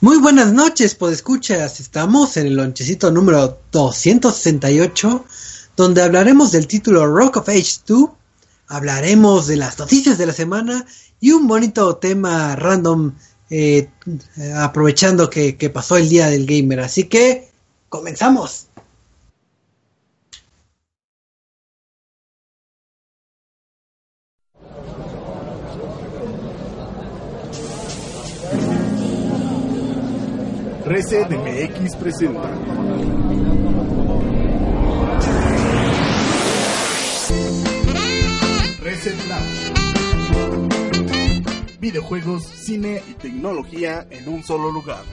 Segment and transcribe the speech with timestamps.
[0.00, 1.80] Muy buenas noches, pues escuchas.
[1.80, 5.24] Estamos en el lonchecito número 268,
[5.76, 8.08] donde hablaremos del título Rock of Age 2,
[8.68, 10.86] hablaremos de las noticias de la semana
[11.18, 13.12] y un bonito tema random,
[13.50, 13.90] eh,
[14.54, 16.78] aprovechando que pasó el día del gamer.
[16.78, 17.50] Así que,
[17.88, 18.67] comenzamos.
[30.98, 32.50] Reset MX presenta.
[38.82, 39.72] Reset Lounge.
[41.78, 45.04] Videojuegos, cine y tecnología en un solo lugar.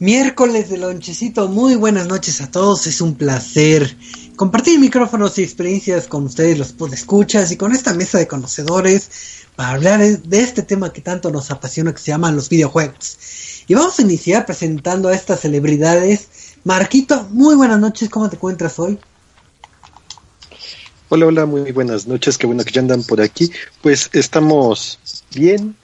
[0.00, 3.96] Miércoles de lonchecito, muy buenas noches a todos, es un placer
[4.36, 9.10] compartir micrófonos y experiencias con ustedes, los escuchas y con esta mesa de conocedores
[9.56, 13.18] para hablar de este tema que tanto nos apasiona que se llaman los videojuegos.
[13.66, 16.28] Y vamos a iniciar presentando a estas celebridades.
[16.62, 19.00] Marquito, muy buenas noches, ¿cómo te encuentras hoy?
[21.08, 23.50] Hola, hola, muy buenas noches, qué bueno que ya andan por aquí.
[23.82, 25.00] Pues estamos
[25.34, 25.74] bien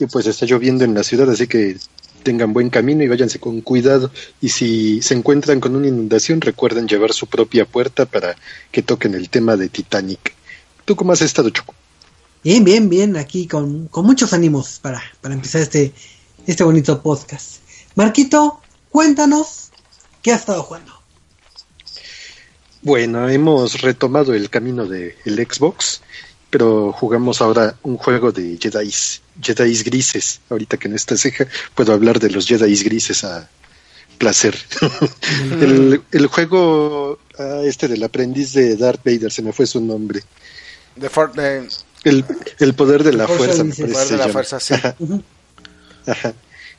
[0.00, 1.76] y pues está lloviendo en la ciudad, así que
[2.26, 4.10] tengan buen camino y váyanse con cuidado.
[4.40, 8.34] Y si se encuentran con una inundación, recuerden llevar su propia puerta para
[8.72, 10.34] que toquen el tema de Titanic.
[10.84, 11.72] ¿Tú cómo has estado, Choco?
[12.42, 15.92] Bien, bien, bien, aquí con, con muchos ánimos para, para empezar este,
[16.48, 17.58] este bonito podcast.
[17.94, 18.60] Marquito,
[18.90, 19.70] cuéntanos
[20.20, 20.92] qué has estado jugando.
[22.82, 25.14] Bueno, hemos retomado el camino del
[25.48, 26.02] Xbox,
[26.50, 28.92] pero jugamos ahora un juego de Jedi,
[29.40, 30.40] Jedi grises.
[30.48, 33.48] Ahorita que no está ceja, puedo hablar de los Jedi grises a
[34.18, 34.56] placer.
[35.60, 40.22] el, el, juego ah, este del aprendiz de Darth Vader, se me fue su nombre.
[40.94, 41.32] De For.
[42.04, 42.24] El,
[42.58, 43.62] el, poder de la fuerza.
[43.62, 44.74] El poder de la fuerza, sí.
[44.74, 44.96] Ajá.
[46.06, 46.34] Ajá.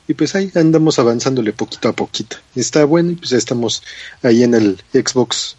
[0.08, 2.38] Y pues ahí andamos avanzándole poquito a poquito.
[2.56, 3.82] Está bueno y pues estamos
[4.22, 5.56] ahí en el Xbox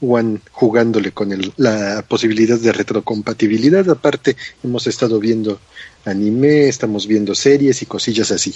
[0.00, 3.88] One jugándole con el, la posibilidad de retrocompatibilidad.
[3.90, 5.60] Aparte, hemos estado viendo
[6.04, 8.54] anime, estamos viendo series y cosillas así.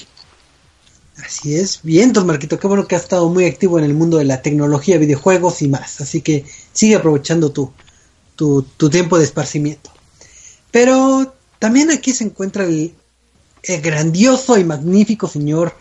[1.25, 4.19] Así es, bien, don Marquito, qué bueno que has estado muy activo en el mundo
[4.19, 6.01] de la tecnología, videojuegos y más.
[6.01, 7.73] Así que sigue aprovechando tu,
[8.37, 9.91] tu, tiempo de esparcimiento.
[10.71, 12.95] Pero también aquí se encuentra el
[13.83, 15.75] grandioso y magnífico señor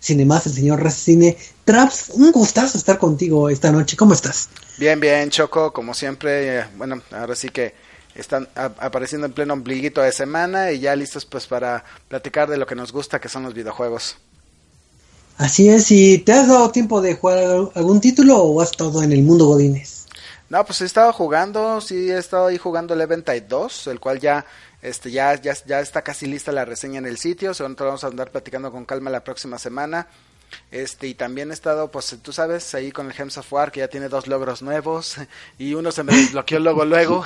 [0.00, 1.36] Cinemas, el señor Rescine.
[1.64, 3.96] Traps, un gustazo estar contigo esta noche.
[3.96, 4.48] ¿Cómo estás?
[4.78, 6.64] Bien, bien, Choco, como siempre.
[6.76, 7.74] Bueno, ahora sí que
[8.14, 12.66] están apareciendo en pleno ombliguito de semana y ya listos pues para platicar de lo
[12.66, 14.16] que nos gusta, que son los videojuegos.
[15.36, 19.12] Así es, ¿y te has dado tiempo de jugar algún título o has estado en
[19.12, 20.06] el mundo Godines?
[20.50, 24.18] No, pues he estado jugando, sí he estado ahí jugando el Eventide 2, el cual
[24.18, 24.44] ya
[24.82, 28.08] este ya, ya, ya está casi lista la reseña en el sitio, según vamos a
[28.08, 30.08] andar platicando con calma la próxima semana.
[30.70, 33.80] Este, y también he estado, pues tú sabes, ahí con el Gems of War, que
[33.80, 35.16] ya tiene dos logros nuevos,
[35.58, 37.24] y uno se me desbloqueó luego, luego.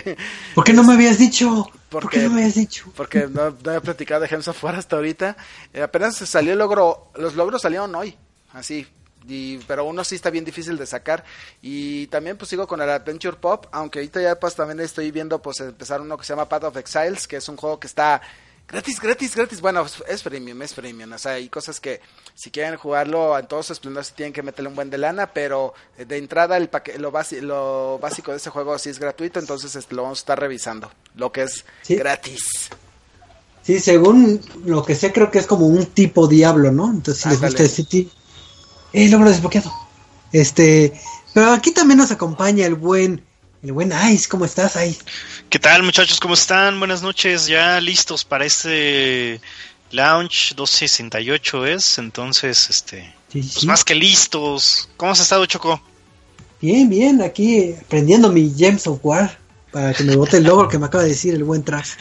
[0.54, 1.70] ¿Por qué no me habías dicho?
[1.88, 2.90] Porque, ¿Por qué no me habías dicho?
[2.96, 5.36] Porque no, no he platicado de Gems of War hasta ahorita.
[5.72, 8.16] Eh, apenas salió el logro, los logros salieron hoy,
[8.52, 8.86] así,
[9.28, 11.24] y, pero uno sí está bien difícil de sacar
[11.60, 15.40] y también pues sigo con el Adventure Pop aunque ahorita ya pues también estoy viendo
[15.40, 18.20] pues empezar uno que se llama Path of Exiles que es un juego que está
[18.68, 22.00] gratis, gratis, gratis, bueno es premium, es premium, o sea hay cosas que
[22.34, 25.74] si quieren jugarlo en todo su esplendor tienen que meterle un buen de lana, pero
[25.96, 27.12] de entrada el paque, lo,
[27.42, 30.90] lo básico de ese juego sí es gratuito, entonces este, lo vamos a estar revisando,
[31.16, 31.96] lo que es ¿Sí?
[31.96, 32.70] gratis.
[33.62, 36.90] Sí, según lo que sé creo que es como un tipo diablo, ¿no?
[36.90, 38.10] Entonces si les gusta el City
[38.92, 39.72] eh, logro desbloqueado.
[40.32, 40.92] Este,
[41.34, 43.22] pero aquí también nos acompaña el buen,
[43.62, 44.28] el buen Ice.
[44.28, 45.00] ¿Cómo estás, Ice?
[45.50, 46.20] ¿Qué tal, muchachos?
[46.20, 46.78] ¿Cómo están?
[46.78, 47.46] Buenas noches.
[47.46, 49.40] Ya listos para este
[49.90, 54.88] Launch 268 es, entonces, este, Sí, Pues más que listos.
[54.98, 55.80] ¿Cómo has estado, Choco?
[56.60, 59.38] Bien, bien, aquí aprendiendo mi Gems of War
[59.70, 61.92] para que me bote el logro que me acaba de decir el buen Trash.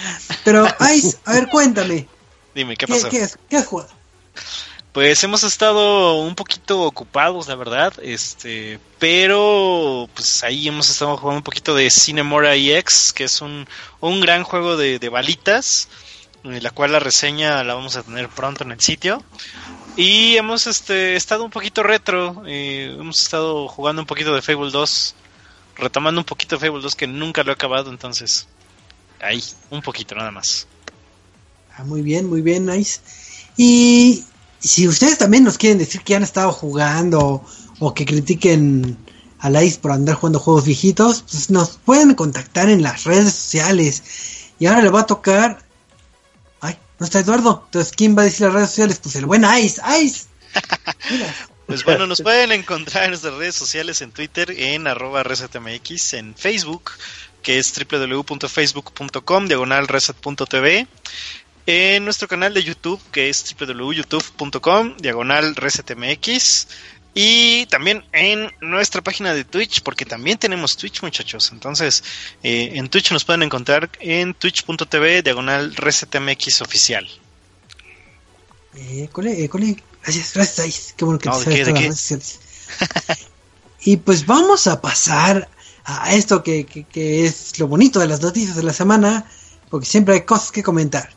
[0.43, 2.07] Pero, Ice, a ver, cuéntame,
[2.55, 3.09] Dime, ¿qué ¿qué, pasó?
[3.09, 3.89] qué has, qué has jugado?
[4.91, 11.37] Pues hemos estado un poquito ocupados, la verdad, este, pero pues ahí hemos estado jugando
[11.37, 13.67] un poquito de Cinemora EX, que es un,
[14.01, 15.87] un gran juego de, de balitas,
[16.43, 19.23] eh, la cual la reseña la vamos a tener pronto en el sitio.
[19.95, 24.71] Y hemos este, estado un poquito retro, eh, hemos estado jugando un poquito de Fable
[24.71, 25.15] 2,
[25.77, 28.45] retomando un poquito de Fable 2 que nunca lo he acabado, entonces
[29.21, 30.67] ahí, un poquito nada más.
[31.77, 32.99] Ah, muy bien, muy bien, Ice.
[33.55, 34.25] Y
[34.61, 37.43] si ustedes también nos quieren decir que han estado jugando
[37.79, 38.97] o que critiquen
[39.39, 44.03] a Ice por andar jugando juegos viejitos, pues nos pueden contactar en las redes sociales.
[44.59, 45.65] Y ahora le va a tocar...
[46.61, 47.63] Ay, no está Eduardo.
[47.65, 48.99] Entonces, ¿quién va a decir las redes sociales?
[49.01, 50.25] Pues el buen Ice, Ice.
[51.71, 56.35] Pues bueno, nos pueden encontrar en nuestras redes sociales en Twitter en arroba resetmx, en
[56.35, 56.91] Facebook,
[57.41, 60.85] que es www.facebook.com, diagonal reset.tv,
[61.71, 66.67] en nuestro canal de YouTube, que es www.youtube.com, diagonal resetmx,
[67.13, 71.49] y también en nuestra página de Twitch, porque también tenemos Twitch, muchachos.
[71.53, 72.03] Entonces,
[72.43, 77.07] eh, en Twitch nos pueden encontrar en twitch.tv, diagonal resetmx oficial.
[78.75, 79.75] Eh, cole, eh, cole.
[80.03, 80.93] Gracias, gracias.
[80.97, 82.39] Qué bueno que No, te ¿de qué, las
[83.83, 85.49] y pues vamos a pasar
[85.83, 89.25] a esto que, que- que es lo bonito de las noticias de la semana,
[89.69, 91.09] porque siempre hay cosas que comentar.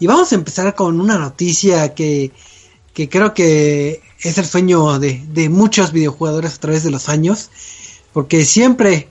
[0.00, 2.32] Y vamos a empezar con una noticia que,
[2.94, 7.50] que creo que es el sueño de, de muchos videojugadores a través de los años,
[8.12, 9.08] porque siempre,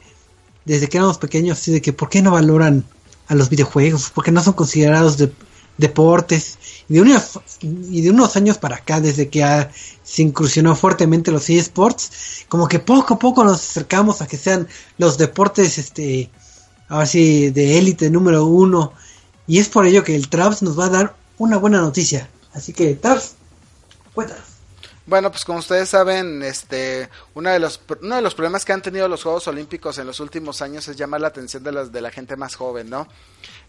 [0.65, 2.85] desde que éramos pequeños, de que ¿por qué no valoran
[3.27, 4.09] a los videojuegos?
[4.09, 5.31] ¿Por qué no son considerados de-
[5.77, 6.57] deportes?
[6.89, 7.23] Y de, una-
[7.61, 9.67] y de unos años para acá, desde que
[10.03, 14.67] se incursionó fuertemente los eSports, como que poco a poco nos acercamos a que sean
[14.97, 16.31] los deportes, este,
[16.87, 18.93] ahora sí, de élite número uno.
[19.49, 22.29] Y es por ello que el Traps nos va a dar una buena noticia.
[22.53, 23.33] Así que, Traps,
[24.13, 24.43] cuéntanos.
[25.07, 28.83] Bueno, pues como ustedes saben, este, uno de los uno de los problemas que han
[28.83, 31.99] tenido los Juegos Olímpicos en los últimos años es llamar la atención de las de
[31.99, 33.07] la gente más joven, ¿no?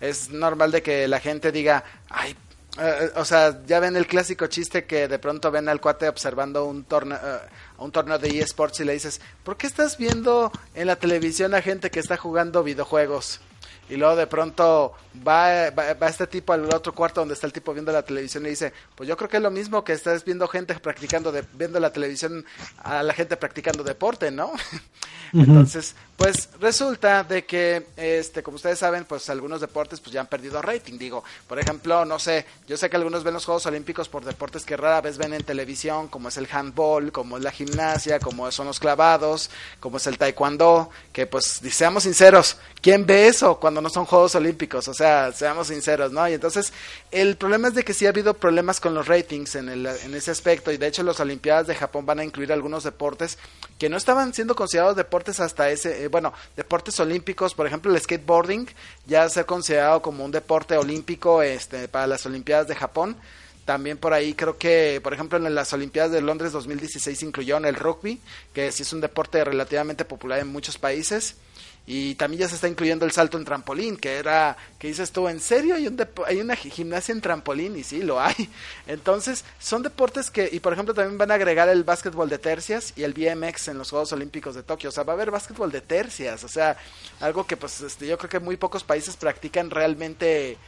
[0.03, 2.37] Es normal de que la gente diga, ay,
[2.79, 6.67] eh, o sea, ya ven el clásico chiste que de pronto ven al cuate observando
[6.67, 7.39] un torneo, eh,
[7.79, 11.63] un torneo de eSports y le dices, ¿por qué estás viendo en la televisión a
[11.63, 13.41] gente que está jugando videojuegos?
[13.91, 14.93] Y luego de pronto
[15.27, 18.47] va, va, va este tipo al otro cuarto donde está el tipo viendo la televisión
[18.47, 21.45] y dice, pues yo creo que es lo mismo que estás viendo gente practicando, de,
[21.55, 22.45] viendo la televisión
[22.79, 24.53] a la gente practicando deporte, ¿no?
[25.33, 30.27] Entonces, pues resulta de que, este, como ustedes saben, pues algunos deportes pues ya han
[30.27, 30.99] perdido rating.
[30.99, 34.67] Digo, por ejemplo, no sé, yo sé que algunos ven los Juegos Olímpicos por deportes
[34.67, 38.53] que rara vez ven en televisión, como es el handball, como es la gimnasia, como
[38.53, 39.49] son los clavados,
[39.81, 44.35] como es el taekwondo, que pues seamos sinceros, ¿quién ve eso cuando no son Juegos
[44.35, 44.89] Olímpicos?
[44.89, 46.29] O sea, seamos sinceros, ¿no?
[46.29, 46.75] Y entonces,
[47.13, 50.15] el problema es de que sí ha habido problemas con los ratings en, el, en
[50.15, 53.39] ese aspecto, y de hecho las Olimpiadas de Japón van a incluir algunos deportes
[53.79, 58.69] que no estaban siendo considerados deportes hasta ese, bueno, deportes olímpicos, por ejemplo el skateboarding
[59.07, 63.17] ya se ha considerado como un deporte olímpico este, para las Olimpiadas de Japón.
[63.65, 67.77] También por ahí creo que, por ejemplo, en las Olimpiadas de Londres 2016 incluyeron el
[67.77, 68.21] rugby,
[68.53, 71.37] que sí es un deporte relativamente popular en muchos países.
[71.93, 75.27] Y también ya se está incluyendo el salto en trampolín, que era, que dices tú,
[75.27, 77.77] ¿en serio hay, un hay una gi- gimnasia en trampolín?
[77.77, 78.49] Y sí, lo hay.
[78.87, 82.93] Entonces, son deportes que, y por ejemplo, también van a agregar el básquetbol de tercias
[82.95, 84.91] y el BMX en los Juegos Olímpicos de Tokio.
[84.91, 86.77] O sea, va a haber básquetbol de tercias, o sea,
[87.19, 90.59] algo que pues este, yo creo que muy pocos países practican realmente,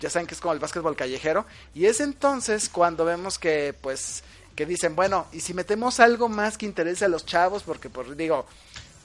[0.00, 1.44] ya saben que es como el básquetbol callejero.
[1.74, 4.24] Y es entonces cuando vemos que, pues,
[4.56, 8.16] que dicen, bueno, y si metemos algo más que interese a los chavos, porque, pues,
[8.16, 8.46] digo,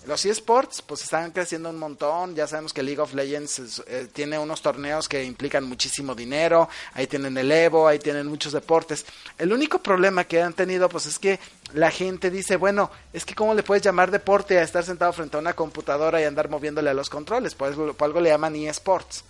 [0.08, 4.40] los eSports pues están creciendo un montón, ya sabemos que League of Legends eh, tiene
[4.40, 9.06] unos torneos que implican muchísimo dinero, ahí tienen el Evo, ahí tienen muchos deportes.
[9.38, 11.40] El único problema que han tenido pues es que
[11.74, 15.36] la gente dice, bueno, es que cómo le puedes llamar deporte a estar sentado frente
[15.36, 19.26] a una computadora y andar moviéndole a los controles, pues por algo le llaman eSports.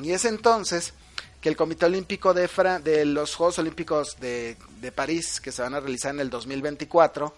[0.00, 0.94] Y es entonces
[1.40, 2.48] que el Comité Olímpico de,
[2.84, 7.34] de los Juegos Olímpicos de, de París, que se van a realizar en el 2024,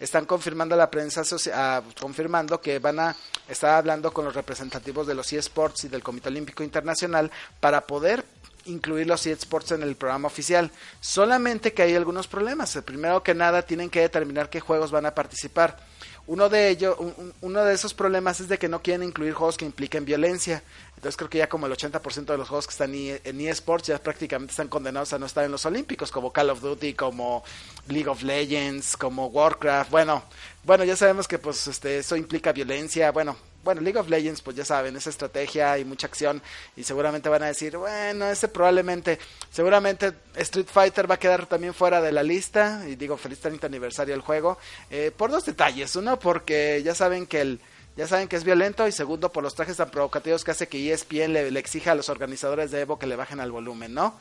[0.00, 1.22] están confirmando a la prensa,
[1.52, 3.16] ah, confirmando que van a
[3.48, 8.24] estar hablando con los representativos de los eSports y del Comité Olímpico Internacional para poder
[8.66, 10.70] incluir los eSports en el programa oficial.
[11.00, 12.76] Solamente que hay algunos problemas.
[12.84, 15.78] Primero que nada, tienen que determinar qué juegos van a participar.
[16.26, 19.34] Uno de ellos, un- un- uno de esos problemas es de que no quieren incluir
[19.34, 20.62] juegos que impliquen violencia.
[21.04, 23.88] Entonces creo que ya como el 80% de los juegos que están en en eSports
[23.88, 27.44] ya prácticamente están condenados a no estar en los Olímpicos, como Call of Duty, como
[27.88, 29.90] League of Legends, como Warcraft.
[29.90, 30.22] Bueno,
[30.62, 34.56] bueno, ya sabemos que pues este eso implica violencia, bueno, bueno, League of Legends, pues
[34.56, 36.40] ya saben, es estrategia y mucha acción
[36.74, 39.18] y seguramente van a decir, bueno, ese probablemente,
[39.52, 43.66] seguramente Street Fighter va a quedar también fuera de la lista y digo, feliz 30
[43.66, 44.56] aniversario del juego,
[44.88, 47.60] eh, por dos detalles, uno porque ya saben que el,
[47.96, 50.92] ya saben que es violento y segundo por los trajes tan provocativos que hace que
[50.92, 54.14] ESPN le, le exija a los organizadores de Evo que le bajen al volumen, ¿no?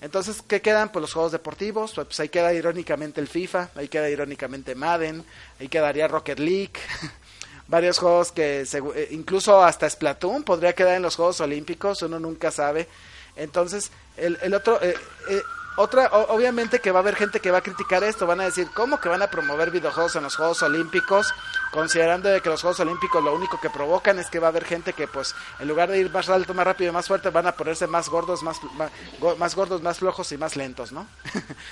[0.00, 0.90] Entonces, ¿qué quedan?
[0.90, 5.24] Pues los juegos deportivos, pues ahí queda irónicamente el FIFA, ahí queda irónicamente Madden,
[5.58, 6.72] ahí quedaría Rocket League,
[7.68, 12.50] varios juegos que eh, incluso hasta Splatoon podría quedar en los Juegos Olímpicos, uno nunca
[12.50, 12.88] sabe.
[13.36, 14.94] Entonces, el, el otro, eh,
[15.30, 15.42] eh,
[15.76, 18.44] otra, o- obviamente que va a haber gente que va a criticar esto, van a
[18.44, 21.32] decir, ¿cómo que van a promover videojuegos en los Juegos Olímpicos?
[21.72, 24.64] Considerando de que los Juegos Olímpicos lo único que provocan es que va a haber
[24.64, 27.46] gente que pues en lugar de ir más alto, más rápido y más fuerte, van
[27.46, 28.90] a ponerse más gordos, más, más,
[29.38, 31.06] más gordos, más flojos y más lentos, ¿no?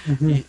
[0.20, 0.44] Y-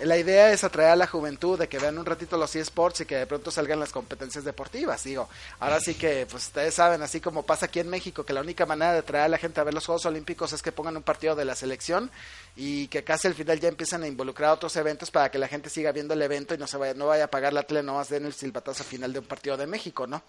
[0.00, 3.06] la idea es atraer a la juventud, de que vean un ratito los eSports y
[3.06, 5.28] que de pronto salgan las competencias deportivas, digo.
[5.58, 8.64] Ahora sí que, pues ustedes saben, así como pasa aquí en México, que la única
[8.66, 11.02] manera de atraer a la gente a ver los Juegos Olímpicos es que pongan un
[11.02, 12.10] partido de la selección
[12.54, 15.70] y que casi al final ya empiezan a involucrar otros eventos para que la gente
[15.70, 17.94] siga viendo el evento y no se vaya, no vaya a pagar la tele, no
[17.94, 20.22] más den el silbatazo final de un partido de México, ¿no?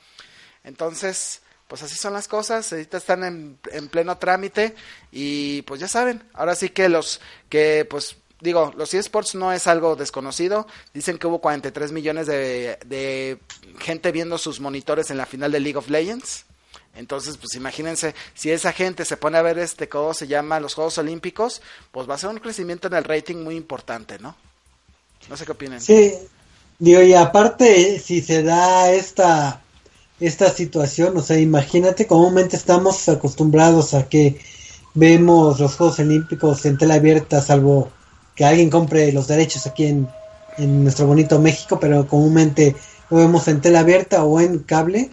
[0.64, 4.76] Entonces, pues así son las cosas, ahorita están en, en pleno trámite
[5.12, 9.68] y pues ya saben, ahora sí que los que pues digo, los eSports no es
[9.68, 13.40] algo desconocido, dicen que hubo 43 millones de, de
[13.80, 16.46] gente viendo sus monitores en la final de League of Legends.
[16.96, 20.60] Entonces, pues imagínense, si esa gente se pone a ver este, ¿cómo se llama?
[20.60, 24.36] Los Juegos Olímpicos, pues va a ser un crecimiento en el rating muy importante, ¿no?
[25.30, 25.80] No sé qué opinan.
[25.80, 26.14] Sí,
[26.80, 29.62] digo, y aparte, si se da esta,
[30.20, 34.40] esta situación, o sea, imagínate, comúnmente estamos acostumbrados a que
[34.94, 37.92] vemos los Juegos Olímpicos en tela abierta, salvo
[38.40, 40.08] que alguien compre los derechos aquí en,
[40.58, 42.74] en nuestro bonito México, pero comúnmente
[43.10, 45.10] lo vemos en tela abierta o en cable.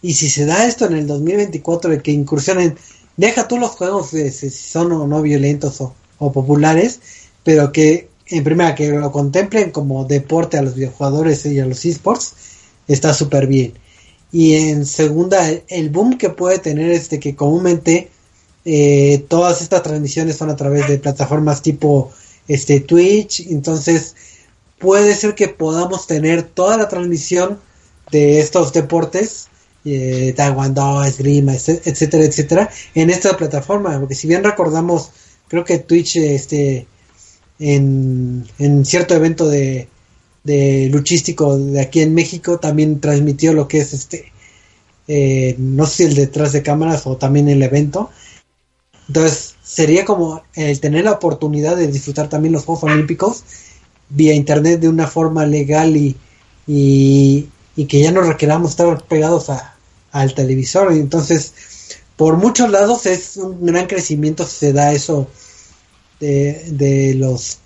[0.00, 2.78] Y si se da esto en el 2024 de que incursionen,
[3.18, 5.94] deja tú los juegos de si son o no violentos o,
[6.32, 7.00] populares,
[7.44, 11.84] pero que en primera que lo contemplen como deporte a los videojugadores y a los
[11.84, 12.32] esports,
[12.88, 13.74] está súper bien.
[14.32, 18.08] Y en segunda, el- boom que puede tener este que comúnmente
[18.64, 22.10] eh, todas estas transmisiones son a través de plataformas tipo
[22.54, 24.14] este Twitch, entonces
[24.78, 27.58] puede ser que podamos tener toda la transmisión
[28.10, 29.48] de estos deportes,
[29.84, 35.10] eh, taekwondo, esgrima, etc- etcétera, etcétera, en esta plataforma, porque si bien recordamos,
[35.48, 36.86] creo que Twitch, este,
[37.58, 39.88] en, en cierto evento de,
[40.44, 44.32] de luchístico de aquí en México, también transmitió lo que es este,
[45.08, 48.10] eh, no sé si el detrás de cámaras o también el evento,
[49.08, 53.44] entonces sería como el tener la oportunidad de disfrutar también los Juegos Olímpicos
[54.10, 56.16] vía internet de una forma legal y,
[56.66, 59.74] y, y que ya no requeramos estar pegados a,
[60.10, 60.92] al televisor.
[60.92, 61.54] Entonces,
[62.16, 65.28] por muchos lados es un gran crecimiento se da eso
[66.20, 67.58] de, de los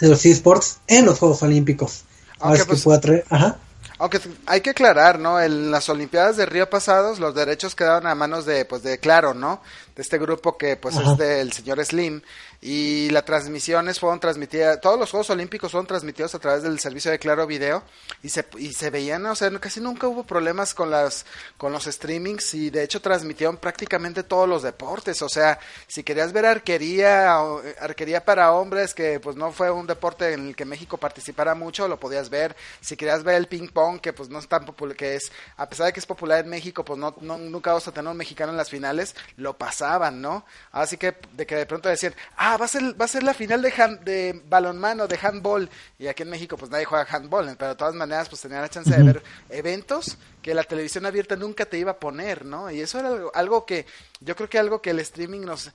[0.00, 2.02] de los esports en los Juegos Olímpicos.
[2.40, 3.58] Ahora Aunque, es que pues, pueda traer, ajá.
[3.98, 5.40] Aunque hay que aclarar, ¿no?
[5.40, 9.34] En las Olimpiadas de Río pasados, los derechos quedaron a manos de, pues, de Claro,
[9.34, 9.62] ¿no?
[9.94, 11.12] De este grupo que, pues, Ajá.
[11.12, 12.20] es del señor Slim.
[12.66, 17.10] Y las transmisiones fueron transmitidas, todos los Juegos Olímpicos fueron transmitidos a través del servicio
[17.10, 17.82] de Claro Video.
[18.22, 21.26] Y se, y se veían, o sea, casi nunca hubo problemas con las,
[21.58, 22.54] con los streamings.
[22.54, 25.20] Y de hecho transmitieron prácticamente todos los deportes.
[25.20, 29.86] O sea, si querías ver arquería, eh, arquería para hombres, que pues no fue un
[29.86, 32.56] deporte en el que México participara mucho, lo podías ver.
[32.80, 35.68] Si querías ver el ping pong, que pues no es tan popular, que es, a
[35.68, 38.16] pesar de que es popular en México, pues no, no nunca vas a tener un
[38.16, 40.46] mexicano en las finales, lo pasaban, ¿no?
[40.72, 43.34] Así que de que de pronto decían, ah, va a ser, va a ser la
[43.34, 45.68] final de, hand- de balonmano, de handball,
[45.98, 48.68] y aquí en México pues nadie juega handball, pero de todas maneras pues tenían la
[48.68, 52.70] chance de ver eventos que la televisión abierta nunca te iba a poner, ¿no?
[52.70, 53.86] Y eso era algo, algo que,
[54.20, 55.70] yo creo que algo que el streaming nos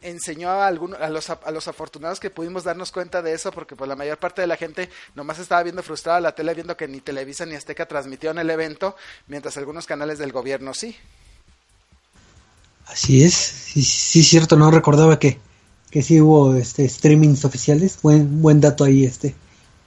[0.00, 3.76] enseñó a algunos, a los, a los afortunados que pudimos darnos cuenta de eso, porque
[3.76, 6.88] pues la mayor parte de la gente nomás estaba viendo frustrada la tele, viendo que
[6.88, 10.96] ni Televisa ni Azteca transmitieron el evento, mientras algunos canales del gobierno sí.
[12.86, 15.38] Así es, sí, sí cierto, no recordaba que,
[15.94, 19.32] que sí hubo este streamings oficiales, buen buen dato ahí este,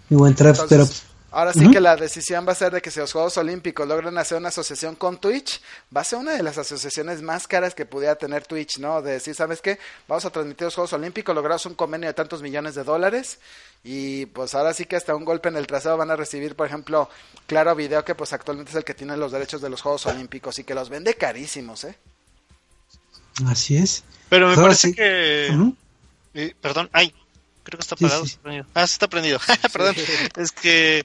[0.10, 2.90] y buen traps, pero Entonces, Ahora sí que la decisión va a ser de que
[2.90, 5.62] si los Juegos Olímpicos logran hacer una asociación con Twitch,
[5.96, 9.02] va a ser una de las asociaciones más caras que pudiera tener Twitch, ¿no?
[9.02, 9.78] De decir, ¿sabes qué?
[10.08, 13.40] Vamos a transmitir los Juegos Olímpicos, logramos un convenio de tantos millones de dólares
[13.84, 16.68] y pues ahora sí que hasta un golpe en el trasero van a recibir, por
[16.68, 17.10] ejemplo,
[17.48, 20.58] Claro Video, que pues actualmente es el que tiene los derechos de los Juegos Olímpicos
[20.60, 21.98] y que los vende carísimos, ¿eh?
[23.46, 24.06] Así es.
[24.30, 24.94] Pero me Ahora parece sí.
[24.96, 25.50] que...
[26.38, 27.12] Eh, perdón, ay,
[27.64, 28.24] creo que está apagado.
[28.26, 28.38] sí.
[28.76, 29.40] Ah, sí está prendido.
[29.74, 29.96] perdón.
[30.38, 31.04] Es que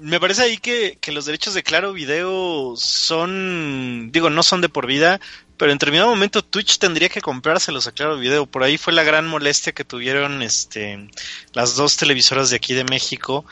[0.00, 4.70] me parece ahí que, que los derechos de Claro Video son, digo, no son de
[4.70, 5.20] por vida,
[5.58, 8.46] pero en determinado momento Twitch tendría que comprárselos a Claro Video.
[8.46, 11.10] Por ahí fue la gran molestia que tuvieron este,
[11.52, 13.44] las dos televisoras de aquí de México,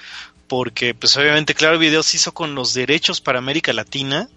[0.47, 4.31] porque pues obviamente Claro Video se hizo con los derechos para América Latina.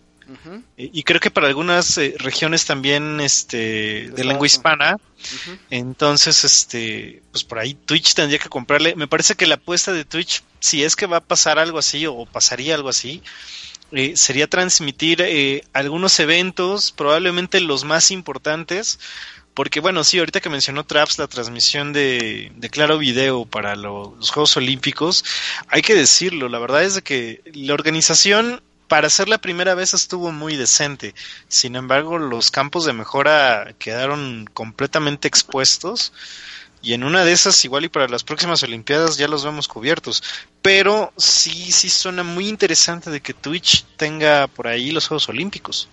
[0.78, 4.98] Eh, Y creo que para algunas eh, regiones también este, de Estados lengua hispana,
[5.70, 8.96] entonces, este, pues por ahí Twitch tendría que comprarle.
[8.96, 12.06] Me parece que la apuesta de Twitch, si es que va a pasar algo así
[12.06, 13.22] o pasaría algo así,
[13.92, 19.00] eh, sería transmitir eh, algunos eventos, probablemente los más importantes.
[19.54, 24.16] Porque bueno, sí, ahorita que mencionó Traps la transmisión de, de Claro Video para lo-
[24.18, 25.26] los Juegos Olímpicos,
[25.68, 28.62] hay que decirlo, la verdad es de que la organización
[28.92, 31.16] para ser la primera vez estuvo muy decente.
[31.48, 36.12] Sin embargo, los campos de mejora quedaron completamente expuestos.
[36.82, 40.22] Y en una de esas, igual y para las próximas Olimpiadas ya los vemos cubiertos.
[40.62, 45.88] Pero sí, sí suena muy interesante de que Twitch tenga por ahí los Juegos Olímpicos.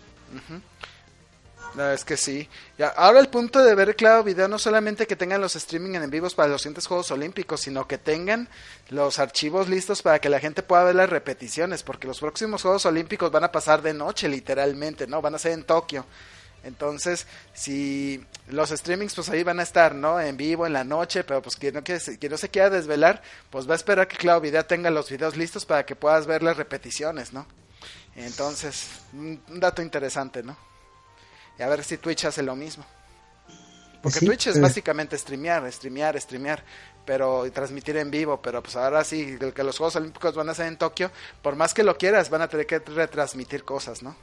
[1.78, 2.49] No, es que sí.
[2.76, 6.11] Ya, ahora el punto de ver Claro Video no solamente que tengan los streaming en
[6.11, 8.49] vivos para los siguientes Juegos Olímpicos, sino que tengan
[8.88, 12.85] los archivos listos para que la gente pueda ver las repeticiones, porque los próximos Juegos
[12.85, 15.23] Olímpicos van a pasar de noche literalmente, ¿no?
[15.23, 16.04] Van a ser en Tokio.
[16.64, 20.18] Entonces, si los streamings pues ahí van a estar, ¿no?
[20.20, 23.23] En vivo, en la noche, pero pues quien no, quiere- quien no se quiera desvelar,
[23.50, 26.42] pues va a esperar que Claro Video tenga los videos listos para que puedas ver
[26.42, 27.47] las repeticiones, ¿no?
[28.16, 30.56] Entonces, un un dato interesante, ¿no?
[31.59, 32.85] Y a ver si Twitch hace lo mismo.
[34.03, 36.62] Porque Sí, Twitch es pero- básicamente streamear, streamear, streamear,
[37.05, 40.55] pero y transmitir en vivo, pero pues ahora sí, que los Juegos Olímpicos van a
[40.55, 41.11] ser en Tokio,
[41.43, 44.15] por más que lo quieras, van a tener que retransmitir cosas, ¿no?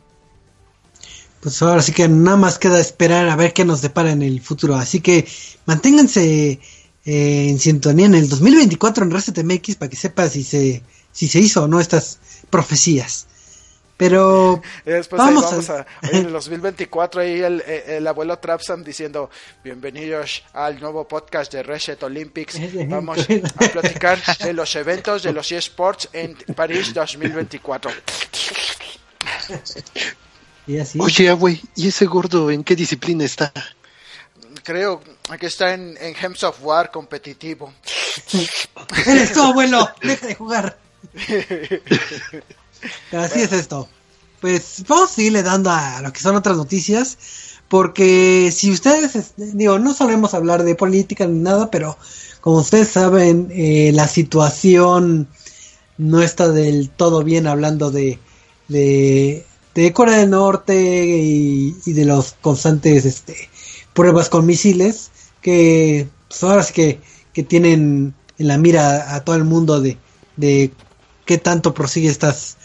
[1.41, 4.41] Pues ahora sí que nada más queda esperar a ver qué nos depara en el
[4.41, 4.75] futuro.
[4.75, 5.27] Así que
[5.65, 6.59] manténganse
[7.05, 11.27] eh, en sintonía en el 2024 en Reset MX para que sepa si se, si
[11.27, 12.17] se hizo o no estas
[12.49, 13.27] profecías.
[13.97, 18.37] Pero Y después Vamos ahí vamos a- en el 2024 ahí el, eh, el abuelo
[18.39, 19.29] Trapsam diciendo
[19.63, 22.59] bienvenidos al nuevo podcast de Reset Olympics.
[22.89, 27.89] Vamos a platicar de los eventos de los eSports en París 2024.
[30.67, 30.99] y así.
[31.01, 33.53] Oye, güey, ¿y ese gordo en qué disciplina está?
[34.63, 35.01] Creo
[35.39, 37.73] que está en, en Gems of War competitivo.
[39.07, 40.77] Eres tú, abuelo, deja de jugar.
[43.09, 43.89] Pero así es esto.
[44.41, 47.17] Pues vamos a seguirle dando a lo que son otras noticias.
[47.67, 51.97] Porque si ustedes, es- digo, no solemos hablar de política ni nada, pero
[52.41, 55.27] como ustedes saben, eh, la situación
[55.97, 58.19] no está del todo bien hablando de,
[58.67, 63.49] de, de Corea del Norte y, y de los constantes este,
[63.93, 65.11] pruebas con misiles
[65.41, 66.99] que pues, ahora sí que,
[67.33, 69.97] que tienen en la mira a todo el mundo de,
[70.37, 70.71] de
[71.25, 72.57] qué tanto prosigue estas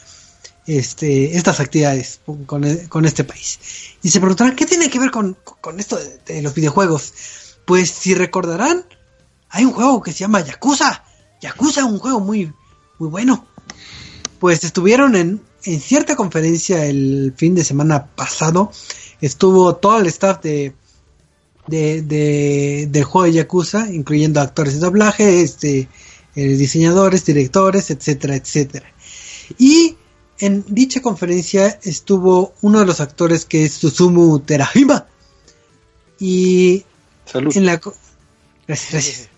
[0.67, 3.59] este, estas actividades con, con este país.
[4.03, 7.13] Y se preguntarán, ¿qué tiene que ver con, con esto de, los videojuegos?
[7.65, 8.85] Pues si recordarán,
[9.49, 11.03] hay un juego que se llama Yakuza.
[11.41, 12.53] Yakuza, un juego muy,
[12.99, 13.47] muy bueno.
[14.39, 18.71] Pues estuvieron en, en cierta conferencia el fin de semana pasado.
[19.21, 20.75] Estuvo todo el staff de,
[21.67, 25.89] de, de- del juego de Yakuza, incluyendo actores de doblaje, este,
[26.37, 28.87] eh, diseñadores, directores, etcétera, etcétera.
[29.59, 29.97] Y
[30.39, 35.07] en dicha conferencia estuvo uno de los actores que es Susumu Terahima.
[36.19, 36.85] Y
[37.27, 37.57] Salud.
[37.57, 37.81] en la
[38.67, 39.29] gracias, gracias.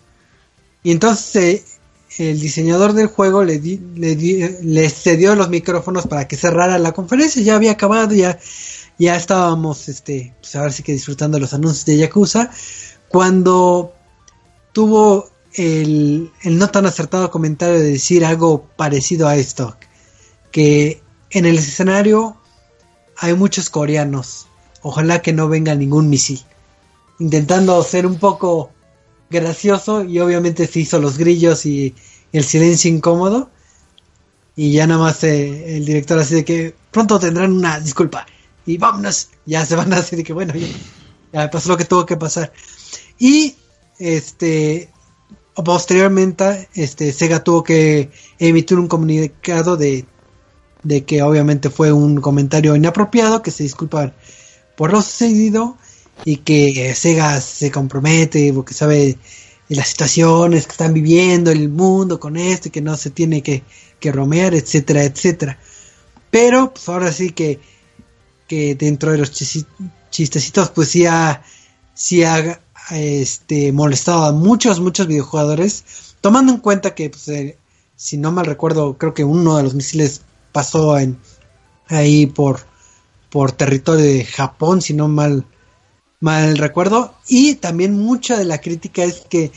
[0.83, 1.33] Y entonces
[2.17, 6.35] eh, el diseñador del juego le, di- le, di- le cedió los micrófonos para que
[6.37, 7.41] cerrara la conferencia.
[7.41, 8.37] Ya había acabado, ya,
[8.99, 12.51] ya estábamos, este, pues ahora sí que disfrutando los anuncios de Yakuza.
[13.07, 13.93] Cuando
[14.73, 19.77] tuvo el, no tan acertado comentario de decir algo parecido a esto.
[20.51, 22.37] Que en el escenario
[23.17, 24.47] hay muchos coreanos.
[24.81, 26.43] Ojalá que no venga ningún misil
[27.19, 28.71] intentando ser un poco
[29.29, 31.95] gracioso y obviamente se hizo los grillos y
[32.31, 33.49] el silencio incómodo
[34.55, 38.25] y ya nada más eh, el director así de que pronto tendrán una disculpa
[38.65, 40.67] y vámonos ya se van a decir que bueno ya,
[41.31, 42.51] ya pasó lo que tuvo que pasar
[43.17, 43.55] y
[43.97, 44.89] este
[45.55, 50.05] posteriormente este Sega tuvo que emitir un comunicado de,
[50.81, 54.13] de que obviamente fue un comentario inapropiado, que se disculpa
[54.75, 55.77] por lo sucedido
[56.25, 59.17] y que Sega se compromete porque sabe
[59.69, 63.63] las situaciones que están viviendo el mundo con esto y que no se tiene que,
[63.99, 65.59] que romear, etcétera, etcétera.
[66.29, 67.59] Pero pues ahora sí que,
[68.47, 69.31] que dentro de los
[70.09, 71.05] chistecitos pues sí
[71.93, 72.23] sí
[72.91, 75.83] este, molestado a muchos, muchos videojugadores,
[76.21, 77.57] tomando en cuenta que pues, eh,
[77.95, 81.17] si no mal recuerdo, creo que uno de los misiles pasó en
[81.87, 82.59] ahí por,
[83.29, 85.45] por territorio de Japón, si no mal,
[86.19, 87.13] mal recuerdo.
[87.27, 89.51] Y también mucha de la crítica es que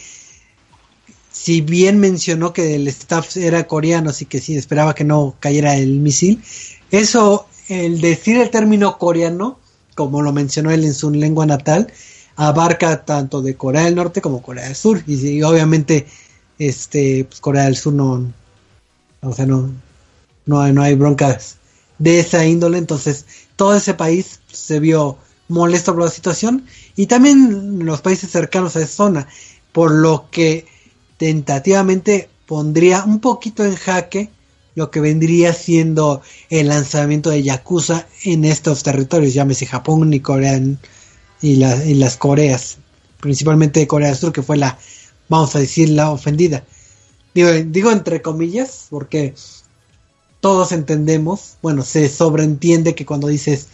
[1.32, 5.76] si bien mencionó que el staff era coreano, así que sí esperaba que no cayera
[5.76, 6.42] el misil,
[6.90, 9.58] eso, el decir el término coreano,
[9.94, 11.92] como lo mencionó él en su lengua natal,
[12.36, 15.02] abarca tanto de Corea del Norte como Corea del Sur.
[15.06, 16.06] Y, obviamente,
[16.58, 18.32] este, pues Corea del Sur no,
[19.22, 19.70] o sea, no,
[20.46, 21.56] no, hay- no hay broncas
[21.98, 25.18] de esa índole, entonces todo ese país se vio
[25.48, 29.28] molesto por la situación y también los países cercanos a esa zona,
[29.72, 30.66] por lo que
[31.18, 34.30] tentativamente pondría un poquito en jaque
[34.74, 36.20] lo que vendría siendo
[36.50, 40.60] el lanzamiento de Yakuza en estos territorios, llámese Japón y Corea
[41.42, 42.78] y, la- y las Coreas,
[43.20, 44.78] principalmente Corea del Sur, que fue la,
[45.28, 46.64] vamos a decir, la ofendida.
[47.34, 49.34] Digo, digo entre comillas, porque
[50.40, 53.68] todos entendemos, bueno, se sobreentiende que cuando dices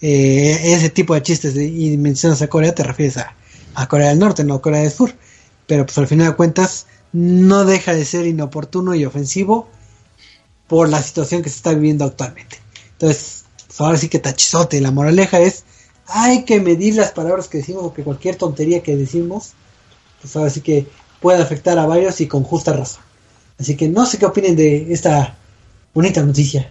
[0.00, 3.34] eh, ese tipo de chistes y mencionas a Corea, te refieres a,
[3.74, 5.14] a Corea del Norte, no a Corea del Sur.
[5.66, 9.68] Pero pues al final de cuentas, no deja de ser inoportuno y ofensivo
[10.68, 12.58] por la situación que se está viviendo actualmente.
[12.92, 14.80] Entonces, pues ahora sí que tachizote.
[14.80, 15.64] La moraleja es,
[16.14, 19.52] hay que medir las palabras que decimos, porque cualquier tontería que decimos,
[20.20, 20.86] pues ahora sí que
[21.20, 23.02] puede afectar a varios y con justa razón.
[23.58, 25.36] Así que no sé qué opinen de esta
[25.94, 26.70] bonita noticia.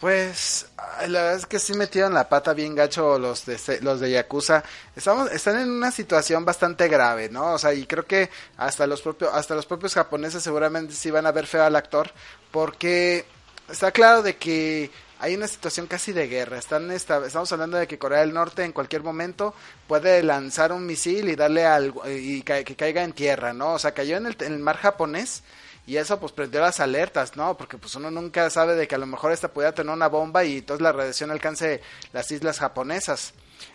[0.00, 0.66] Pues
[1.08, 4.64] la verdad es que sí metieron la pata bien gacho los de los de Yakuza.
[4.96, 7.54] Estamos están en una situación bastante grave, ¿no?
[7.54, 11.26] O sea, y creo que hasta los propios hasta los propios japoneses seguramente sí van
[11.26, 12.10] a ver feo al actor
[12.50, 13.24] porque
[13.70, 16.58] está claro de que hay una situación casi de guerra.
[16.58, 19.54] Están esta- estamos hablando de que Corea del Norte en cualquier momento
[19.86, 23.74] puede lanzar un misil y darle al y ca- que caiga en tierra, ¿no?
[23.74, 25.42] O sea, cayó en el, en el mar japonés
[25.86, 27.56] y eso pues prendió las alertas, ¿no?
[27.56, 30.44] Porque pues uno nunca sabe de que a lo mejor esta pudiera tener una bomba
[30.44, 31.80] y entonces la radiación alcance
[32.12, 33.32] las islas japonesas.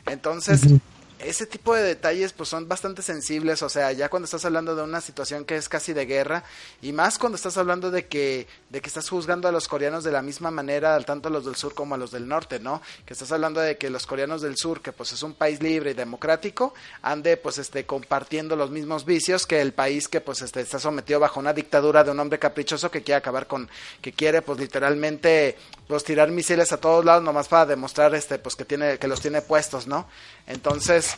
[0.08, 0.62] Entonces,
[1.26, 4.84] ese tipo de detalles pues son bastante sensibles, o sea, ya cuando estás hablando de
[4.84, 6.44] una situación que es casi de guerra
[6.82, 10.12] y más cuando estás hablando de que de que estás juzgando a los coreanos de
[10.12, 12.82] la misma manera, tanto a los del sur como a los del norte, ¿no?
[13.06, 15.92] Que estás hablando de que los coreanos del sur, que pues es un país libre
[15.92, 20.62] y democrático, ande pues este compartiendo los mismos vicios que el país que pues este
[20.62, 23.70] está sometido bajo una dictadura de un hombre caprichoso que quiere acabar con
[24.02, 25.58] que quiere pues literalmente
[25.88, 29.22] pues tirar misiles a todos lados nomás para demostrar este pues que tiene que los
[29.22, 30.08] tiene puestos, ¿no?
[30.48, 31.15] Entonces,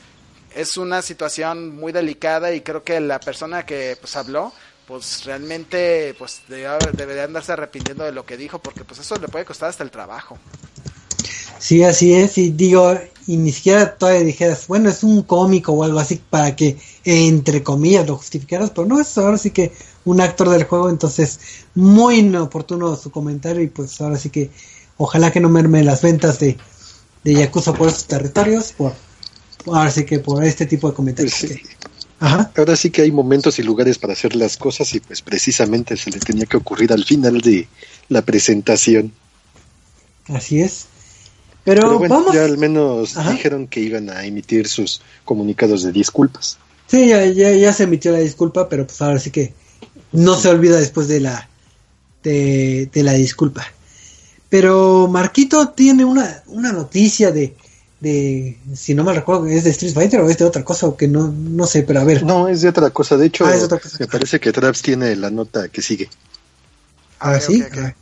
[0.56, 4.54] es una situación muy delicada y creo que la persona que pues habló
[4.88, 9.28] pues realmente pues debe- debería andarse arrepintiendo de lo que dijo porque pues eso le
[9.28, 10.38] puede costar hasta el trabajo.
[11.60, 12.94] Sí, así es, y digo,
[13.26, 17.64] y ni siquiera todavía dijeras, bueno, es un cómico o algo así para que, entre
[17.64, 19.72] comillas, lo justificaras, pero no, es ahora sí que
[20.06, 21.40] un actor del juego, entonces,
[21.74, 24.52] muy inoportuno su comentario, y pues ahora sí que,
[24.98, 26.58] ojalá que no merme las ventas de,
[27.24, 28.94] de Yakuza por esos territorios, por,
[29.75, 31.36] ahora sí que por este tipo de comentarios.
[31.39, 31.58] Pues sí.
[31.60, 31.88] que-
[32.19, 35.95] Ajá, Ahora sí que hay momentos y lugares para hacer las cosas y pues precisamente
[35.97, 37.67] se le tenía que ocurrir al final de
[38.10, 39.12] la presentación.
[40.27, 40.86] así es.
[41.63, 42.34] Pero, Pero bueno, vamos.
[42.36, 43.32] ya al menos Ajá.
[43.32, 46.58] dijeron que iban a emitir sus comunicados de disculpas.
[46.88, 49.53] Sí, ya, ya, ya se emitió la disculpa, pero pues ahora sí que
[50.13, 51.49] no se olvida después de la
[52.23, 53.65] de, de la disculpa.
[54.49, 57.56] Pero Marquito tiene una, una noticia de,
[58.00, 60.96] de, si no me recuerdo, es de Street Fighter o es de otra cosa, o
[60.96, 62.24] que no, no sé, pero a ver.
[62.24, 63.18] No, es de otra cosa.
[63.18, 63.98] De hecho, Ah, es de otra cosa.
[64.00, 66.10] me parece que Traps tiene la nota que sigue.
[67.20, 67.64] Ah, sí.
[67.64, 67.94] Ah,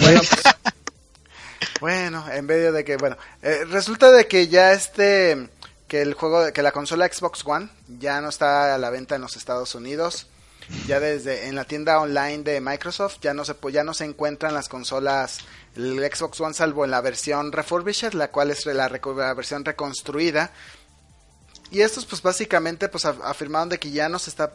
[0.00, 0.30] Bueno, pues,
[1.80, 5.48] bueno, en medio de que, bueno, eh, resulta de que ya este,
[5.88, 9.22] que el juego, que la consola Xbox One ya no está a la venta en
[9.22, 10.28] los Estados Unidos.
[10.88, 14.52] Ya desde en la tienda online de Microsoft ya no se ya no se encuentran
[14.52, 15.38] las consolas
[15.76, 18.88] el Xbox One salvo en la versión refurbished, la cual es la,
[19.34, 20.50] versión reconstruida.
[21.70, 24.52] Y estos pues básicamente pues af- afirmaron de que ya no se está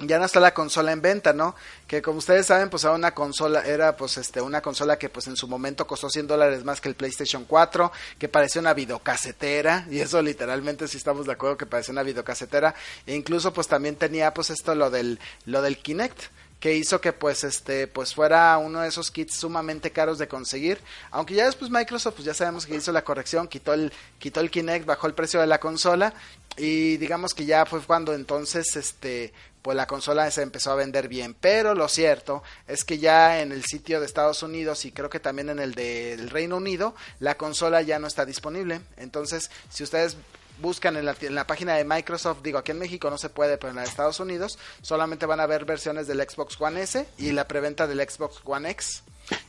[0.00, 1.56] ya no está la consola en venta, ¿no?
[1.88, 5.26] Que como ustedes saben, pues era una consola, era pues este, una consola que pues
[5.26, 9.86] en su momento costó 100 dólares más que el PlayStation 4, que parecía una videocasetera,
[9.90, 12.76] y eso literalmente si estamos de acuerdo que parecía una videocasetera,
[13.06, 16.26] e incluso pues también tenía pues esto lo del, lo del Kinect,
[16.60, 20.80] que hizo que pues este pues fuera uno de esos kits sumamente caros de conseguir.
[21.10, 24.50] Aunque ya después Microsoft pues ya sabemos que hizo la corrección quitó el quitó el
[24.50, 26.12] Kinect bajó el precio de la consola.
[26.56, 31.08] Y digamos que ya fue cuando entonces este pues la consola se empezó a vender
[31.08, 31.34] bien.
[31.34, 35.20] Pero lo cierto es que ya en el sitio de Estados Unidos y creo que
[35.20, 38.80] también en el del Reino Unido la consola ya no está disponible.
[38.96, 40.16] Entonces si ustedes
[40.60, 43.72] buscan en la, la, página de Microsoft, digo, aquí en México no se puede, pero
[43.72, 47.86] en Estados Unidos solamente van a ver versiones del Xbox One S y la preventa
[47.86, 49.02] del Xbox One X.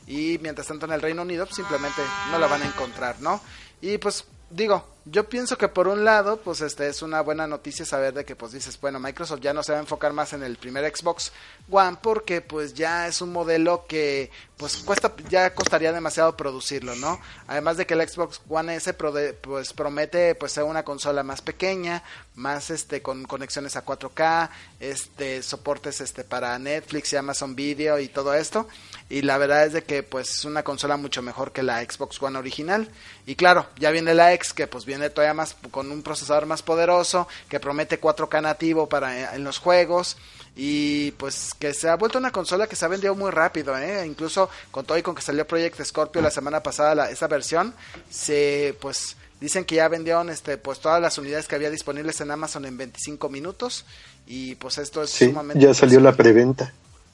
[0.06, 3.40] Y mientras tanto en el Reino Unido pues, simplemente no la van a encontrar, ¿no?
[3.80, 7.84] Y pues digo, yo pienso que por un lado, pues este es una buena noticia
[7.84, 10.42] saber de que pues dices, bueno, Microsoft ya no se va a enfocar más en
[10.42, 11.32] el primer Xbox
[11.70, 17.18] One porque pues ya es un modelo que pues cuesta ya costaría demasiado producirlo, ¿no?
[17.46, 22.02] Además de que el Xbox One S pues promete pues ser una consola más pequeña,
[22.34, 28.08] más este con conexiones a 4K, este soportes este para Netflix y Amazon Video y
[28.08, 28.68] todo esto
[29.08, 32.22] y la verdad es de que pues es una consola mucho mejor que la Xbox
[32.22, 32.90] One original
[33.24, 36.62] y claro, ya viene la X que pues viene todavía más con un procesador más
[36.62, 40.16] poderoso, que promete 4K nativo para eh, en los juegos
[40.56, 44.04] y pues que se ha vuelto una consola que se ha vendido muy rápido, ¿eh?
[44.04, 47.72] incluso con todo y con que salió Project Scorpio la semana pasada la, esa versión,
[48.10, 52.32] se pues dicen que ya vendieron este pues todas las unidades que había disponibles en
[52.32, 53.84] Amazon en 25 minutos
[54.26, 56.72] y pues esto es sí, sumamente ya salió la preventa.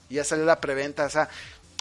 [0.08, 1.28] Ya salió la preventa, o sea,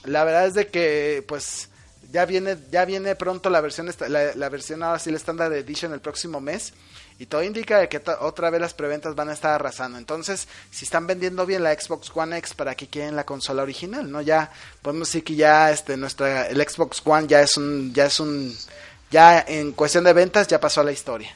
[0.03, 1.69] la verdad es de que pues
[2.15, 5.99] ya viene ya viene pronto la versión la, versión ahora sí la Standard Edition el
[5.99, 6.71] próximo mes
[7.19, 9.97] y todo indica de que otra vez las preventas van a estar arrasando.
[9.97, 14.09] Entonces, si están vendiendo bien la Xbox One X, ¿para qué quieren la consola original?
[14.09, 14.49] No, ya
[14.81, 18.55] podemos decir que ya este nuestra el Xbox One ya es un ya es un
[19.11, 21.35] ya en cuestión de ventas ya pasó a la historia.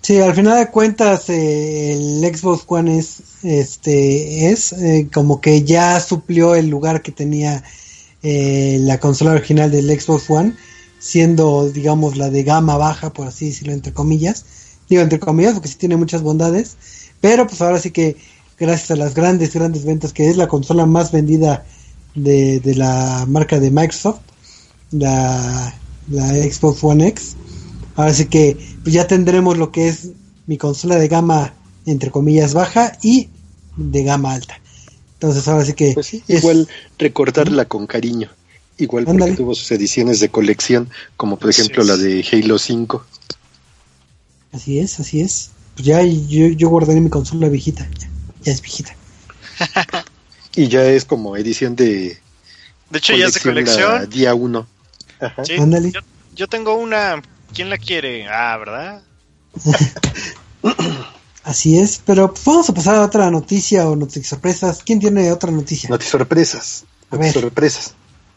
[0.00, 5.64] Sí, al final de cuentas eh, el Xbox One es este es eh, como que
[5.64, 7.62] ya suplió el lugar que tenía
[8.22, 10.54] eh, la consola original del Xbox One,
[10.98, 14.44] siendo digamos la de gama baja, por así decirlo entre comillas
[14.88, 16.76] digo entre comillas porque sí tiene muchas bondades,
[17.20, 18.16] pero pues ahora sí que
[18.58, 21.64] gracias a las grandes, grandes ventas que es la consola más vendida
[22.14, 24.20] de, de la marca de Microsoft,
[24.90, 25.74] la,
[26.08, 27.36] la Xbox One X,
[27.96, 30.10] ahora sí que pues ya tendremos lo que es
[30.46, 33.28] mi consola de gama entre comillas baja y
[33.76, 34.60] de gama alta.
[35.26, 35.92] Entonces ahora sí que...
[35.92, 38.30] Pues sí, igual recordarla con cariño.
[38.78, 39.36] Igual porque Andale.
[39.36, 43.04] tuvo sus ediciones de colección, como por ejemplo sí, la de Halo 5.
[44.52, 45.50] Así es, así es.
[45.74, 47.88] Pues ya yo, yo guardaré mi consola viejita.
[47.98, 48.08] Ya,
[48.42, 48.94] ya es viejita.
[50.54, 52.18] y ya es como edición de.
[52.90, 54.08] De hecho, ya es de colección.
[54.10, 54.68] Día 1.
[55.44, 55.90] Sí, Ándale.
[55.90, 56.00] Yo,
[56.34, 57.22] yo, tengo una.
[57.52, 58.28] ¿Quién la quiere?
[58.28, 59.02] Ah, ¿verdad?
[61.46, 64.82] Así es, pero pues vamos a pasar a otra noticia o noticias sorpresas.
[64.84, 65.88] ¿Quién tiene otra noticia?
[65.88, 66.84] Noticias sorpresas.
[67.10, 67.94] Noticias sorpresas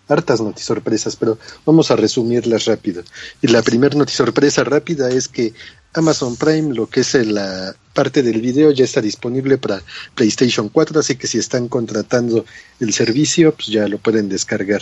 [0.09, 3.03] hartas noticias sorpresas, pero vamos a resumirlas rápido.
[3.41, 5.53] Y la primera noticia sorpresa rápida es que
[5.93, 9.81] Amazon Prime, lo que es la parte del video, ya está disponible para
[10.15, 12.45] PlayStation 4, así que si están contratando
[12.79, 14.81] el servicio, pues ya lo pueden descargar.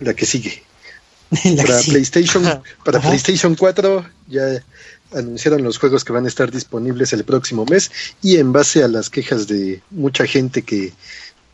[0.00, 0.62] La que sigue.
[1.44, 2.60] La para que PlayStation, sigue.
[2.84, 3.08] para Ajá.
[3.08, 4.64] PlayStation 4 ya
[5.12, 7.90] anunciaron los juegos que van a estar disponibles el próximo mes
[8.22, 10.92] y en base a las quejas de mucha gente que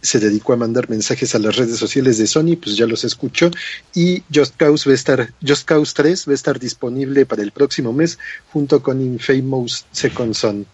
[0.04, 3.50] se dedicó a mandar mensajes a las redes sociales de Sony, pues ya los escuchó.
[3.94, 7.52] Y Just Cause va a estar, Just Cause 3 va a estar disponible para el
[7.52, 8.18] próximo mes,
[8.52, 10.66] junto con Infamous Second Son.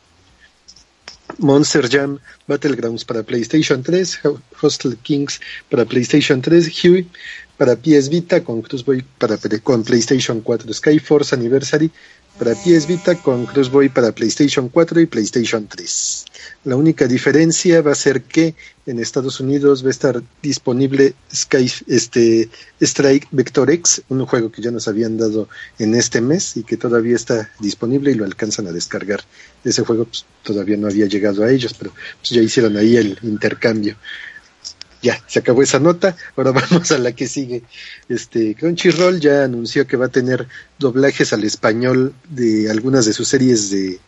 [1.39, 4.21] Monster Jam Battlegrounds para PlayStation 3,
[4.61, 5.41] Hostel Kings
[5.71, 7.07] para PlayStation 3, Huey
[7.57, 11.91] para PS Vita, con Crossboy para con PlayStation 4, Skyforce Anniversary
[12.41, 16.25] para PS Vita, con Crossboy para PlayStation 4 y PlayStation 3.
[16.65, 18.55] La única diferencia va a ser que
[18.87, 22.49] en Estados Unidos va a estar disponible Sky, este,
[22.81, 26.79] Strike Vector X, un juego que ya nos habían dado en este mes y que
[26.79, 29.21] todavía está disponible y lo alcanzan a descargar.
[29.63, 33.19] Ese juego pues, todavía no había llegado a ellos, pero pues, ya hicieron ahí el
[33.23, 33.97] intercambio.
[35.03, 36.17] Ya, se acabó esa nota.
[36.37, 37.63] Ahora vamos a la que sigue.
[38.09, 40.47] Este Crunchyroll ya anunció que va a tener
[40.79, 43.99] doblajes al español de algunas de sus series de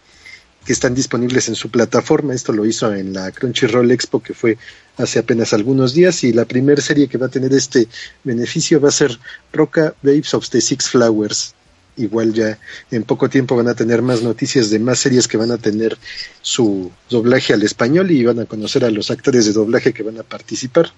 [0.65, 2.35] que están disponibles en su plataforma.
[2.35, 4.59] Esto lo hizo en la Crunchyroll Expo que fue
[4.97, 7.89] hace apenas algunos días y la primera serie que va a tener este
[8.23, 9.19] beneficio va a ser
[9.53, 11.55] Roca Babes of the Six Flowers.
[11.97, 12.59] Igual ya
[12.91, 15.99] en poco tiempo van a tener más noticias de más series que van a tener
[16.41, 20.19] su doblaje al español y van a conocer a los actores de doblaje que van
[20.19, 20.93] a participar.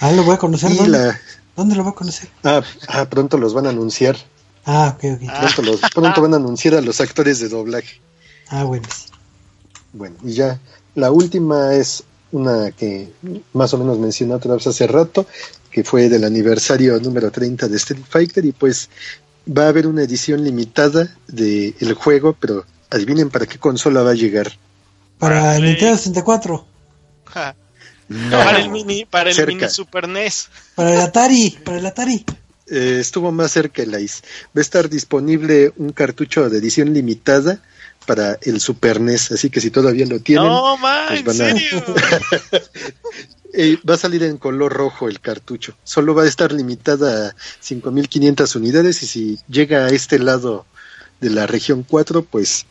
[0.00, 0.74] Ah, lo voy a conocer.
[0.74, 0.98] ¿Dónde?
[0.98, 1.20] la,
[1.56, 2.28] ¿Dónde lo voy a conocer?
[2.44, 4.16] ah, ah, pronto los van a anunciar.
[4.64, 5.30] Ah, ok, ok.
[5.40, 8.00] Pronto, los, pronto van a anunciar a los actores de doblaje.
[8.48, 8.86] Ah, bueno.
[9.92, 10.60] Bueno, y ya
[10.94, 13.12] la última es una que
[13.52, 15.26] más o menos mencioné otra vez hace rato,
[15.70, 18.88] que fue del aniversario número 30 de Street Fighter y pues
[19.46, 24.14] va a haber una edición limitada del juego, pero adivinen para qué consola va a
[24.14, 24.50] llegar.
[25.18, 25.72] Para el Play.
[25.72, 26.66] Nintendo 64.
[27.26, 27.54] Ja.
[28.08, 29.54] No, para el mini, para el cerca.
[29.54, 30.48] mini Super NES.
[30.74, 31.58] Para el Atari.
[31.64, 32.24] Para el Atari.
[32.66, 34.22] Eh, estuvo más cerca el ICE.
[34.56, 37.60] Va a estar disponible un cartucho de edición limitada
[38.06, 41.50] para el Super NES, así que si todavía lo tienen, No, man, pues van a-
[41.50, 41.84] serio.
[43.52, 45.76] Eh, va a salir en color rojo el cartucho.
[45.84, 50.66] Solo va a estar limitada a 5.500 unidades y si llega a este lado
[51.20, 52.66] de la región 4, pues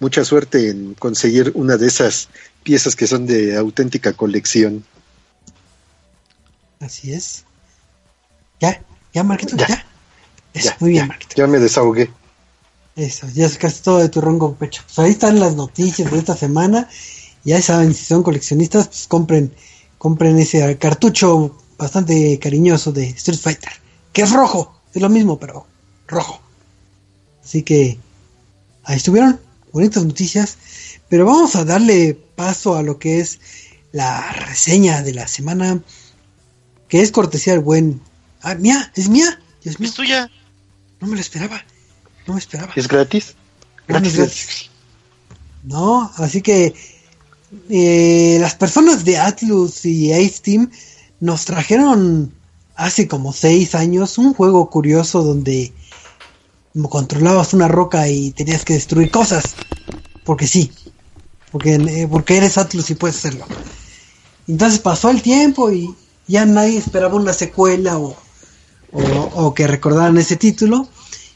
[0.00, 2.28] mucha suerte en conseguir una de esas
[2.62, 4.84] piezas que son de auténtica colección.
[6.80, 7.44] Así es.
[8.60, 8.82] Ya,
[9.14, 9.68] ya, Marquito, ya.
[9.68, 9.86] Ya.
[10.54, 11.34] Eso, Ya, muy bien, ya, Marquito.
[11.36, 12.10] ya me desahogué.
[12.96, 14.82] Eso, ya sacaste todo de tu ronco pecho.
[14.86, 16.88] Pues ahí están las noticias de esta semana.
[17.44, 19.54] Ya saben, si son coleccionistas, pues compren,
[19.98, 23.72] compren ese cartucho bastante cariñoso de Street Fighter.
[24.12, 25.66] Que es rojo, es lo mismo, pero
[26.06, 26.40] rojo.
[27.44, 27.98] Así que
[28.84, 29.40] ahí estuvieron,
[29.72, 30.56] bonitas noticias.
[31.08, 33.38] Pero vamos a darle paso a lo que es
[33.92, 35.80] la reseña de la semana.
[36.88, 38.00] Que es cortesía del buen.
[38.42, 39.40] Ah, mía, es mía.
[39.62, 40.30] Dios mío, Es tuya.
[41.00, 41.62] no me lo esperaba.
[42.26, 42.72] No me esperaba.
[42.76, 43.34] ¿Es gratis?
[43.88, 44.16] No, no es Gratis.
[44.16, 44.70] gratis.
[45.64, 46.74] No, así que
[47.68, 50.70] eh, las personas de Atlus y Ace Team
[51.20, 52.32] nos trajeron
[52.74, 55.72] hace como seis años un juego curioso donde
[56.90, 59.54] controlabas una roca y tenías que destruir cosas.
[60.24, 60.72] Porque sí.
[61.50, 63.46] Porque, eh, porque eres Atlus y puedes hacerlo.
[64.46, 65.94] Entonces pasó el tiempo y
[66.26, 68.16] ya nadie esperaba una secuela o,
[68.92, 69.02] o,
[69.34, 70.88] o que recordaran ese título.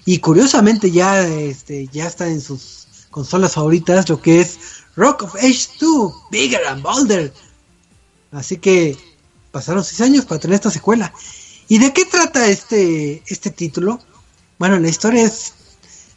[0.05, 4.59] Y curiosamente ya, este, ya está en sus consolas favoritas lo que es
[5.01, 7.33] Rock of Age 2, Bigger and Bolder.
[8.33, 8.99] Así que
[9.51, 11.11] pasaron seis años para tener esta secuela.
[11.69, 13.99] ¿Y de qué trata este, este título?
[14.59, 15.55] Bueno, la historia es,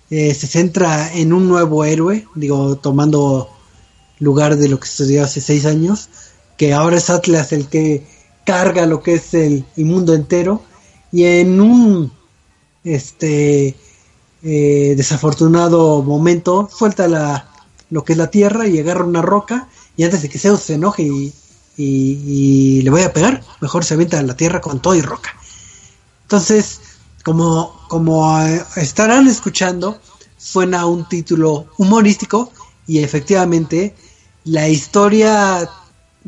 [0.10, 3.50] eh, se centra en un nuevo héroe, digo, tomando
[4.20, 6.10] lugar de lo que sucedió hace seis años,
[6.58, 8.06] que ahora es Atlas el que
[8.46, 10.62] carga lo que es el, mundo entero,
[11.10, 12.12] y en un
[12.84, 13.78] este
[14.44, 17.53] eh, desafortunado momento suelta la,
[17.94, 20.76] lo que es la tierra y agarra una roca, y antes de que Zeus se
[20.76, 21.34] enoje y,
[21.78, 25.32] y- le vaya a pegar, mejor se avienta a la tierra con todo y roca.
[26.24, 26.80] Entonces,
[27.24, 30.00] como, como eh, estarán escuchando,
[30.38, 32.52] suena un título humorístico
[32.88, 33.96] y efectivamente
[34.46, 35.70] la historia,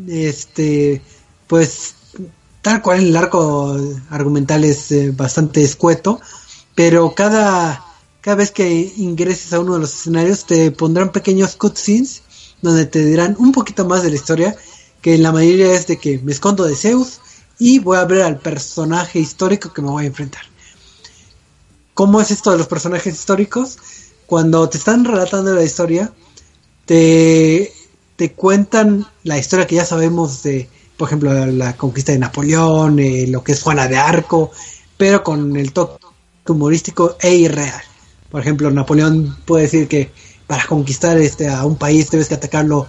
[0.08, 1.01] este,
[1.47, 1.95] pues
[2.62, 3.78] tal cual el arco
[4.10, 6.19] argumental es eh, bastante escueto,
[6.75, 7.85] pero cada,
[8.26, 12.24] cada vez que ingreses a uno de los escenarios te pondrán pequeños cutscenes
[12.60, 14.56] donde te dirán un poquito más de la historia,
[15.04, 17.20] que la mayoría es de que me escondo de Zeus
[17.60, 20.42] y voy a ver al personaje histórico que me voy a enfrentar.
[21.94, 23.78] ¿Cómo es esto de los personajes históricos?
[24.26, 26.12] Cuando te están relatando la historia,
[26.86, 27.72] te,
[28.16, 33.28] te cuentan la historia que ya sabemos de, por ejemplo, la conquista de Napoleón, eh,
[33.28, 34.50] lo que es Juana de Arco,
[34.98, 36.04] pero con el toque
[36.48, 37.84] humorístico e irreal.
[38.30, 40.12] Por ejemplo, Napoleón puede decir que
[40.48, 42.88] para conquistar este a un país debes que atacarlo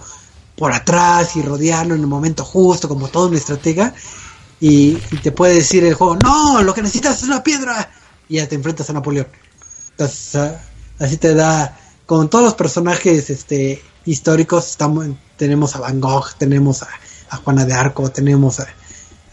[0.55, 3.93] por atrás y rodearlo en el momento justo, como todo un estratega.
[4.59, 7.91] Y, te puede decir el juego, no, lo que necesitas es una piedra.
[8.27, 9.27] Y ya te enfrentas a Napoleón.
[9.91, 10.53] Entonces,
[10.99, 16.81] así te da, con todos los personajes este históricos, estamos, tenemos a Van Gogh, tenemos
[16.81, 16.87] a,
[17.29, 18.67] a Juana de Arco, tenemos a,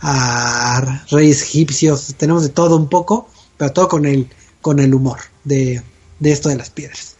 [0.00, 4.28] a reyes egipcios, tenemos de todo un poco, pero todo con el,
[4.60, 5.82] con el humor de,
[6.24, 7.16] de esto de las piedras.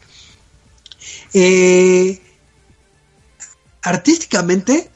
[1.35, 2.21] Eh,
[3.83, 4.91] artísticamente,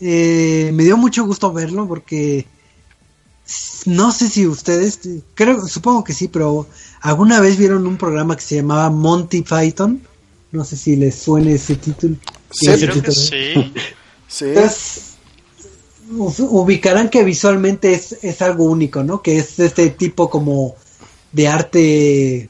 [0.00, 2.46] eh, me dio mucho gusto verlo porque
[3.84, 5.00] no sé si ustedes,
[5.34, 6.66] creo, supongo que sí, pero
[7.02, 10.00] alguna vez vieron un programa que se llamaba Monty Python.
[10.50, 12.16] No sé si les suene ese título.
[12.50, 13.72] Sí, ese Creo que sí.
[14.28, 14.46] Sí.
[14.46, 15.14] Entonces,
[16.10, 19.22] ubicarán que visualmente es, es algo único, ¿no?
[19.22, 20.74] Que es este tipo como
[21.30, 22.48] de arte,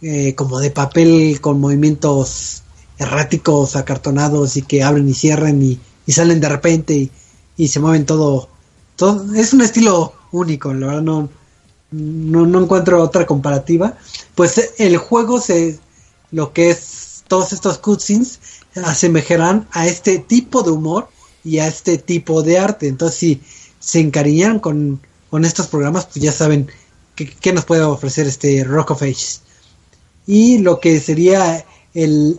[0.00, 2.62] eh, como de papel con movimientos
[2.98, 7.10] erráticos, acartonados y que abren y cierran y, salen de repente
[7.56, 8.48] y, se mueven todo,
[8.96, 9.34] todo.
[9.34, 11.28] Es un estilo único, la verdad no,
[11.90, 13.96] no, no encuentro otra comparativa.
[14.34, 15.78] Pues el juego se,
[16.30, 18.38] lo que es todos estos cutscenes
[18.76, 21.08] asemejarán a este tipo de humor
[21.44, 22.86] y a este tipo de arte.
[22.86, 23.40] Entonces, si
[23.80, 25.00] se encariñaron con,
[25.30, 26.68] con estos programas, pues ya saben
[27.16, 29.42] qué nos puede ofrecer este Rock of Ages.
[30.28, 31.64] Y lo que sería
[31.94, 32.38] el,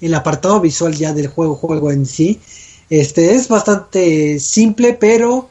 [0.00, 2.40] el apartado visual ya del juego, juego en sí,
[2.88, 5.50] este es bastante simple, pero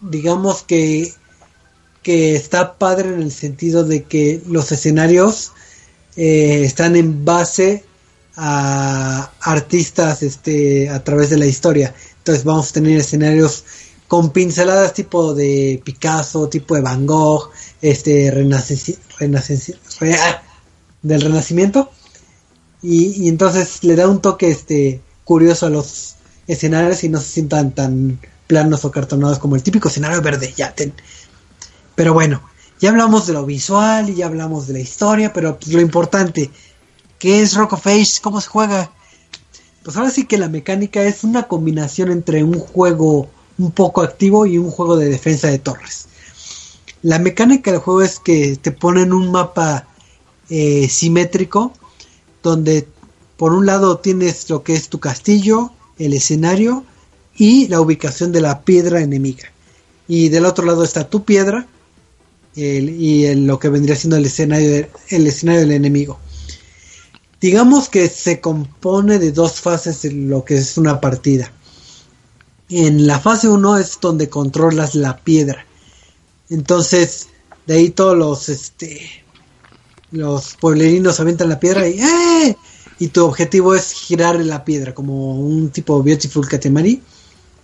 [0.00, 1.12] digamos que,
[2.02, 5.52] que está padre en el sentido de que los escenarios
[6.16, 7.84] eh, están en base
[8.36, 11.94] a artistas este a través de la historia.
[12.18, 13.64] Entonces vamos a tener escenarios
[14.08, 18.30] con pinceladas tipo de Picasso tipo de Van Gogh este
[20.00, 20.42] ah,
[21.02, 21.90] del renacimiento
[22.82, 26.16] y, entonces le da un toque este curioso a los
[26.46, 30.74] escenarios y no se sientan tan planos o cartonados como el típico escenario verde ya
[30.74, 30.92] ten.
[31.94, 32.42] pero bueno
[32.78, 36.50] ya hablamos de lo visual y ya hablamos de la historia pero pues, lo importante
[37.18, 38.20] ¿qué es Rock of Ages?
[38.20, 38.92] ¿cómo se juega?
[39.82, 43.28] pues ahora sí que la mecánica es una combinación entre un juego
[43.58, 46.06] un poco activo y un juego de defensa de torres
[47.06, 49.86] la mecánica del juego es que te ponen un mapa
[50.50, 51.72] eh, simétrico
[52.42, 52.88] donde
[53.36, 56.84] por un lado tienes lo que es tu castillo, el escenario
[57.36, 59.52] y la ubicación de la piedra enemiga.
[60.08, 61.68] Y del otro lado está tu piedra
[62.56, 66.18] y lo que vendría siendo el escenario, de- el escenario del enemigo.
[67.40, 71.52] Digamos que se compone de dos fases en lo que es una partida.
[72.68, 75.66] En la fase 1 es donde controlas la piedra.
[76.50, 77.28] Entonces,
[77.66, 79.24] de ahí todos los este
[80.12, 82.56] los pueblerinos avientan la piedra y ¡eh!
[82.98, 87.02] y tu objetivo es girar la piedra como un tipo Beautiful Katamari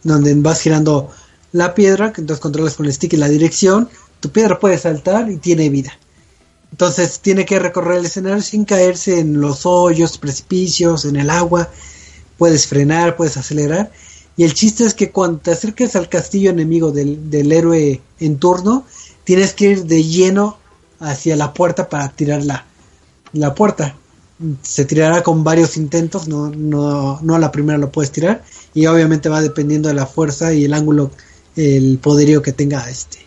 [0.02, 1.10] donde vas girando
[1.52, 3.88] la piedra que entonces controlas con el stick y la dirección
[4.20, 5.92] tu piedra puede saltar y tiene vida.
[6.70, 11.68] Entonces tiene que recorrer el escenario sin caerse en los hoyos precipicios en el agua.
[12.38, 13.92] Puedes frenar puedes acelerar
[14.36, 18.38] y el chiste es que cuando te acerques al castillo enemigo del, del héroe en
[18.38, 18.86] turno
[19.24, 20.58] tienes que ir de lleno
[21.00, 22.64] hacia la puerta para tirar la,
[23.32, 23.96] la puerta.
[24.62, 28.42] Se tirará con varios intentos, no, no, no a la primera lo puedes tirar.
[28.74, 31.10] Y obviamente va dependiendo de la fuerza y el ángulo,
[31.54, 33.18] el poderío que tenga este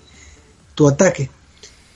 [0.73, 1.29] tu ataque.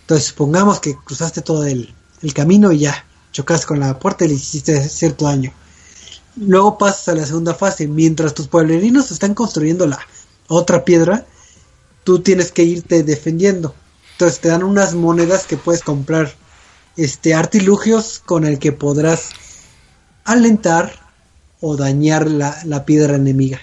[0.02, 4.30] Entonces supongamos que cruzaste todo el, el camino y ya, chocaste con la puerta y
[4.30, 5.52] le hiciste cierto daño.
[6.40, 7.88] Luego pasas a la segunda fase.
[7.88, 10.00] Mientras tus pueblerinos están construyendo la
[10.48, 11.26] otra piedra,
[12.06, 13.76] tú tienes que irte defendiendo.
[14.14, 16.34] Entonces te dan unas monedas que puedes comprar
[16.96, 19.32] este artilugios con el que podrás
[20.24, 20.94] alentar
[21.62, 23.60] o dañar la, la piedra enemiga.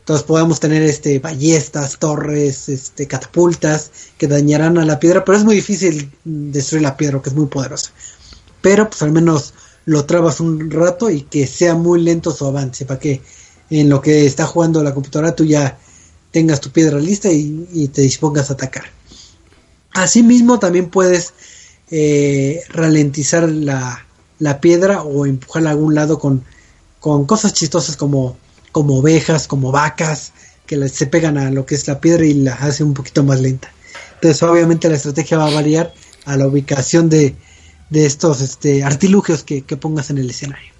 [0.00, 5.44] Entonces podemos tener este ballestas, torres, este catapultas que dañarán a la piedra, pero es
[5.44, 7.90] muy difícil destruir la piedra, que es muy poderosa.
[8.60, 9.54] Pero pues al menos
[9.86, 13.22] lo trabas un rato y que sea muy lento su avance, para que
[13.70, 15.78] en lo que está jugando la computadora tú ya
[16.32, 18.84] tengas tu piedra lista y, te dispongas a atacar.
[19.92, 21.32] Asimismo también puedes
[21.90, 24.04] eh, ralentizar la,
[24.38, 26.44] la piedra o empujarla a algún lado con,
[27.00, 28.36] con cosas chistosas como,
[28.72, 30.32] como ovejas, como vacas,
[30.66, 33.40] que se pegan a lo que es la piedra y la hace un poquito más
[33.40, 33.72] lenta.
[34.14, 37.36] Entonces obviamente la estrategia va a variar a la ubicación de,
[37.90, 40.72] de estos este, artilugios que, que pongas en el escenario.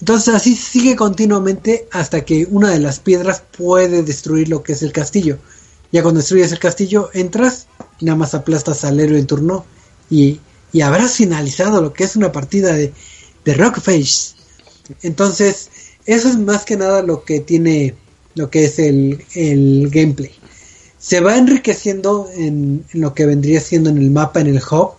[0.00, 4.82] Entonces así sigue continuamente hasta que una de las piedras puede destruir lo que es
[4.82, 5.38] el castillo.
[5.90, 7.66] Ya cuando destruyes el castillo, entras
[7.98, 9.64] y nada más aplastas al héroe en turno
[10.08, 10.40] y,
[10.72, 12.92] y habrás finalizado lo que es una partida de,
[13.44, 14.36] de Rockface.
[15.02, 15.68] Entonces,
[16.06, 17.94] eso es más que nada lo que tiene
[18.34, 20.30] lo que es el, el gameplay.
[20.98, 24.92] Se va enriqueciendo en, en lo que vendría siendo en el mapa, en el hub,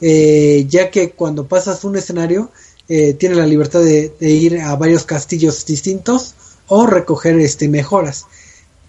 [0.00, 2.50] eh, ya que cuando pasas un escenario,
[2.88, 6.34] eh, tienes la libertad de, ir a varios castillos distintos
[6.68, 8.26] o recoger este mejoras.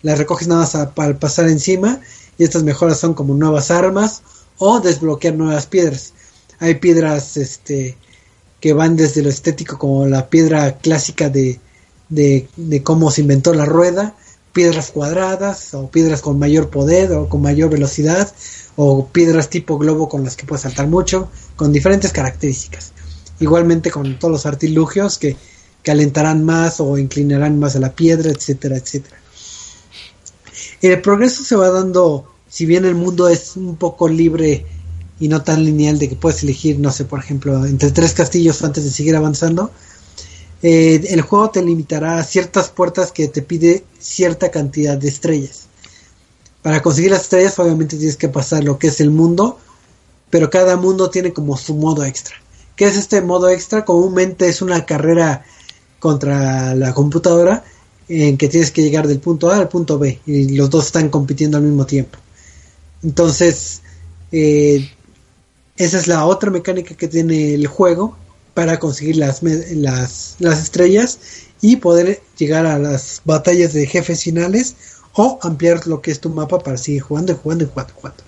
[0.01, 1.99] Las recoges nada más a- para pasar encima
[2.38, 4.22] y estas mejoras son como nuevas armas
[4.57, 6.14] o desbloquear nuevas piedras.
[6.60, 7.97] Hay piedras este
[8.62, 11.60] que van desde lo estético como la piedra clásica de,
[12.10, 14.16] de cómo se inventó la rueda,
[14.54, 18.32] piedras cuadradas o piedras con mayor poder o con mayor velocidad
[18.76, 22.93] o piedras tipo globo con las que puedes saltar mucho, con diferentes características.
[23.39, 25.36] Igualmente con todos los artilugios que
[25.84, 29.18] calentarán más o inclinarán más a la piedra, etcétera, etcétera.
[30.82, 34.66] El progreso se va dando, si bien el mundo es un poco libre
[35.20, 38.64] y no tan lineal de que puedes elegir, no sé, por ejemplo, entre tres castillos
[38.64, 39.72] antes de seguir avanzando,
[40.62, 45.68] eh, el juego te limitará a ciertas puertas que te pide cierta cantidad de estrellas.
[46.62, 49.57] Para conseguir las estrellas obviamente tienes que pasar lo que es el mundo,
[50.30, 52.36] pero cada mundo tiene como su modo extra.
[52.76, 53.86] ¿Qué es este modo extra?
[53.86, 55.45] Comúnmente es una carrera
[55.99, 57.64] contra la computadora
[58.07, 61.10] en que tienes que llegar del punto A al punto B y los dos están
[61.10, 62.18] compitiendo al mismo tiempo.
[63.03, 63.82] Entonces,
[64.32, 64.89] eh,
[65.78, 68.18] esa es la otra mecánica que tiene el juego
[68.60, 71.18] para conseguir las, las, las estrellas
[71.62, 74.76] y poder llegar a las batallas de jefes finales
[75.14, 78.22] o ampliar lo que es tu mapa para seguir jugando y jugando y jugando jugando.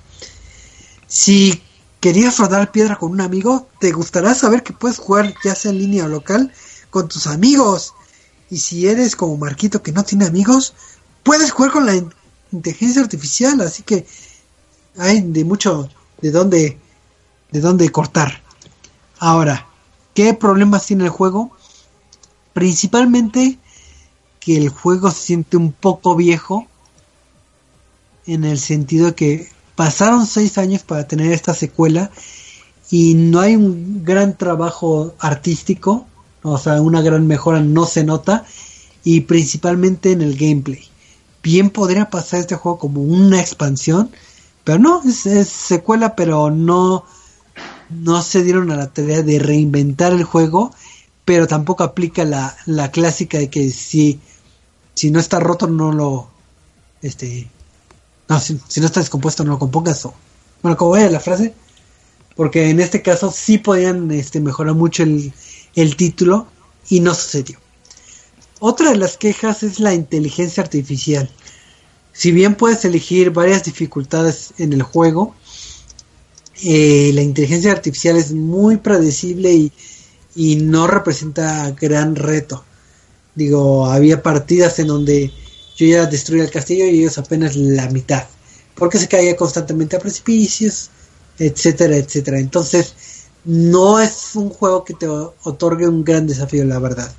[1.06, 1.62] Si
[2.00, 5.80] querías rodar piedra con un amigo, te gustará saber que puedes jugar ya sea en
[5.80, 6.50] línea o local
[6.90, 7.94] con tus amigos.
[8.50, 10.74] Y si eres como Marquito que no tiene amigos,
[11.24, 12.14] puedes jugar con la in-
[12.54, 14.06] inteligencia artificial, así que
[14.98, 15.90] hay de mucho
[16.22, 16.78] de dónde
[17.52, 18.42] de dónde cortar.
[19.20, 19.68] Ahora,
[20.22, 21.50] ¿qué problemas tiene el juego?
[22.54, 23.58] Principalmente
[24.40, 26.68] que el juego se siente un poco viejo
[28.28, 32.12] en el sentido que pasaron seis años para tener esta secuela
[32.92, 36.06] y no hay un gran trabajo artístico,
[36.44, 38.46] o sea, una gran mejora no se nota
[39.04, 40.84] y principalmente en el gameplay.
[41.42, 44.12] Bien podría pasar este juego como una expansión,
[44.64, 47.06] pero no, es, es secuela, pero no,
[47.94, 50.72] no se dieron a la tarea de reinventar el juego,
[51.26, 54.20] pero tampoco aplica la, la clásica de que si,
[54.94, 56.30] si no está roto no lo,
[57.02, 57.48] este,
[58.28, 60.14] no, si, no está descompuesto no lo compongas o,
[60.62, 61.54] bueno, como vaya la frase,
[62.36, 65.34] porque en este caso sí podían este, mejorar mucho el,
[65.76, 66.48] el título
[66.90, 67.60] y no sucedió.
[68.60, 71.30] Otra de las quejas es la inteligencia artificial.
[72.14, 75.34] Si bien puedes elegir varias dificultades en el juego,
[76.64, 79.72] eh, la inteligencia artificial es muy predecible y,
[80.36, 82.64] y no representa gran reto.
[83.36, 85.32] Digo, había partidas en donde
[85.76, 88.28] yo ya destruía el castillo y ellos apenas la mitad,
[88.76, 90.90] porque se caía constantemente a precipicios,
[91.40, 92.40] etcétera, etcétera.
[92.40, 92.94] Entonces,
[93.46, 97.12] no es un juego que te otorgue un gran desafío, la verdad.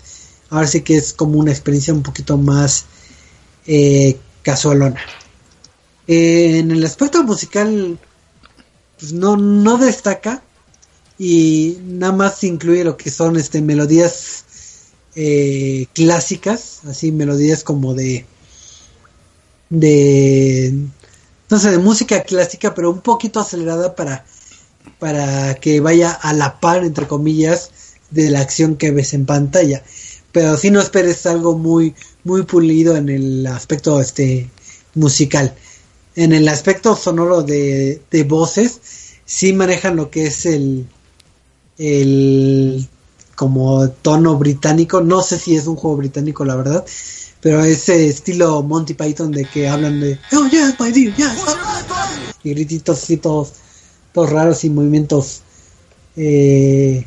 [0.51, 2.85] Ahora sí que es como una experiencia un poquito más
[3.67, 5.01] eh, casualona.
[6.07, 7.99] Eh, en el aspecto musical,
[9.03, 10.45] pues no, no destaca
[11.19, 14.45] y nada más incluye lo que son este melodías
[15.17, 18.25] eh, clásicas, así melodías como de
[19.71, 20.73] de
[21.51, 24.25] no sé, de música clásica, pero un poquito acelerada para
[25.01, 27.71] para que vaya a la par entre comillas
[28.13, 29.83] de la acción que ves en pantalla.
[30.31, 34.49] Pero si no esperes algo muy muy pulido en el aspecto este
[34.95, 35.57] musical.
[36.15, 38.81] En el aspecto sonoro de, voces,
[39.25, 40.87] sí manejan lo que es el,
[41.79, 42.89] el
[43.35, 45.01] como tono británico.
[45.01, 46.85] No sé si es un juego británico, la verdad.
[47.41, 51.33] Pero ese estilo Monty Python de que hablan de Oh yes, my dear, yes.
[52.45, 53.53] Y grititos así todos,
[54.13, 55.43] todos raros y movimientos
[56.17, 57.07] eh,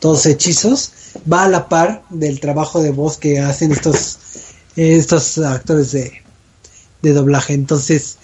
[0.00, 0.92] todos hechizos.
[1.30, 4.18] Va a la par del trabajo de voz que hacen estos
[4.76, 6.12] estos actores de,
[7.02, 7.54] de doblaje.
[7.54, 8.18] Entonces,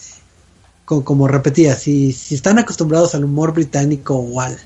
[0.86, 4.56] co- como repetía, si, si están acostumbrados al humor británico o al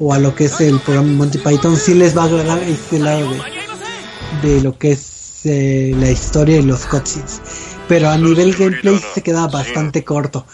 [0.00, 2.98] o a lo que es el programa Monty Python, sí les va a agradar este
[2.98, 7.40] lado de, de lo que es eh, la historia y los cutscenes.
[7.86, 10.44] Pero a nivel gameplay se queda bastante corto.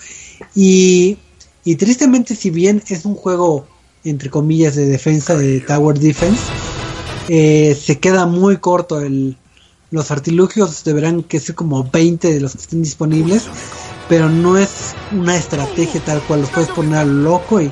[0.55, 1.17] Y,
[1.65, 3.67] y tristemente, si bien es un juego,
[4.05, 6.43] entre comillas, de defensa, de Tower Defense,
[7.29, 9.37] eh, se queda muy corto el,
[9.91, 13.45] los artilugios deberán que ser como 20 de los que estén disponibles,
[14.09, 17.71] pero no es una estrategia tal cual, los puedes poner a lo loco y,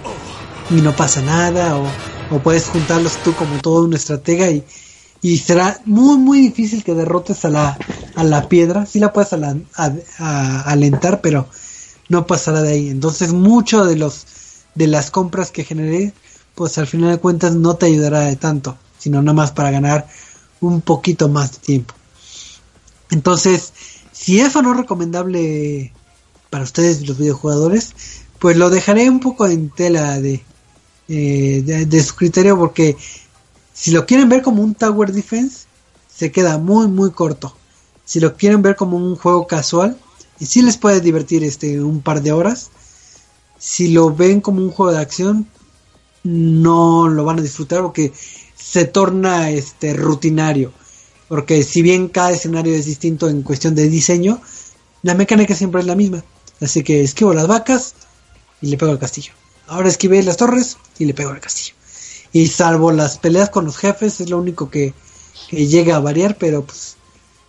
[0.70, 1.86] y no pasa nada, o,
[2.30, 4.64] o puedes juntarlos tú como todo una estratega y,
[5.22, 7.78] y será muy muy difícil que derrotes a la,
[8.14, 11.48] a la piedra, sí la puedes alentar, pero
[12.08, 12.88] no pasará de ahí.
[12.90, 14.26] Entonces mucho de los
[14.74, 16.12] de las compras que generé,
[16.54, 20.06] pues al final de cuentas no te ayudará de tanto, sino nada más para ganar
[20.60, 21.94] un poquito más de tiempo.
[23.10, 23.72] Entonces,
[24.12, 25.92] si eso no es recomendable
[26.56, 27.92] para ustedes los videojugadores,
[28.38, 30.42] pues lo dejaré un poco en tela de,
[31.06, 32.96] eh, de, de su criterio porque
[33.74, 35.66] si lo quieren ver como un Tower Defense,
[36.08, 37.54] se queda muy muy corto.
[38.06, 39.98] Si lo quieren ver como un juego casual,
[40.40, 42.70] y sí les puede divertir este un par de horas.
[43.58, 45.46] Si lo ven como un juego de acción,
[46.22, 48.14] no lo van a disfrutar porque
[48.54, 50.72] se torna este rutinario.
[51.28, 54.40] Porque si bien cada escenario es distinto en cuestión de diseño,
[55.02, 56.24] la mecánica siempre es la misma.
[56.60, 57.94] Así que esquivo las vacas
[58.60, 59.32] y le pego al castillo.
[59.66, 61.74] Ahora esquivé las torres y le pego al castillo.
[62.32, 64.94] Y salvo las peleas con los jefes es lo único que,
[65.50, 66.96] llega a variar, pero pues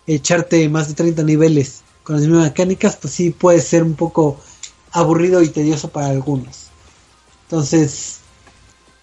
[0.06, 4.38] echarte más de 30 niveles con las mismas mecánicas, pues sí puede ser un poco
[4.92, 6.68] aburrido y tedioso para algunos.
[7.44, 8.18] Entonces,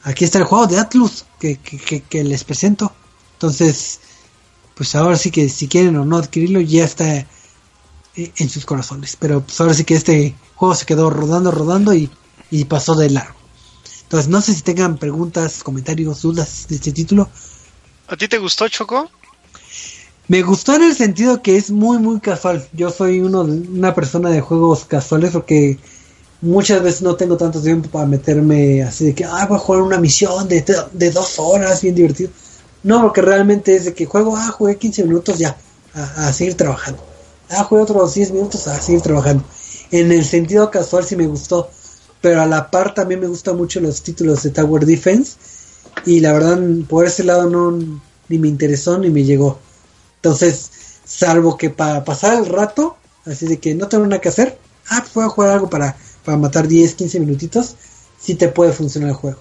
[0.04, 2.92] aquí está el juego de Atlus que, que, que- les presento.
[3.34, 4.00] Entonces,
[4.76, 7.28] pues ahora sí que si quieren o no adquirirlo, ya está
[8.16, 9.16] en sus corazones.
[9.20, 12.10] Pero pues ahora sí que este juego se quedó rodando, rodando y,
[12.52, 13.36] y pasó de largo.
[14.04, 17.30] Entonces, no sé si tengan preguntas, comentarios, dudas de este título.
[18.08, 19.10] ¿A ti te gustó, Choco?
[20.28, 22.68] Me gustó en el sentido que es muy, muy casual.
[22.74, 25.78] Yo soy uno, de- una persona de juegos casuales porque
[26.42, 29.82] muchas veces no tengo tanto tiempo para meterme así de que, ah, voy a jugar
[29.82, 30.64] una misión de,
[30.94, 32.30] de dos horas, bien divertido.
[32.84, 35.58] No, porque realmente es de que juego, ah, jugué 15 minutos ya,
[35.94, 37.04] a, a seguir trabajando.
[37.50, 39.44] Ah, jugué otros 10 minutos a seguir trabajando.
[39.92, 41.70] En el sentido casual sí me gustó,
[42.22, 45.38] pero a la par también me gustan mucho los títulos de Tower Defense
[46.06, 49.60] y la verdad por ese lado no ni me interesó ni me llegó.
[50.18, 50.72] Entonces,
[51.06, 54.58] salvo que para pasar el rato, así de que no tengo nada que hacer,
[54.90, 57.76] ah, pues voy a jugar algo para, para matar 10, 15 minutitos,
[58.20, 59.40] sí te puede funcionar el juego.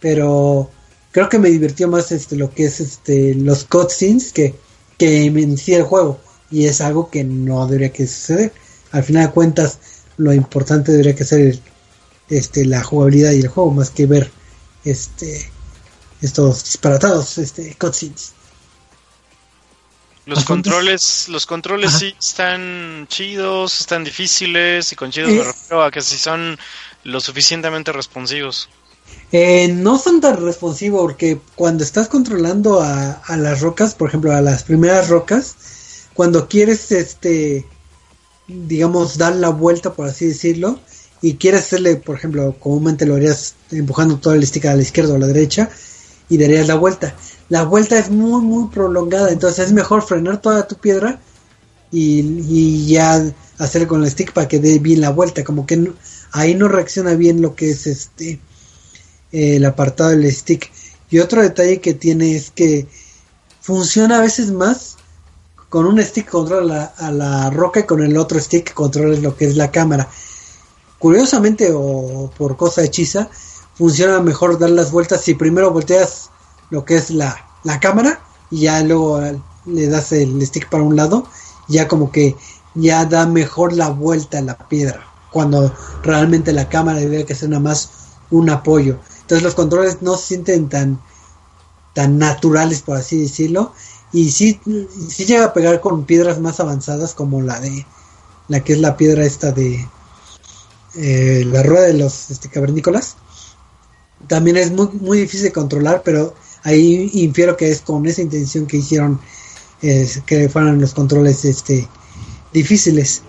[0.00, 0.70] Pero
[1.12, 4.54] creo que me divirtió más este lo que es este los cutscenes que,
[4.98, 6.18] que en el juego.
[6.52, 8.52] Y es algo que no debería que suceder.
[8.92, 9.78] Al final de cuentas,
[10.18, 11.60] lo importante debería que ser el-
[12.28, 14.30] este la jugabilidad y el juego, más que ver
[14.84, 15.50] este
[16.20, 18.32] estos disparatados este cutscenes.
[20.24, 20.72] Los Asuntos.
[20.72, 21.98] controles, los controles Ajá.
[21.98, 25.34] sí están chidos, están difíciles y con chidos Eh.
[25.38, 26.56] me refiero a que si son
[27.02, 28.68] lo suficientemente responsivos.
[29.32, 34.32] Eh, no son tan responsivos porque cuando estás controlando a, a las rocas, por ejemplo,
[34.32, 35.56] a las primeras rocas,
[36.14, 37.66] cuando quieres, este,
[38.48, 40.78] digamos, dar la vuelta, por así decirlo,
[41.20, 45.12] y quieres hacerle, por ejemplo, comúnmente lo harías empujando todo el stick a la izquierda
[45.12, 45.70] o a la derecha
[46.28, 47.14] y darías la vuelta.
[47.48, 51.20] La vuelta es muy, muy prolongada, entonces es mejor frenar toda tu piedra
[51.92, 53.24] y, y ya
[53.58, 55.94] hacerle con el stick para que dé bien la vuelta, como que no-
[56.32, 58.40] ahí no reacciona bien lo que es este
[59.32, 60.70] el apartado del stick.
[61.10, 62.86] Y otro detalle que tiene es que
[63.60, 64.91] funciona a veces más
[65.72, 69.34] con un stick controla la, a la roca y con el otro stick controla lo
[69.34, 70.06] que es la cámara.
[70.98, 73.30] Curiosamente o por cosa hechiza,
[73.74, 76.28] funciona mejor dar las vueltas si primero volteas
[76.68, 78.20] lo que es la, la cámara
[78.50, 81.26] y ya luego eh, le das el stick para un lado,
[81.68, 82.36] ya como que
[82.74, 87.48] ya da mejor la vuelta a la piedra, cuando realmente la cámara debería que ser
[87.48, 87.88] nada más
[88.30, 88.98] un apoyo.
[89.22, 91.00] Entonces los controles no se sienten tan
[91.94, 93.72] tan naturales por así decirlo
[94.12, 94.60] y sí,
[95.08, 97.86] sí llega a pegar con piedras más avanzadas como la de
[98.48, 99.86] la que es la piedra esta de
[100.96, 103.16] eh, la rueda de los este, cavernícolas.
[104.28, 108.66] También es muy muy difícil de controlar pero ahí infiero que es con esa intención
[108.66, 109.18] que hicieron
[109.80, 111.88] eh, que fueran los controles este
[112.52, 113.22] difíciles.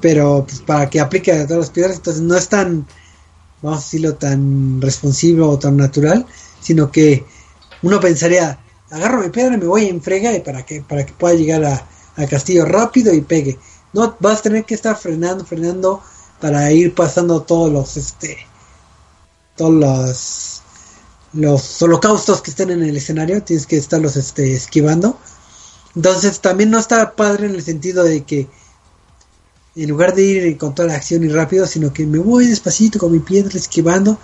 [0.00, 2.86] Pero pues para que aplique a todas las piedras entonces no es tan
[3.60, 6.24] vamos a decirlo tan responsivo o tan natural
[6.60, 7.24] sino que
[7.82, 8.60] uno pensaría
[8.90, 11.64] agarro mi piedra y me voy en frega y para que para que pueda llegar
[11.64, 11.86] a,
[12.16, 13.58] al castillo rápido y pegue.
[13.92, 16.02] No vas a tener que estar frenando frenando
[16.40, 18.38] para ir pasando todos los este
[19.56, 20.62] todos los
[21.34, 23.42] los holocaustos que estén en el escenario.
[23.42, 25.18] Tienes que estarlos este esquivando.
[25.94, 28.48] Entonces también no está padre en el sentido de que
[29.76, 32.98] en lugar de ir con toda la acción y rápido sino que me voy despacito
[32.98, 34.18] con mi piedra esquivando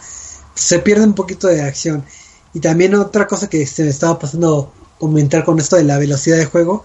[0.54, 2.04] se pierde un poquito de acción
[2.54, 6.38] y también otra cosa que se me estaba pasando comentar con esto de la velocidad
[6.38, 6.84] de juego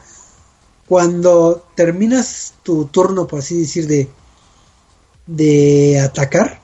[0.88, 4.10] cuando terminas tu turno por así decir de
[5.30, 6.60] de atacar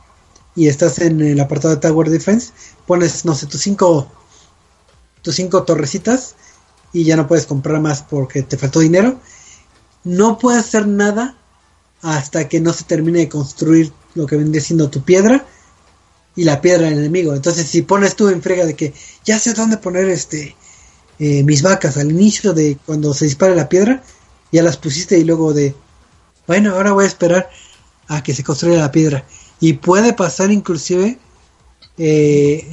[0.56, 2.52] y estás en el apartado de Tower Defense,
[2.88, 4.08] pones, no sé, tus cinco,
[5.22, 6.36] tus cinco torrecitas
[6.94, 9.20] y ya no puedes comprar más porque te faltó dinero.
[10.04, 11.36] No puedes hacer nada
[12.02, 15.46] hasta que no se termine de construir lo que vendría siendo tu piedra
[16.36, 17.34] y la piedra del enemigo.
[17.34, 20.56] Entonces, si pones tú en frega de que ya sé dónde poner este
[21.18, 24.04] eh, mis vacas al inicio de cuando se dispare la piedra,
[24.52, 25.74] ya las pusiste y luego de
[26.48, 27.50] bueno, ahora voy a esperar
[28.08, 29.26] a que se construya la piedra.
[29.60, 31.18] Y puede pasar inclusive
[31.98, 32.68] eh,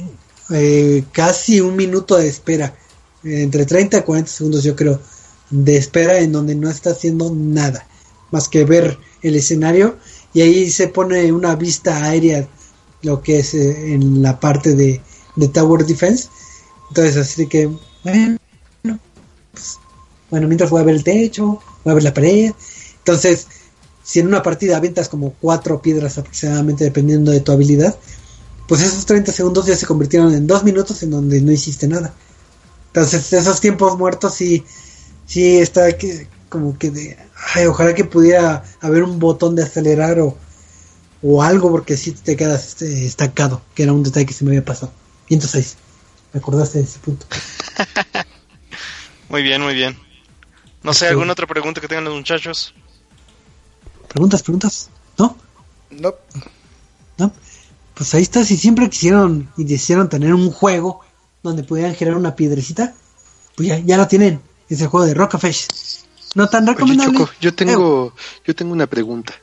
[0.51, 2.75] eh, casi un minuto de espera,
[3.23, 5.01] entre 30 y 40 segundos yo creo,
[5.49, 7.87] de espera en donde no está haciendo nada,
[8.31, 9.97] más que ver el escenario
[10.33, 12.47] y ahí se pone una vista aérea,
[13.03, 15.01] lo que es eh, en la parte de,
[15.53, 16.29] Tower Defense.
[16.89, 17.67] Entonces así que,
[18.03, 18.37] bueno,
[19.51, 19.77] pues,
[20.29, 22.51] bueno, mientras voy a ver el techo, voy a ver la pared.
[22.99, 23.47] Entonces,
[24.03, 27.97] si en una partida avientas como cuatro piedras aproximadamente dependiendo de tu habilidad,
[28.67, 32.13] pues esos 30 segundos ya se convirtieron en dos minutos en donde no hiciste nada.
[32.87, 34.63] Entonces esos tiempos muertos sí,
[35.25, 37.17] sí está que, como que de,
[37.55, 40.37] ay, ojalá que pudiera haber un botón de acelerar o,
[41.23, 44.51] o algo, porque si te quedas este, estancado, que era un detalle que se me
[44.51, 44.91] había pasado.
[45.29, 45.77] 106.
[46.33, 47.25] Me acordaste de ese punto.
[49.29, 49.97] Muy bien, muy bien.
[50.83, 51.07] No sé.
[51.07, 52.75] ¿alguna otra pregunta que tengan los muchachos?
[54.07, 54.91] ¿Preguntas, preguntas?
[55.17, 55.35] ¿No?
[55.89, 56.13] No,
[57.17, 57.33] ¿No?
[57.95, 61.01] Pues ahí está, si siempre quisieron y desearon tener un juego
[61.41, 62.93] donde pudieran generar una piedrecita,
[63.55, 64.39] pues ya, ya lo tienen.
[64.69, 65.67] Es el juego de Rockafish.
[66.35, 67.17] No tan Oye, recomendable.
[67.17, 68.13] Choco, yo tengo,
[68.45, 69.33] yo tengo una pregunta.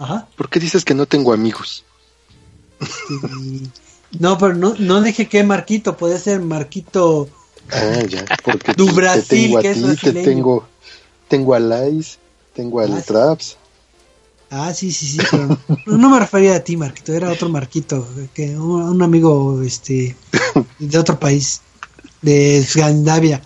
[0.00, 0.26] Ajá.
[0.34, 1.84] ¿Por qué dices que no tengo amigos?
[2.80, 3.68] Y-
[4.18, 7.28] No, pero no, no dije que Marquito, puede ser Marquito.
[7.70, 10.68] Ah, ya, porque Du Brasil, te tengo a que es ti, te tengo,
[11.28, 12.18] tengo a Lais,
[12.54, 13.06] tengo al Ah, sí.
[13.06, 13.56] Traps.
[14.50, 15.46] Ah, sí, sí, sí, pero
[15.86, 20.16] no, no me refería a ti, Marquito, era otro Marquito, que un, un amigo este
[20.80, 21.60] de otro país,
[22.22, 23.42] de Escandinavia.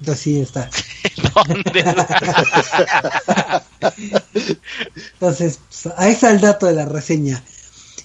[0.00, 0.70] Entonces sí está.
[5.12, 7.42] Entonces, pues, ahí está el dato de la reseña.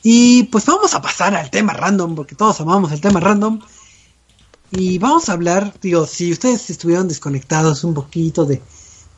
[0.01, 3.59] Y pues vamos a pasar al tema random, porque todos amamos el tema random.
[4.71, 8.61] Y vamos a hablar, digo, si ustedes estuvieron desconectados un poquito de,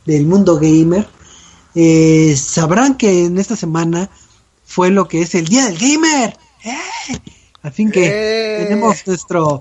[0.06, 1.08] del mundo gamer,
[1.74, 4.10] eh, sabrán que en esta semana
[4.66, 6.38] fue lo que es el Día del Gamer.
[6.64, 7.20] ¡Eh!
[7.62, 8.66] Al fin que ¡Eh!
[8.66, 9.60] tenemos nuestro,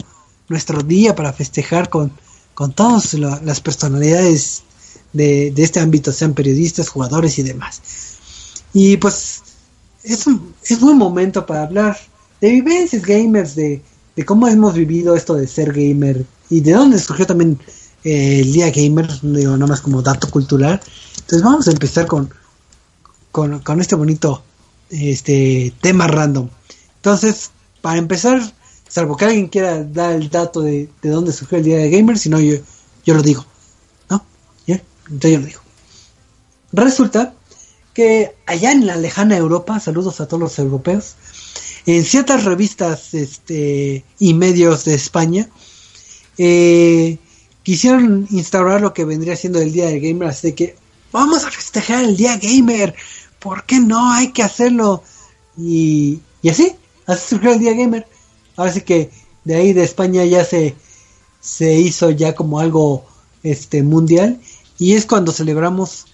[0.49, 2.13] nuestro día para festejar con,
[2.55, 4.63] con todas las personalidades
[5.13, 7.81] de, de este ámbito, sean periodistas, jugadores y demás.
[8.73, 9.43] Y pues
[10.03, 11.97] es un, es buen momento para hablar
[12.41, 13.83] de vivencias gamers, de,
[14.17, 17.59] de cómo hemos vivido esto de ser gamer y de dónde surgió también
[18.05, 20.81] eh, el día gamer, digo, nada más como dato cultural.
[21.15, 22.31] Entonces vamos a empezar con,
[23.33, 24.43] con, con este bonito
[24.91, 26.49] este tema random.
[26.97, 27.51] Entonces,
[27.81, 28.41] para empezar,
[28.95, 32.17] salvo que alguien quiera dar el dato de, de dónde surgió el día de gamer,
[32.17, 32.59] si no yo,
[33.05, 33.45] yo lo digo.
[34.09, 34.25] ¿No?
[34.69, 34.81] ¿Ya?
[35.07, 35.61] Entonces yo lo digo.
[36.71, 37.35] Resulta
[37.93, 41.17] que allá en la lejana Europa, saludos a todos los europeos,
[41.87, 45.49] en ciertas revistas este, y medios de España,
[46.39, 47.19] eh,
[47.65, 50.77] quisieron instaurar lo que vendría siendo el Día del Gamer, así que
[51.11, 52.95] vamos a festejar el Día Gamer,
[53.41, 54.13] ¿por qué no?
[54.13, 55.03] Hay que hacerlo.
[55.59, 56.77] Y, y así,
[57.07, 58.07] así surgió el Día Gamer.
[58.57, 59.11] Ahora sí que
[59.45, 60.75] de ahí de España ya se,
[61.41, 63.05] se hizo ya como algo
[63.43, 64.41] este mundial
[64.79, 66.07] y es cuando celebramos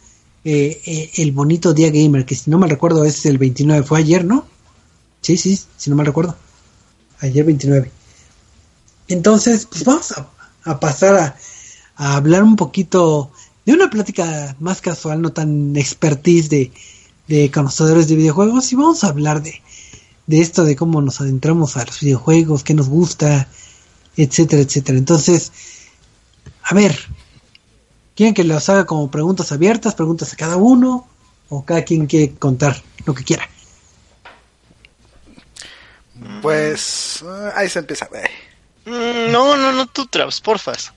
[0.45, 3.99] eh, eh, el bonito Día Gamer, que si no me recuerdo es el 29, fue
[3.99, 4.47] ayer, ¿no?
[5.21, 6.37] Sí, sí, si no me recuerdo.
[7.21, 7.91] Ayer 29.
[9.09, 10.29] Entonces, pues vamos a,
[10.65, 11.37] a pasar a,
[11.97, 13.31] a hablar un poquito
[13.67, 16.73] de una plática más casual, no tan expertise de,
[17.29, 19.61] de conocedores de videojuegos, y vamos a hablar de,
[20.31, 23.49] de esto, de cómo nos adentramos a los videojuegos, qué nos gusta,
[24.17, 24.97] etcétera, etcétera.
[24.97, 25.51] Entonces,
[26.63, 26.97] a ver,
[28.15, 31.09] ¿quieren que los haga como preguntas abiertas, preguntas a cada uno,
[31.49, 33.49] o cada quien quiere contar lo que quiera?
[36.43, 38.09] pues eh, ahí se empieza.
[38.15, 38.31] eh.
[38.87, 40.93] Mm, No, no, no, tú, Traps, porfas.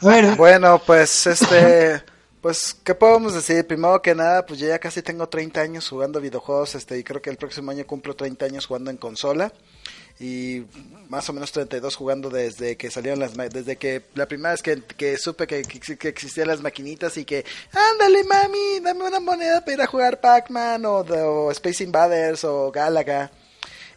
[0.00, 2.02] A ver, Bueno, pues este,
[2.40, 3.66] pues, ¿qué podemos decir?
[3.66, 7.20] Primero que nada, pues yo ya casi tengo 30 años jugando videojuegos, este, y creo
[7.20, 9.52] que el próximo año cumplo 30 años jugando en consola.
[10.20, 10.64] Y
[11.08, 14.82] más o menos 32 jugando desde que salieron las desde que la primera vez que,
[14.82, 19.72] que supe que, que, existían las maquinitas y que ándale mami, dame una moneda para
[19.74, 23.30] ir a jugar Pac-Man o, o Space Invaders o Galaga.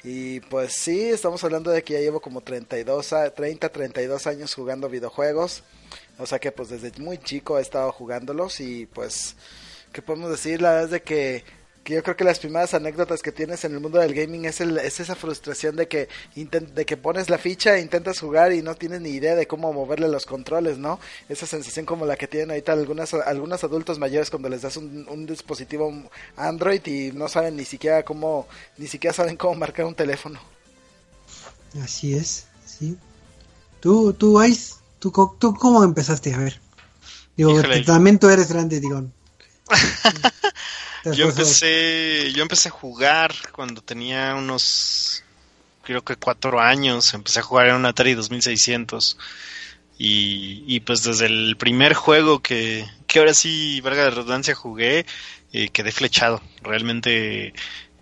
[0.03, 4.53] Y pues sí, estamos hablando de que ya llevo como 32, a- 30, 32 años
[4.53, 5.63] jugando videojuegos.
[6.21, 9.35] O sea que pues desde muy chico he estado jugándolos y pues,
[9.91, 10.61] ¿qué podemos decir?
[10.61, 11.43] La verdad es de que,
[11.83, 14.61] que yo creo que las primeras anécdotas que tienes en el mundo del gaming es,
[14.61, 18.61] el, es esa frustración de que, inten- de que pones la ficha, intentas jugar y
[18.61, 20.99] no tienes ni idea de cómo moverle los controles, ¿no?
[21.29, 25.07] Esa sensación como la que tienen ahorita algunas, algunos adultos mayores cuando les das un,
[25.09, 25.91] un dispositivo
[26.35, 28.47] Android y no saben ni siquiera cómo,
[28.77, 30.39] ni siquiera saben cómo marcar un teléfono.
[31.81, 32.97] así es, sí.
[33.79, 36.33] Tú, tú, Ice, ¿tú, co- tú cómo empezaste?
[36.33, 36.61] A ver.
[37.37, 37.83] Digo, Híjole.
[37.85, 39.03] también tú eres grande, digo.
[41.11, 45.23] Yo empecé, yo empecé a jugar cuando tenía unos,
[45.83, 47.13] creo que cuatro años.
[47.13, 49.17] Empecé a jugar en un Atari 2600.
[49.97, 55.05] Y, y pues desde el primer juego que, que ahora sí, valga la redundancia, jugué,
[55.53, 56.41] eh, quedé flechado.
[56.61, 57.53] Realmente,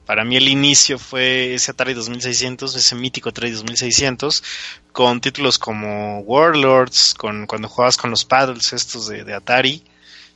[0.10, 4.44] para mí el inicio fue ese Atari 2600, ese mítico Atari 2600,
[4.92, 9.84] con títulos como Warlords, con cuando jugabas con los paddles estos de, de Atari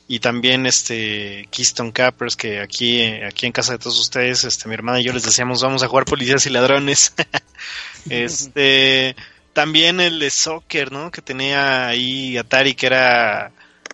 [0.08, 4.76] y también este Keystone Cappers que aquí aquí en casa de todos ustedes este mi
[4.76, 7.16] hermana y yo les decíamos vamos a jugar policías y ladrones
[8.12, 9.16] este
[9.54, 13.52] también el de soccer no que tenía ahí Atari que era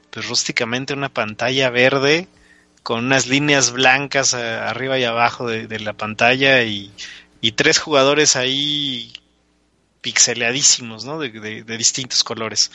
[0.09, 2.27] pues rústicamente una pantalla verde
[2.90, 6.92] con unas líneas blancas arriba y abajo de, la pantalla y,
[7.56, 9.14] tres jugadores ahí
[10.02, 11.20] pixeleadísimos, ¿no?
[11.20, 12.72] De, de- de distintos colores.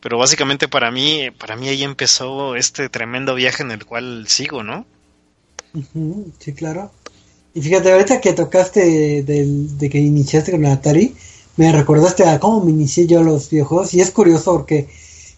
[0.00, 4.64] Pero básicamente para mí, para mí ahí empezó este tremendo viaje en el cual sigo,
[4.64, 4.84] ¿no?
[6.40, 6.90] Sí, claro.
[7.54, 11.14] Y fíjate, ahorita que tocaste del- de que iniciaste con el Atari,
[11.56, 13.94] me recordaste a cómo me inicié yo a los videojuegos.
[13.94, 14.88] Y es curioso porque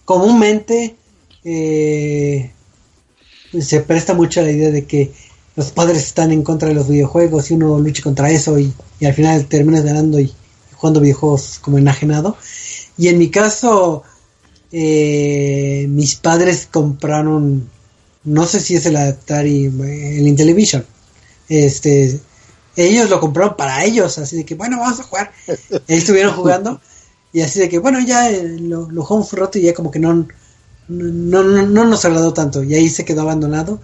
[0.06, 0.96] comúnmente
[1.44, 2.53] eh,
[3.60, 5.12] se presta mucho la idea de que
[5.56, 9.06] los padres están en contra de los videojuegos y uno lucha contra eso y, y
[9.06, 10.32] al final terminas ganando y,
[10.84, 12.36] jugando videojuegos como enajenado.
[12.98, 14.02] Y en mi caso,
[14.70, 17.70] eh, mis padres compraron,
[18.24, 20.84] no sé si es el Atari, eh, el Intellivision.
[21.48, 22.20] Este,
[22.76, 25.32] ellos lo compraron para ellos, así de que, bueno, vamos a jugar.
[25.88, 26.80] Ahí estuvieron jugando
[27.32, 29.90] y así de que, bueno, ya eh, lo, lo jugamos un rato y ya como
[29.90, 30.28] que no,
[30.88, 32.62] no, no, no nos agradó tanto.
[32.62, 33.80] Y ahí se quedó abandonado.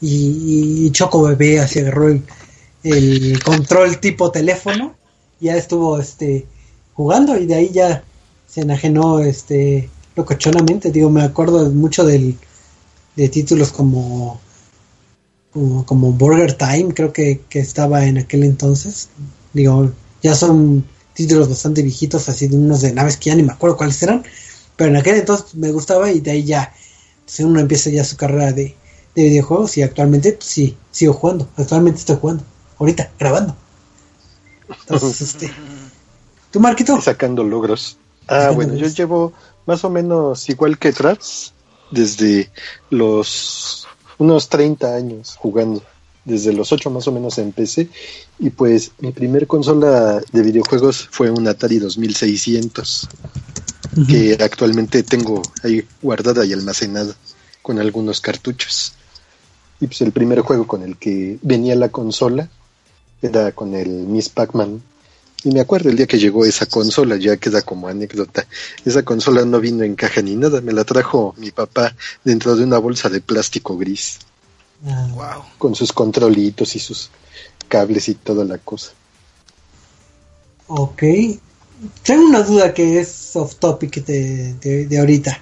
[0.00, 2.22] Y, Choco Bebé así agarró el,
[2.82, 4.94] el control tipo teléfono
[5.40, 6.46] ya estuvo este
[6.94, 7.36] jugando.
[7.38, 8.04] Y de ahí ya
[8.46, 10.90] se enajenó este locochonamente.
[10.90, 12.36] Digo me acuerdo mucho del
[13.16, 14.40] de títulos como
[15.52, 19.08] como, como Burger Time creo que, que estaba en aquel entonces.
[19.52, 19.92] Digo
[20.22, 20.84] ya son
[21.14, 24.24] títulos bastante viejitos así de unos de naves que ya ni me acuerdo cuáles eran
[24.76, 26.72] pero en aquel entonces me gustaba y de ahí ya
[27.24, 28.74] pues, uno empieza ya su carrera de,
[29.14, 32.44] de videojuegos y actualmente pues, sí sigo jugando actualmente estoy jugando
[32.78, 33.56] ahorita grabando
[34.68, 35.50] entonces este
[36.54, 37.96] tú Marquito sacando logros.
[38.28, 39.32] Ah, Sacando bueno, yo llevo
[39.66, 41.52] más o menos igual que Traps
[41.90, 42.48] desde
[42.90, 45.82] los unos 30 años jugando.
[46.24, 47.88] Desde los 8 más o menos empecé.
[48.38, 53.08] Y pues mi primer consola de videojuegos fue un Atari 2600,
[54.08, 57.14] que actualmente tengo ahí guardada y almacenada
[57.62, 58.92] con algunos cartuchos.
[59.80, 62.48] Y pues el primer juego con el que venía la consola
[63.22, 64.82] era con el Miss Pac-Man.
[65.44, 68.46] Y me acuerdo el día que llegó esa consola, ya queda como anécdota.
[68.84, 72.64] Esa consola no vino en caja ni nada, me la trajo mi papá dentro de
[72.64, 74.18] una bolsa de plástico gris,
[74.86, 75.44] Ah, Wow.
[75.58, 77.10] con sus controlitos y sus
[77.68, 78.92] cables y toda la cosa.
[80.66, 81.02] ok
[82.02, 85.40] tengo una duda que es off topic de, de, de ahorita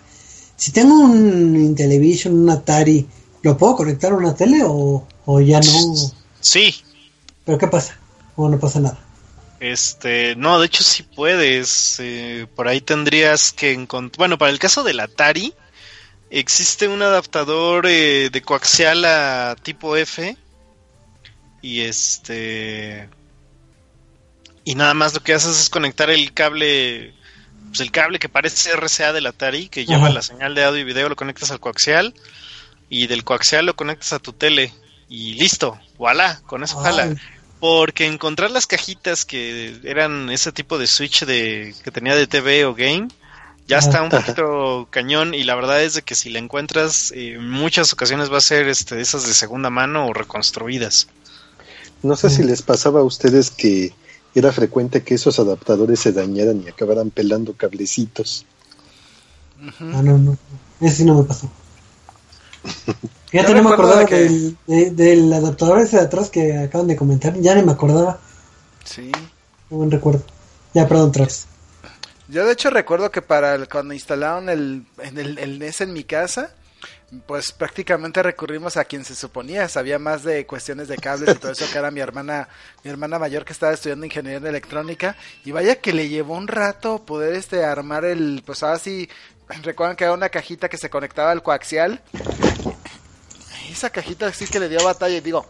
[0.57, 3.07] si tengo un Intellivision un Atari
[3.43, 5.95] ¿lo puedo conectar a una tele o, o ya no?
[6.41, 6.75] Sí,
[7.45, 7.99] ¿pero qué pasa?
[8.37, 8.99] o no pasa nada
[9.61, 11.97] Este, no, de hecho sí puedes.
[12.01, 14.19] eh, por ahí tendrías que encontrar.
[14.19, 15.55] Bueno, para el caso del Atari,
[16.31, 20.37] existe un adaptador eh, de coaxial a tipo F.
[21.61, 23.09] Y este.
[24.65, 27.15] Y nada más lo que haces es conectar el cable.
[27.69, 30.85] Pues el cable que parece RCA del Atari, que lleva la señal de audio y
[30.85, 32.15] video, lo conectas al coaxial.
[32.89, 34.73] Y del coaxial lo conectas a tu tele.
[35.09, 37.05] Y listo, voilà, con eso jala.
[37.05, 37.17] Ay,
[37.61, 42.65] Porque encontrar las cajitas que eran ese tipo de switch de que tenía de TV
[42.65, 43.09] o game
[43.69, 47.35] ya está un poquito cañón y la verdad es de que si la encuentras eh,
[47.35, 51.07] en muchas ocasiones va a ser este de esas de segunda mano o reconstruidas.
[52.03, 52.47] No sé si Mm.
[52.47, 53.95] les pasaba a ustedes que
[54.35, 58.45] era frecuente que esos adaptadores se dañaran y acabaran pelando cablecitos.
[59.81, 60.37] Ah, no, no.
[60.81, 61.51] Ese sí no me pasó.
[63.31, 66.57] Fíjate, Yo no me acordaba de que- del, de- del adaptador ese de atrás que
[66.59, 67.35] acaban de comentar.
[67.41, 68.21] Ya ni me acordaba.
[68.85, 69.11] Sí.
[69.69, 70.23] Qué buen recuerdo.
[70.75, 71.47] Ya, perdón, Trax.
[72.29, 75.93] Yo de hecho recuerdo que para el- cuando instalaron el, en el, el NES en
[75.93, 76.55] mi casa,
[77.27, 79.69] pues prácticamente recurrimos a quien se suponía.
[79.69, 82.49] Sabía más de cuestiones de cables y todo eso que era mi hermana
[82.83, 85.17] mi hermana mayor que estaba estudiando ingeniería en electrónica.
[85.45, 89.09] Y vaya que le llevó un rato poder este armar el pues ahora sí
[89.63, 92.03] recuerdan que era una cajita que se conectaba al coaxial.
[93.71, 95.47] Esa cajita sí que le dio batalla y digo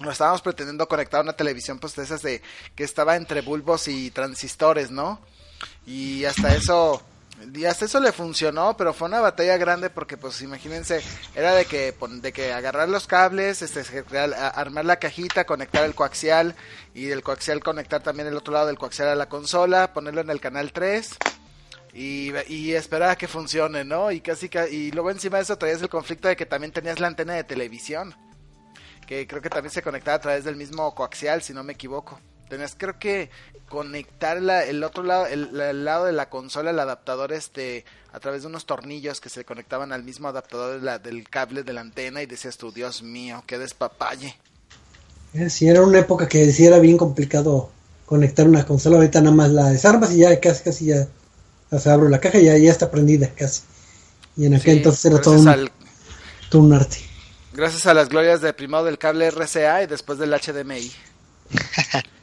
[0.00, 2.40] lo estábamos pretendiendo conectar a una televisión pues de esas de
[2.74, 5.20] que estaba entre bulbos y transistores no
[5.86, 7.02] y hasta eso
[7.54, 11.00] y hasta eso le funcionó, pero fue una batalla grande porque pues imagínense,
[11.34, 13.82] era de que de que agarrar los cables, este
[14.54, 16.54] armar la cajita, conectar el coaxial
[16.94, 20.30] y del coaxial conectar también el otro lado del coaxial a la consola, ponerlo en
[20.30, 21.16] el canal 3
[21.92, 24.10] y, y esperar a que funcione, ¿no?
[24.12, 27.00] Y casi ca- y luego encima de eso traías el conflicto de que también tenías
[27.00, 28.14] la antena de televisión,
[29.06, 32.20] que creo que también se conectaba a través del mismo coaxial, si no me equivoco.
[32.50, 33.30] Tenías creo que
[33.68, 38.20] conectar la- el otro lado, el, el lado de la consola, el adaptador este, a
[38.20, 41.72] través de unos tornillos que se conectaban al mismo adaptador de la- del cable de
[41.72, 44.36] la antena y decías tú, Dios mío, qué despapalle.
[45.32, 47.70] Eh, Sí, era una época que sí era bien complicado
[48.04, 48.96] conectar una consola.
[48.96, 51.06] Ahorita nada más la desarmas y ya casi, casi ya
[51.70, 53.62] o sea, abro la caja y ya, ya está prendida casi.
[54.36, 55.70] Y en aquel Sí, entonces era todo un, al-
[56.50, 56.96] todo un arte.
[57.52, 60.90] gracias a las glorias de primero del cable RCA y después del HDMI.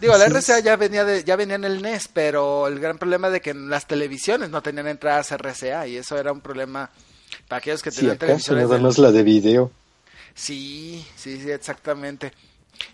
[0.00, 0.26] Digo, la.
[0.26, 3.50] RCA ya venía de, ya venía en el NES, pero el gran problema de que
[3.50, 6.90] en las televisiones no tenían entradas RCA y eso era un problema
[7.48, 9.70] para aquellos que tenían acaso, televisiones nada más la de video.
[10.34, 12.32] Sí, sí, sí, exactamente.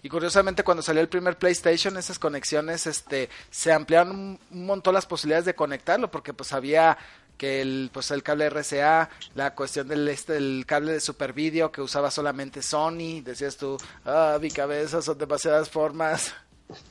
[0.02, 4.94] Y curiosamente cuando salió el primer PlayStation, esas conexiones este se ampliaron un, un montón
[4.94, 6.96] las posibilidades de conectarlo porque pues había
[7.36, 11.72] que el pues el cable RCA, la cuestión del este el cable de Super Video
[11.72, 16.32] que usaba solamente Sony, decías tú, ah, mi cabeza son demasiadas formas.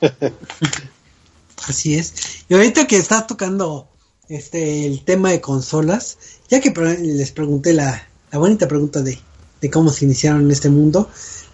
[1.68, 2.44] Así es.
[2.48, 3.88] Y ahorita que está tocando
[4.28, 6.18] este el tema de consolas,
[6.48, 9.18] ya que les pregunté la, la bonita pregunta de,
[9.60, 11.08] de cómo se iniciaron en este mundo,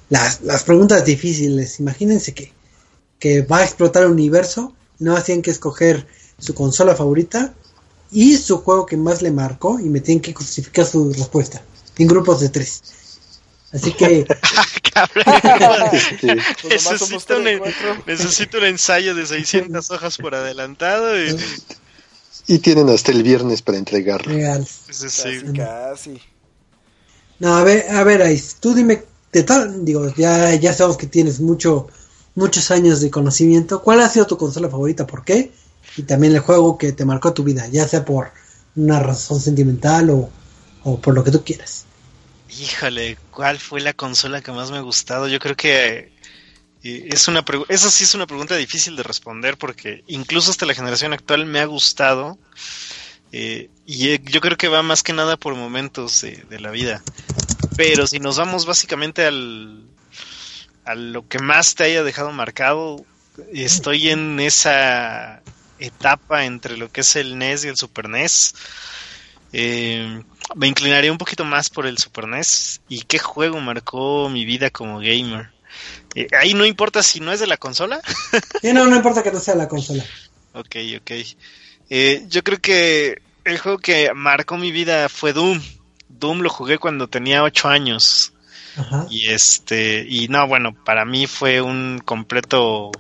[0.09, 2.53] las, las preguntas difíciles, imagínense que,
[3.19, 6.07] que va a explotar el universo, no hacían que escoger
[6.39, 7.55] su consola favorita
[8.11, 11.63] y su juego que más le marcó y me tienen que justificar su respuesta
[11.99, 12.83] en grupos de tres.
[13.73, 14.27] Así que
[16.63, 18.03] Pues necesito, un, cuatro.
[18.07, 21.19] necesito un ensayo de 600 hojas por adelantado.
[21.19, 21.37] Y,
[22.47, 24.33] y tienen hasta el viernes para entregarlo.
[24.33, 24.67] real.
[24.67, 25.41] sí, sí.
[25.41, 26.21] Casi, casi.
[27.39, 31.07] No, a ver, a ver, Ais, tú dime, de tal, digo, ya, ya sabemos que
[31.07, 31.89] tienes mucho,
[32.35, 33.83] muchos años de conocimiento.
[33.83, 35.07] ¿Cuál ha sido tu consola favorita?
[35.07, 35.53] ¿Por qué?
[35.97, 38.31] Y también el juego que te marcó tu vida, ya sea por
[38.77, 40.31] una razón sentimental o,
[40.85, 41.85] o por lo que tú quieras.
[42.59, 45.29] Híjole, ¿cuál fue la consola que más me ha gustado?
[45.29, 46.13] Yo creo que
[46.83, 50.75] eh, es una esa sí es una pregunta difícil de responder porque incluso hasta la
[50.75, 52.39] generación actual me ha gustado
[53.33, 56.71] eh, y eh, yo creo que va más que nada por momentos de, de la
[56.71, 57.03] vida.
[57.77, 59.85] Pero si nos vamos básicamente al
[60.85, 63.05] a lo que más te haya dejado marcado,
[63.53, 65.43] estoy en esa
[65.79, 68.55] etapa entre lo que es el NES y el Super NES.
[69.53, 70.23] Eh,
[70.57, 72.81] me inclinaría un poquito más por el Super NES.
[72.89, 75.51] ¿Y qué juego marcó mi vida como gamer?
[76.15, 78.01] Eh, ahí no importa si no es de la consola.
[78.61, 80.05] Sí, no, no importa que no sea la consola.
[80.53, 81.11] Ok, ok.
[81.91, 85.61] Eh, yo creo que el juego que marcó mi vida fue Doom.
[86.09, 88.33] Doom lo jugué cuando tenía 8 años.
[88.77, 89.07] Ajá.
[89.11, 92.91] Y este, y no, bueno, para mí fue un completo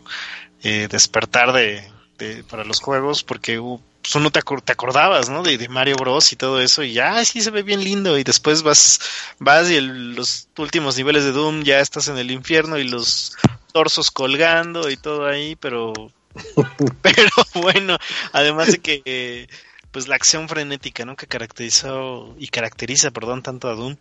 [0.63, 1.83] eh, despertar de,
[2.19, 5.43] de- para los juegos porque uh, pues uno te, te acordabas, ¿no?
[5.43, 8.25] De, de Mario Bros y todo eso y ya, sí se ve bien lindo y
[8.25, 9.01] después vas,
[9.39, 13.37] vas y el- los últimos niveles de Doom ya estás en el infierno y los
[13.73, 15.93] torsos colgando y todo ahí, pero,
[17.03, 17.99] pero bueno,
[18.33, 19.49] además de que
[19.91, 21.17] pues la acción frenética, ¿no?
[21.17, 23.97] Que caracterizó y caracteriza, perdón, tanto a Doom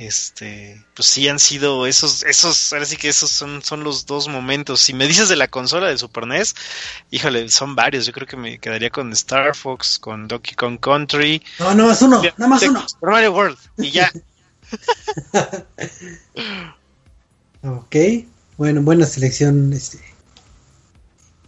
[0.00, 4.28] este, pues sí han sido esos, esos, ahora sí que esos son, son los dos
[4.28, 4.80] momentos.
[4.80, 6.54] Si me dices de la consola de Super NES,
[7.10, 8.06] híjole, son varios.
[8.06, 12.00] Yo creo que me quedaría con Star Fox, con Donkey Kong Country, No, nada más
[12.00, 12.88] uno, nada más uno.
[12.88, 14.10] Super Mario World y ya.
[17.62, 17.94] Ok,
[18.56, 20.00] bueno, buena selección, este.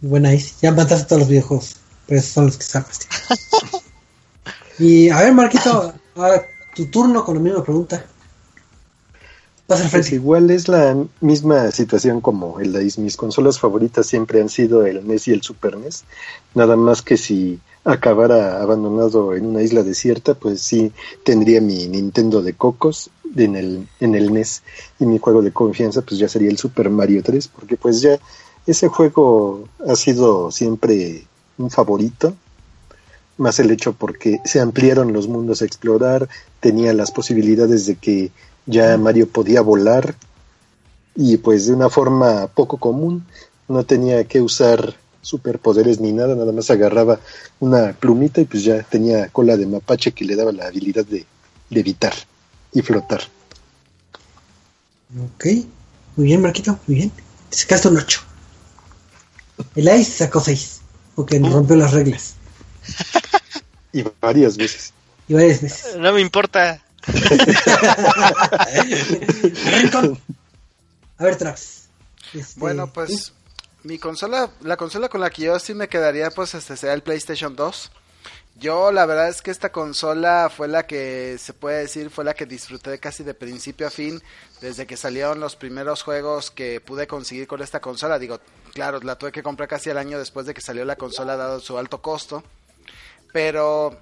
[0.01, 0.29] Buena.
[0.61, 3.07] Ya mataste todos los videojuegos, pero esos son los que sabes.
[4.79, 6.45] Y a ver, Marquito, ahora
[6.75, 8.05] tu turno con la misma pregunta.
[9.73, 13.01] Pasa Pues igual es la misma situación como el Dice.
[13.01, 16.03] Mis consolas favoritas siempre han sido el NES y el Super NES.
[16.53, 20.91] Nada más que si acabara abandonado en una isla desierta, pues sí
[21.23, 24.61] tendría mi Nintendo de cocos en el, en el NES.
[24.99, 28.19] Y mi juego de confianza, pues ya sería el Super Mario 3, porque pues ya
[28.67, 31.23] ese juego ha sido siempre
[31.57, 32.35] un favorito.
[33.37, 38.31] Más el hecho porque se ampliaron los mundos a explorar, tenía las posibilidades de que
[38.65, 40.15] ya Mario podía volar
[41.15, 43.25] y pues de una forma poco común,
[43.67, 47.19] no tenía que usar superpoderes ni nada, nada más agarraba
[47.59, 51.25] una plumita y pues ya tenía cola de mapache que le daba la habilidad de
[51.69, 52.13] levitar
[52.73, 53.21] y flotar.
[55.35, 55.45] Ok,
[56.15, 57.11] muy bien, Marquito, muy bien.
[57.49, 58.21] Te sacaste un 8.
[59.75, 60.81] El Ice sacó 6,
[61.15, 62.35] porque nos rompió las reglas.
[63.95, 64.91] Y varias veces.
[65.27, 65.95] Y varias veces.
[65.99, 66.82] No me importa.
[71.17, 71.83] A ver, Trax.
[72.33, 73.33] Este, Bueno, pues
[73.83, 77.03] mi consola, la consola con la que yo sí me quedaría, pues este sería el
[77.03, 77.91] PlayStation 2.
[78.55, 82.35] Yo la verdad es que esta consola fue la que se puede decir fue la
[82.35, 84.21] que disfruté casi de principio a fin
[84.61, 88.19] desde que salieron los primeros juegos que pude conseguir con esta consola.
[88.19, 88.39] Digo,
[88.73, 91.59] claro, la tuve que comprar casi al año después de que salió la consola dado
[91.59, 92.43] su alto costo.
[93.33, 93.97] Pero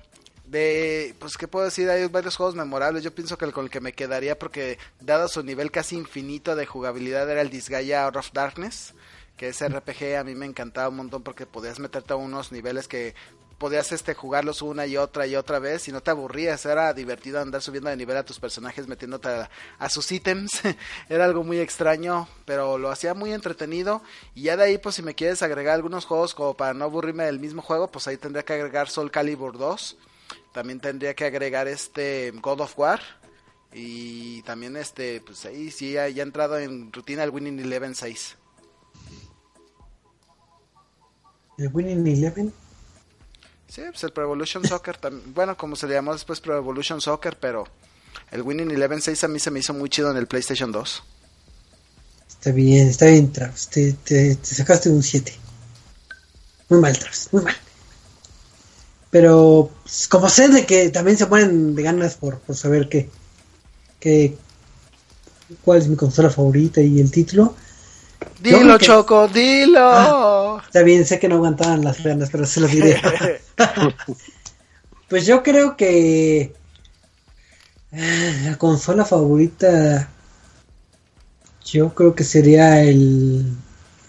[0.51, 3.03] de pues qué puedo decir, hay varios juegos memorables.
[3.03, 6.57] Yo pienso que el con el que me quedaría porque dado su nivel casi infinito
[6.57, 8.93] de jugabilidad era el Disgaea Out of Darkness,
[9.37, 12.89] que ese RPG a mí me encantaba un montón porque podías meterte a unos niveles
[12.89, 13.15] que
[13.59, 17.39] podías este jugarlos una y otra y otra vez y no te aburrías, era divertido
[17.39, 20.61] andar subiendo de nivel a tus personajes metiéndote a, a sus ítems,
[21.09, 24.01] era algo muy extraño, pero lo hacía muy entretenido.
[24.35, 27.23] Y ya de ahí pues si me quieres agregar algunos juegos como para no aburrirme
[27.23, 29.97] del mismo juego, pues ahí tendría que agregar Soul Calibur 2,
[30.53, 33.01] también tendría que agregar este God of War
[33.73, 37.95] y también este pues ahí sí ya, ya he entrado en rutina el Winning Eleven
[37.95, 38.37] 6.
[41.57, 42.53] El Winning Eleven.
[43.67, 47.37] Sí, pues el Pro Evolution Soccer, bueno, como se le llamó después Pro Evolution Soccer,
[47.39, 47.65] pero
[48.31, 51.03] el Winning Eleven 6 a mí se me hizo muy chido en el PlayStation 2.
[52.27, 53.67] Está bien, está bien, Travis.
[53.67, 55.33] Te, te, te sacaste un 7.
[56.69, 57.55] Muy mal, Travis, muy mal.
[59.11, 63.09] Pero pues, como sé de que también se mueren de ganas por, por saber qué,
[63.99, 64.35] qué,
[65.63, 67.53] cuál es mi consola favorita y el título.
[68.41, 70.61] Dilo, que- Choco, dilo.
[70.65, 72.99] Está bien, sé que no aguantaban las ganas, pero se los diré.
[75.09, 76.53] pues yo creo que
[77.91, 80.09] eh, la consola favorita,
[81.65, 83.45] yo creo que sería el,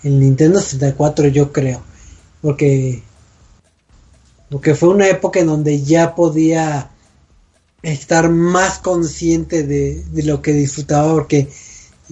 [0.05, 1.83] el Nintendo 64, yo creo,
[2.41, 3.03] porque
[4.53, 6.91] porque fue una época en donde ya podía
[7.83, 11.49] estar más consciente de, lo que disfrutaba, porque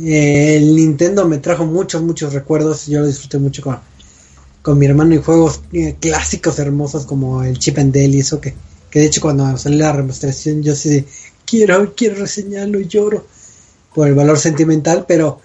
[0.03, 2.87] eh, el Nintendo me trajo muchos, muchos recuerdos.
[2.87, 3.79] Yo lo disfruté mucho con,
[4.63, 8.41] con mi hermano y juegos eh, clásicos hermosos como el Chip and Dale y eso
[8.41, 8.55] que,
[8.91, 11.05] que de hecho cuando salió la remasterización yo sí de
[11.47, 13.27] quiero, quiero reseñarlo y lloro
[13.95, 15.41] por el valor sentimental, pero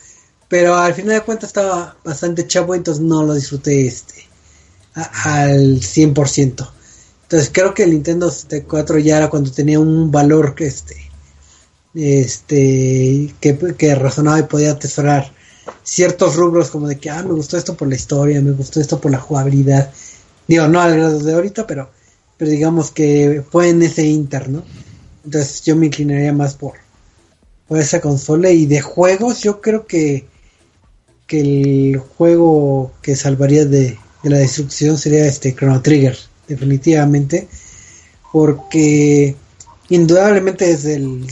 [0.48, 4.24] pero al final de cuentas estaba bastante chavo, entonces no lo disfruté este
[4.96, 6.72] a- al 100%.
[7.26, 10.96] Entonces creo que el Nintendo 64 ya era cuando tenía un valor que este
[11.96, 15.32] este que, que razonaba y podía atesorar
[15.82, 19.00] ciertos rubros como de que ah me gustó esto por la historia me gustó esto
[19.00, 19.92] por la jugabilidad
[20.48, 21.90] digo no al grado de ahorita pero
[22.38, 24.64] pero digamos que fue en ese inter no
[25.24, 26.74] entonces yo me inclinaría más por
[27.68, 30.28] por esa consola y de juegos yo creo que
[31.26, 36.18] que el juego que salvaría de, de la destrucción sería este Chrono Trigger
[36.48, 37.48] definitivamente
[38.32, 39.36] porque
[39.90, 41.26] indudablemente es el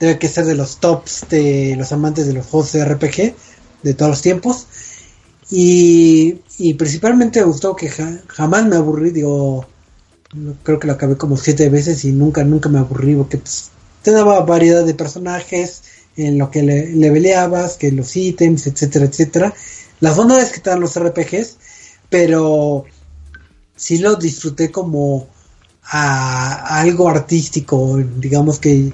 [0.00, 3.34] debe que ser de los tops de los amantes de los juegos de RPG
[3.82, 4.66] de todos los tiempos.
[5.50, 9.66] Y, y principalmente me gustó que ja- jamás me aburrí digo
[10.62, 13.70] creo que lo acabé como siete veces y nunca nunca me aburrí porque pues,
[14.02, 15.82] te daba variedad de personajes
[16.16, 19.54] en lo que le, leveleabas que los ítems etcétera etcétera.
[20.00, 21.56] Las bondades que te dan los RPGs
[22.08, 22.84] pero
[23.76, 25.28] sí lo disfruté como
[25.84, 28.92] a, algo artístico digamos que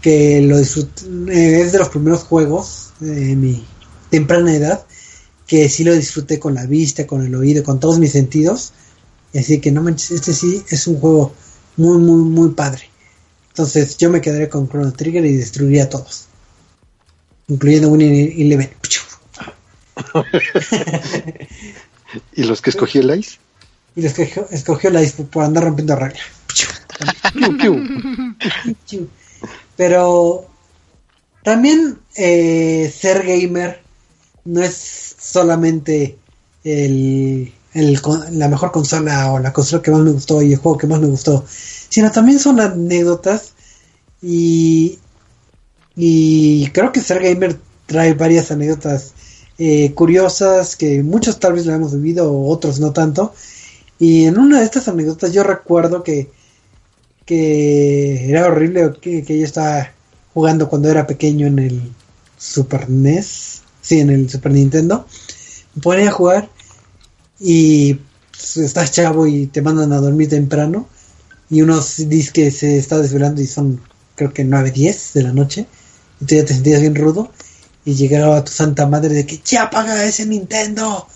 [0.00, 3.64] que lo disfruté, eh, es de los primeros juegos de mi
[4.10, 4.86] temprana edad
[5.50, 8.72] que sí lo disfruté con la vista, con el oído, con todos mis sentidos.
[9.34, 11.34] Así que no manches, este sí es un juego
[11.76, 12.88] muy, muy, muy padre.
[13.48, 16.26] Entonces yo me quedaré con Chrono Trigger y destruiría a todos.
[17.48, 18.70] Incluyendo Winning Eleven.
[22.36, 23.38] ¿Y los que escogí el Ice?
[23.96, 26.22] Y escogió, escogió la dispo por andar rompiendo reglas.
[29.76, 30.46] Pero
[31.42, 33.82] también eh, ser gamer
[34.44, 36.18] no es solamente
[36.64, 37.52] el,
[38.32, 41.00] la mejor consola o la consola que más me gustó y el juego que más
[41.00, 43.52] me gustó, sino también son anécdotas
[44.22, 44.98] y,
[45.96, 49.14] y creo que ser gamer trae varias anécdotas
[49.58, 53.34] eh, curiosas que muchos tal vez lo hemos vivido, otros no tanto.
[54.00, 56.30] Y en una de estas anécdotas yo recuerdo que
[57.30, 59.92] que era horrible que, que yo estaba
[60.34, 61.92] jugando cuando era pequeño en el
[62.36, 65.06] Super NES, sí, en el Super Nintendo.
[65.76, 66.48] Me ponía a jugar
[67.38, 67.94] y
[68.32, 70.88] pues, estás chavo y te mandan a dormir temprano
[71.48, 71.98] y unos
[72.32, 73.80] que se está desvelando y son
[74.16, 75.66] creo que 9, 10 de la noche
[76.20, 77.30] y tú ya te sentías bien rudo
[77.84, 81.06] y llegaba tu santa madre de que ya apaga ese Nintendo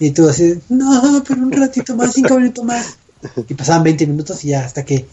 [0.00, 2.96] y tú así, no, pero un ratito más, 5 minutos más
[3.48, 5.06] y pasaban 20 minutos y ya hasta que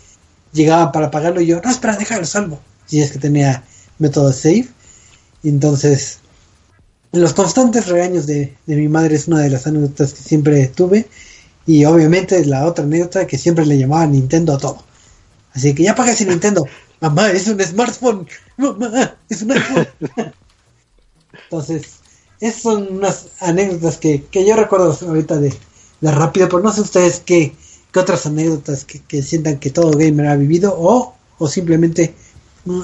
[0.54, 2.60] llegaban para apagarlo y yo, no, espera, déjalo salvo.
[2.90, 3.64] Y es que tenía
[4.00, 4.68] método save.
[5.44, 6.20] Y entonces,
[7.12, 11.08] los constantes regaños de, de mi madre es una de las anécdotas que siempre tuve.
[11.66, 14.84] Y obviamente la otra anécdota que siempre le llamaba Nintendo a todo.
[15.54, 16.66] Así que ya apaga ese Nintendo.
[17.02, 18.28] Mamá, es un smartphone.
[18.56, 19.88] Mamá, es un iPhone.
[21.44, 22.00] Entonces,
[22.40, 25.54] esas son unas anécdotas que, que yo recuerdo ahorita de,
[26.02, 27.56] de rápido, pero no sé ustedes qué,
[27.92, 32.14] qué otras anécdotas que, que sientan que todo gamer ha vivido o, o simplemente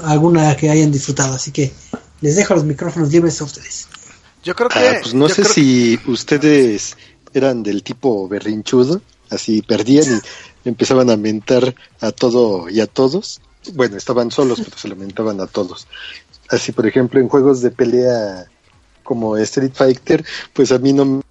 [0.04, 1.36] alguna que hayan disfrutado.
[1.36, 1.72] Así que
[2.22, 3.88] les dejo los micrófonos libres a ustedes.
[4.44, 4.80] Yo creo que.
[4.80, 6.98] Ah, pues no sé creo- si ustedes
[7.34, 10.22] eran del tipo berrinchudo, así perdían
[10.66, 13.42] y empezaban a mentar a todo y a todos.
[13.74, 15.88] Bueno, estaban solos, pero se lamentaban a todos.
[16.50, 18.46] Así, por ejemplo, en juegos de pelea
[19.04, 21.22] como Street Fighter, pues a mí no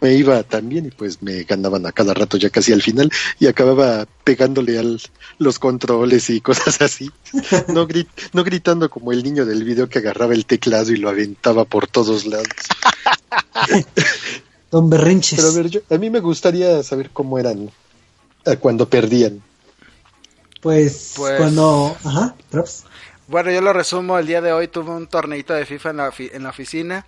[0.00, 3.10] me iba tan bien y pues me ganaban a cada rato ya casi al final
[3.40, 4.84] y acababa pegándole a
[5.38, 7.10] los controles y cosas así.
[7.68, 11.08] No, grit, no gritando como el niño del video que agarraba el teclado y lo
[11.08, 12.46] aventaba por todos lados.
[14.70, 15.38] Don Berrinches.
[15.38, 17.70] Pero a ver, yo, a mí me gustaría saber cómo eran
[18.44, 19.42] eh, cuando perdían.
[20.60, 21.96] Pues, Pues- cuando...
[22.04, 22.84] Ajá, props.
[23.28, 26.12] Bueno, yo lo resumo, el día de hoy tuve un torneito de FIFA en la,
[26.18, 27.06] en la oficina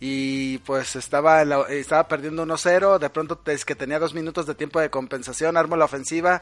[0.00, 4.54] y pues estaba, la- estaba perdiendo 1-0, de pronto es que tenía dos minutos de
[4.54, 6.40] tiempo de compensación, armo la ofensiva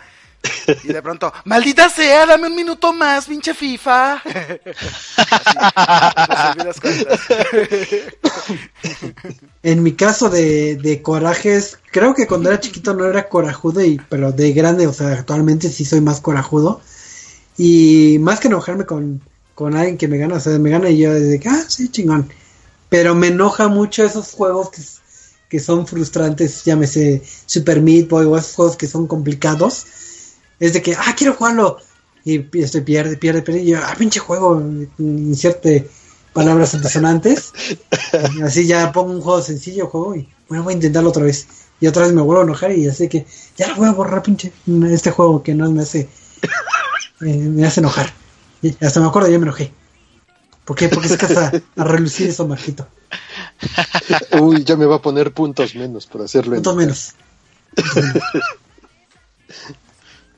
[0.84, 4.22] y de pronto, maldita sea, dame un minuto más, pinche FIFA.
[9.62, 14.00] En mi caso de, de corajes, creo que cuando era chiquito no era corajudo, y,
[14.08, 16.80] pero de grande, o sea, actualmente sí soy más corajudo.
[17.58, 19.22] Y más que enojarme con,
[19.54, 21.88] con alguien que me gana, o sea, me gana y yo desde que, ah, sí,
[21.88, 22.28] chingón.
[22.88, 24.82] Pero me enoja mucho esos juegos que,
[25.48, 29.86] que son frustrantes, llámese Super Meat Boy o esos juegos que son complicados.
[30.60, 31.78] Es de que, ah, quiero jugarlo.
[32.24, 33.62] Y este pierde, pierde, pierde.
[33.62, 34.62] Y yo, ah, pinche juego,
[34.98, 35.88] inserte
[36.36, 37.52] palabras antisonantes.
[38.44, 41.48] Así ya pongo un juego sencillo, juego y bueno, voy a intentarlo otra vez.
[41.80, 43.26] Y otra vez me vuelvo a enojar y así que
[43.56, 44.52] ya lo voy a borrar, pinche.
[44.90, 46.08] Este juego que no me hace,
[47.20, 48.12] me hace enojar.
[48.62, 49.72] Y hasta me acuerdo, ya me enojé.
[50.64, 50.88] ¿Por qué?
[50.88, 52.88] Porque es que hasta a relucir eso, Marquito.
[54.40, 56.54] Uy, ya me va a poner puntos menos por hacerlo.
[56.56, 56.76] Punto enojar.
[56.76, 57.14] menos.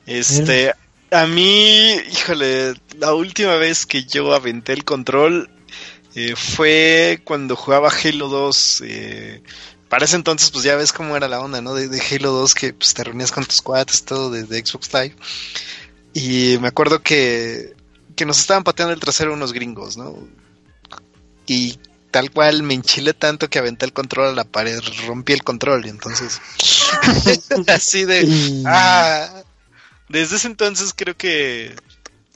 [0.05, 0.73] Este,
[1.11, 5.51] a mí, híjole, la última vez que yo aventé el control
[6.15, 8.83] eh, fue cuando jugaba Halo 2.
[8.85, 9.43] Eh,
[9.87, 11.75] para ese entonces, pues ya ves cómo era la onda, ¿no?
[11.75, 15.15] De, de Halo 2 que pues, te reunías con tus cuates, todo desde Xbox Live.
[16.13, 17.75] Y me acuerdo que,
[18.15, 20.17] que nos estaban pateando el trasero unos gringos, ¿no?
[21.45, 21.79] Y
[22.11, 25.85] tal cual me enchilé tanto que aventé el control a la pared, rompí el control
[25.85, 26.41] y entonces
[27.67, 28.27] así de
[28.65, 29.43] ah,
[30.07, 31.75] desde ese entonces creo que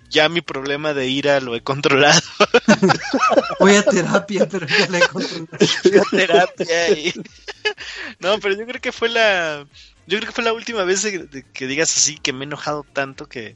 [0.10, 2.22] ya mi problema de ira lo he controlado
[3.60, 5.48] Voy a terapia, pero ya la he controlado.
[5.82, 7.14] Fui a terapia y-
[8.20, 9.66] no pero yo creo que fue la
[10.08, 12.48] yo creo que fue la última vez de- de que digas así que me he
[12.48, 13.56] enojado tanto que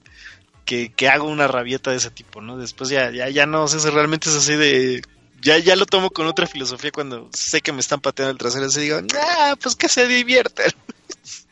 [0.65, 2.57] que, que hago una rabieta de ese tipo, ¿no?
[2.57, 5.01] Después ya, ya, ya no sé si realmente es así de.
[5.41, 8.65] Ya, ya lo tomo con otra filosofía cuando sé que me están pateando el trasero.
[8.65, 10.65] Así digo, ah, pues que se divierten.
[10.65, 11.45] ¿Ustedes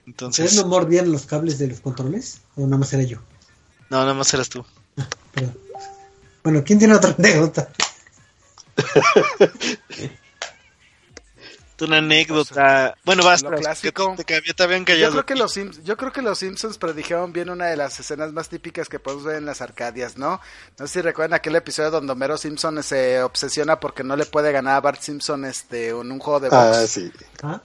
[0.06, 2.40] Entonces, no mordían los cables de los controles?
[2.56, 3.18] ¿O nada más era yo?
[3.90, 4.64] no, nada más eras tú.
[5.32, 5.56] Perdón.
[6.42, 7.68] Bueno, ¿quién tiene otra anécdota?
[11.80, 12.94] Una anécdota.
[13.04, 13.50] Bueno, basta.
[13.50, 14.16] lo clásico.
[14.16, 15.12] Que te, te- te habían Yo callado.
[15.12, 18.32] creo que los Sims- yo creo que los Simpsons predijeron bien una de las escenas
[18.32, 20.40] más típicas que podemos ver en las Arcadias, ¿no?
[20.78, 24.50] No sé si recuerdan aquel episodio donde Homero Simpson se obsesiona porque no le puede
[24.52, 26.76] ganar a Bart Simpson este en un juego de box.
[26.76, 27.12] Ah, sí.
[27.42, 27.62] ¿Ah?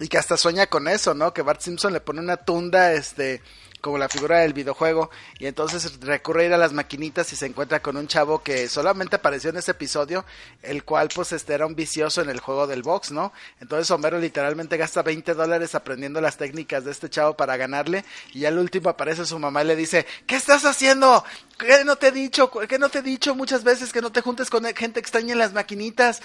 [0.00, 1.32] Y que hasta sueña con eso, ¿no?
[1.32, 3.40] Que Bart Simpson le pone una tunda, este,
[3.82, 5.10] como la figura del videojuego.
[5.38, 8.66] Y entonces recurre a ir a las maquinitas y se encuentra con un chavo que
[8.68, 10.24] solamente apareció en ese episodio,
[10.62, 13.34] el cual pues este era un vicioso en el juego del box, ¿no?
[13.60, 18.06] Entonces Homero literalmente gasta 20 dólares aprendiendo las técnicas de este chavo para ganarle.
[18.32, 21.22] Y al último aparece su mamá y le dice, ¿qué estás haciendo?
[21.58, 22.50] ¿Qué no te he dicho?
[22.50, 25.38] ¿Qué no te he dicho muchas veces que no te juntes con gente extraña en
[25.38, 26.22] las maquinitas?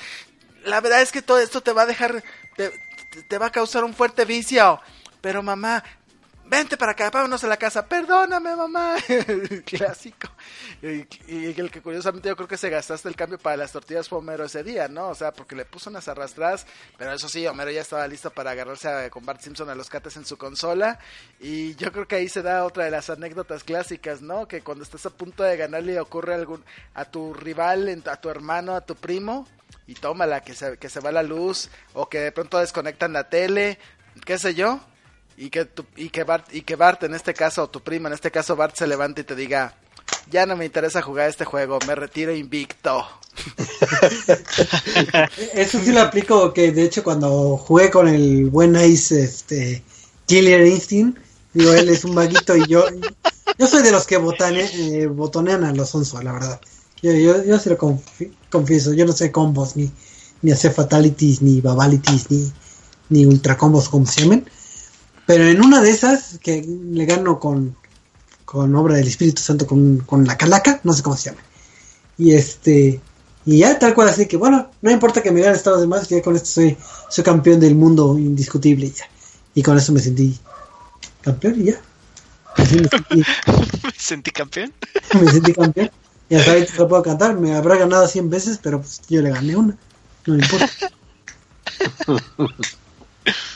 [0.66, 2.24] la verdad es que todo esto te va a dejar,
[2.56, 2.70] te,
[3.12, 4.80] te- te va a causar un fuerte vicio.
[5.22, 5.84] Pero mamá,
[6.50, 7.86] vente para acá, vámonos a la casa.
[7.86, 8.96] Perdóname, mamá.
[9.66, 10.28] Clásico.
[10.82, 11.06] Y,
[11.60, 14.46] el que curiosamente yo creo que se gastaste el cambio para las tortillas fue Homero
[14.46, 15.10] ese día, ¿no?
[15.10, 16.66] O sea, porque le puso unas arrastradas.
[16.98, 19.90] Pero eso sí, Homero ya estaba listo para agarrarse a- con Bart Simpson a los
[19.90, 21.00] cates en su consola.
[21.40, 24.48] Y yo creo que ahí se da otra de las anécdotas clásicas, ¿no?
[24.48, 26.64] Que cuando estás a punto de ganarle ocurre algún,
[26.94, 29.48] a tu rival, a tu hermano, a tu primo
[29.86, 33.30] y tómala, que se, que se va la luz, o que de pronto desconectan la
[33.30, 33.80] tele,
[34.26, 34.82] qué sé yo,
[35.38, 38.10] y que, tu- y, que Bart, y que Bart, en este caso, o tu prima,
[38.10, 39.76] en este caso Bart, se levante y te diga,
[40.32, 43.06] ya no me interesa jugar este juego, me retiro invicto.
[45.54, 49.84] Eso sí lo aplico, que de hecho cuando jugué con el buen Ice, este,
[50.26, 51.18] Killer Instinct,
[51.54, 52.86] digo, él es un vaguito y yo,
[53.58, 56.62] yo soy de los que botane, eh, botonean a los onzo, la verdad.
[57.02, 59.92] Yo, yo, yo se lo confi- confieso, yo no sé combos, ni,
[60.42, 62.52] ni hacer fatalities, ni babalities, ni,
[63.10, 64.50] ni ultra combos, como se llamen.
[65.28, 67.76] Pero en una de esas, que le gano con,
[68.46, 71.44] con obra del Espíritu Santo, con, con la calaca, no sé cómo se llama.
[72.18, 73.02] Y este,
[73.46, 76.08] y ya tal cual, así que bueno, no importa que me ganen todos los demás,
[76.08, 76.78] que ya con esto soy,
[77.10, 79.06] soy campeón del mundo indiscutible y ya.
[79.54, 80.38] Y con eso me sentí
[81.22, 81.82] campeón y ya.
[82.56, 83.18] Así me sentí,
[83.84, 84.74] Me sentí campeón.
[85.22, 85.92] me sentí campeón.
[86.30, 87.36] Y hasta ahorita lo puedo cantar.
[87.36, 89.78] Me habrá ganado 100 veces, pero pues yo le gané una.
[90.26, 90.70] No me importa.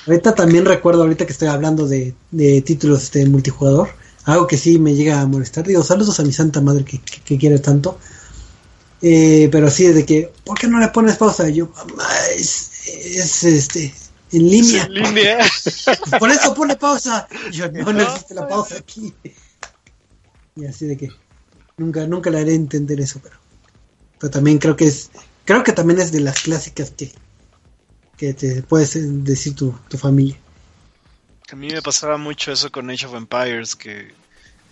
[0.08, 3.90] ahorita también recuerdo, ahorita que estoy hablando de, de títulos de multijugador,
[4.26, 5.66] algo que sí me llega a molestar.
[5.66, 7.98] Digo, saludos a mi santa madre que, que, que quiere tanto.
[9.02, 11.50] Eh, pero sí, de que, ¿por qué no le pones pausa?
[11.50, 12.08] Yo, mamá,
[12.38, 13.94] es, es este,
[14.32, 14.84] en línea.
[14.86, 15.40] En línea.
[16.20, 17.28] Por eso pone pausa.
[17.52, 19.14] Yo, no, no existe la pausa aquí.
[20.56, 21.10] Y así de que
[21.78, 23.36] nunca, nunca le haré entender eso, pero,
[24.20, 25.10] pero también creo que es,
[25.46, 27.12] creo que también es de las clásicas que,
[28.22, 28.94] que te puedes
[29.26, 30.38] decir tu, tu familia.
[31.52, 34.14] A mí me pasaba mucho eso con Age of Empires, que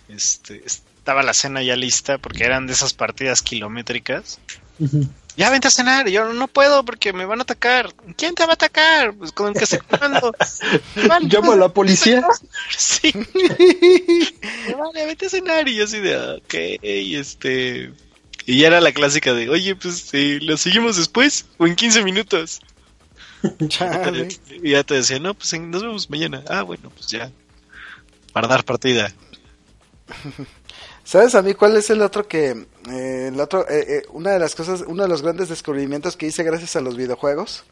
[0.08, 4.38] este, estaba la cena ya lista porque eran de esas partidas kilométricas.
[5.36, 7.92] Ya vente a cenar, Y yo no puedo porque me van a atacar.
[8.16, 9.14] ¿Quién te va a atacar?
[9.14, 10.32] Pues con el que jugando.
[11.08, 12.24] Vale, Llamo a la policía.
[12.78, 13.12] Sí.
[14.78, 15.66] vale, vete a cenar.
[15.66, 17.92] Y yo así de, "Ah, ok, este...
[18.46, 22.02] Y ya era la clásica de, oye, pues, eh, ¿lo seguimos después o en 15
[22.04, 22.60] minutos?
[23.68, 24.28] Chale.
[24.48, 26.44] Y ya te decía, no, pues nos vemos mañana.
[26.48, 27.30] Ah, bueno, pues ya.
[28.32, 29.12] Para dar partida.
[31.04, 32.66] ¿Sabes a mí cuál es el otro que...
[32.90, 36.26] eh, el otro, eh, eh, una de las cosas, uno de los grandes descubrimientos que
[36.26, 37.64] hice gracias a los videojuegos?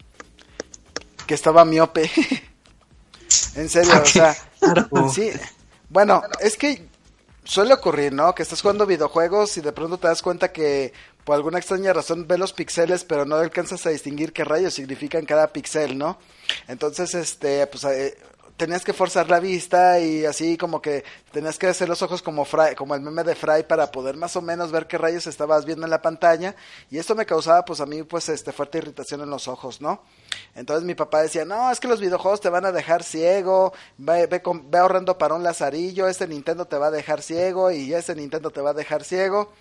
[1.27, 2.11] Que estaba miope.
[3.55, 4.36] en serio, o sea...
[5.12, 5.31] Sí,
[5.89, 6.89] bueno, es que
[7.45, 8.35] suele ocurrir, ¿no?
[8.35, 10.93] Que estás jugando videojuegos y de pronto te das cuenta que
[11.28, 15.26] por alguna extraña razón ves los píxeles, pero no alcanzas a distinguir qué rayos significan
[15.26, 16.16] cada píxel, ¿no?
[16.68, 18.16] Entonces, este, pues eh,
[18.56, 22.46] tenías que forzar la vista y así como que tenías que hacer los ojos como
[22.78, 25.84] como el meme de Fry para poder más o menos ver qué rayos estabas viendo
[25.84, 26.56] en la pantalla
[26.90, 30.00] y esto me causaba pues a mí pues este fuerte irritación en los ojos, ¿no?
[30.55, 34.26] Entonces mi papá decía, no, es que los videojuegos te van a dejar ciego, ve,
[34.28, 38.14] ve, ve ahorrando para un lazarillo, este Nintendo te va a dejar ciego y ese
[38.14, 39.52] Nintendo te va a dejar ciego.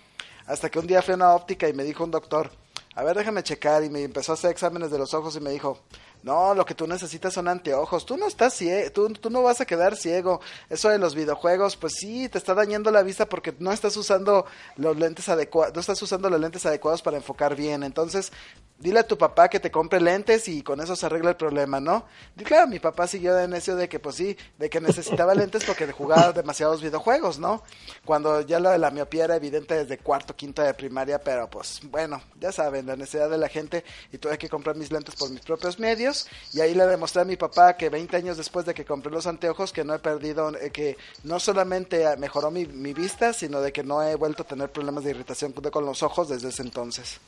[0.48, 2.50] Hasta que un día fui a una óptica y me dijo un doctor,
[2.94, 5.50] a ver, déjame checar, y me empezó a hacer exámenes de los ojos y me
[5.50, 5.78] dijo,
[6.22, 9.60] no, lo que tú necesitas son anteojos, tú no estás ciego, tú, tú no vas
[9.60, 13.54] a quedar ciego, eso de los videojuegos, pues sí, te está dañando la vista porque
[13.58, 14.44] no estás usando
[14.76, 18.32] los lentes adecuados, no estás usando los lentes adecuados para enfocar bien, entonces,
[18.78, 21.80] dile a tu papá que te compre lentes y con eso se arregla el problema,
[21.80, 22.04] ¿no?
[22.36, 25.64] Y claro, mi papá siguió de necio de que, pues sí, de que necesitaba lentes
[25.64, 27.62] porque jugaba demasiados videojuegos, ¿no?
[28.04, 31.80] Cuando ya lo de la miopía era evidente desde cuarto, quinto de primaria, pero pues
[31.84, 35.30] bueno, ya saben, la necesidad de la gente y tuve que comprar mis lentes por
[35.30, 36.07] mis propios medios
[36.52, 39.26] y ahí le demostré a mi papá que 20 años después de que compré los
[39.26, 43.60] anteojos que no he perdido, eh, que no solamente ah, mejoró mi, mi vista, sino
[43.60, 46.62] de que no he vuelto a tener problemas de irritación con los ojos desde ese
[46.62, 47.20] entonces.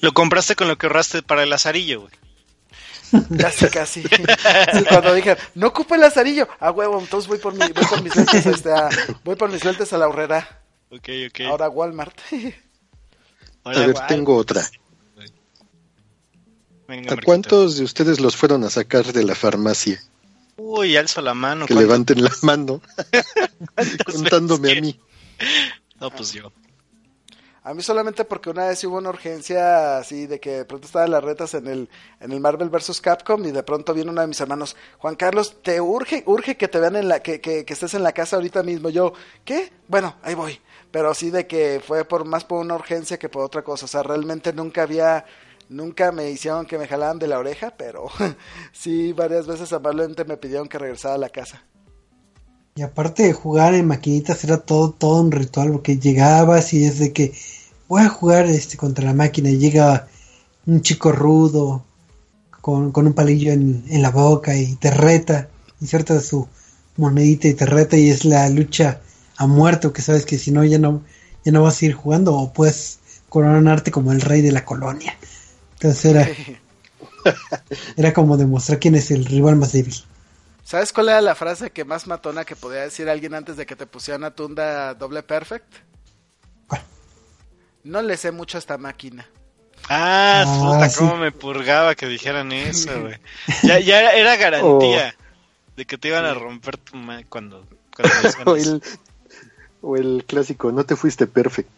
[0.00, 2.12] Lo compraste con lo que ahorraste para el lazarillo, güey.
[3.38, 4.02] Casi, casi.
[4.88, 8.16] Cuando dije, no ocupo el lazarillo, a huevo, entonces voy por, mi, voy por mis
[8.16, 8.88] lentes, este, a-
[9.22, 10.60] voy por mis lentes a la horrera.
[10.90, 11.40] Ok, ok.
[11.48, 12.18] Ahora Walmart.
[13.62, 14.62] Hola, A ver, tengo otra.
[16.88, 20.00] Venga, ¿A cuántos de ustedes los fueron a sacar de la farmacia?
[20.56, 21.66] Uy, alzo la mano.
[21.66, 21.88] Que ¿cuánto?
[21.88, 22.80] levanten la mano,
[24.06, 25.00] contándome a mí.
[26.00, 26.52] No, pues yo.
[27.66, 31.10] A mí solamente porque una vez hubo una urgencia así de que de pronto estaban
[31.10, 31.88] las retas en el,
[32.20, 33.00] en el Marvel vs.
[33.00, 36.68] Capcom y de pronto viene uno de mis hermanos, Juan Carlos, te urge, urge que
[36.68, 38.88] te vean en la, que, que, que estés en la casa ahorita mismo.
[38.88, 39.14] Yo,
[39.44, 39.72] ¿qué?
[39.88, 40.60] Bueno, ahí voy.
[40.92, 43.86] Pero sí de que fue por más por una urgencia que por otra cosa.
[43.86, 45.24] O sea, realmente nunca había,
[45.68, 48.06] nunca me hicieron que me jalaran de la oreja, pero
[48.72, 51.64] sí varias veces amablemente me pidieron que regresara a la casa.
[52.74, 56.98] Y aparte de jugar en maquinitas era todo, todo un ritual, porque llegabas y es
[56.98, 57.32] de que
[57.88, 60.08] voy a jugar este contra la máquina y llega
[60.66, 61.84] un chico rudo
[62.60, 65.48] con, con un palillo en, en la boca y te reta,
[65.80, 66.48] inserta su
[66.96, 69.00] monedita y te reta y es la lucha
[69.36, 71.02] a muerte, que sabes que si no ya no,
[71.44, 72.98] ya no vas a ir jugando o puedes
[73.28, 75.16] coronarte como el rey de la colonia.
[75.76, 76.28] Entonces era,
[77.96, 79.94] era como demostrar quién es el rival más débil.
[80.64, 83.76] ¿Sabes cuál era la frase que más matona que podía decir alguien antes de que
[83.76, 85.72] te pusieran a tunda doble perfect?
[86.66, 86.82] ¿Cuál?
[87.84, 89.28] No le sé mucho a esta máquina.
[89.88, 90.98] Ah, Ah, puta, sí.
[90.98, 93.16] cómo me purgaba que dijeran eso, güey.
[93.62, 95.14] Ya, ya era, garantía
[95.76, 98.12] de que te iban a romper tu ma cuando, cuando
[98.50, 98.82] O el,
[99.82, 101.70] o el clásico, no te fuiste perfecto.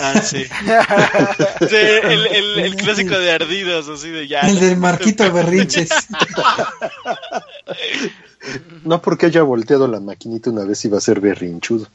[0.00, 0.44] Ah, sí.
[0.44, 4.40] Sí, el, el, el clásico de ardidos, así de ya.
[4.40, 5.88] El del Marquito Berrinches.
[8.84, 11.88] No porque haya volteado la maquinita una vez iba a ser berrinchudo.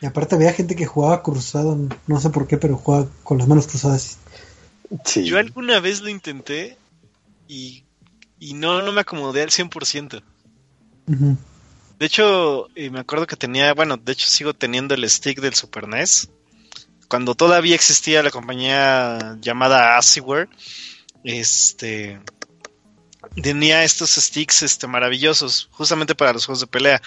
[0.00, 1.76] Y aparte había gente que jugaba cruzado,
[2.06, 4.18] no sé por qué, pero jugaba con las manos cruzadas.
[5.04, 5.24] Sí.
[5.24, 6.78] Yo alguna vez lo intenté
[7.48, 7.84] y,
[8.38, 10.22] y no, no me acomodé al 100%.
[11.08, 11.36] Ujú.
[12.00, 15.54] De hecho, eh, me acuerdo que tenía, bueno, de hecho sigo teniendo el stick del
[15.54, 16.30] Super NES.
[17.08, 20.48] Cuando todavía existía la compañía llamada Asiware,
[21.24, 22.18] este
[23.42, 27.02] tenía estos sticks este maravillosos, justamente para los juegos de pelea.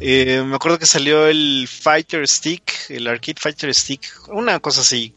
[0.00, 5.14] Eh, me acuerdo que salió el Fighter Stick, el Arcade Fighter Stick, una cosa así.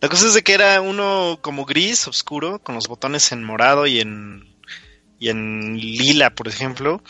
[0.00, 3.86] La cosa es de que era uno como gris, oscuro, con los botones en morado
[3.86, 4.54] y en
[5.18, 7.02] y en lila, por ejemplo.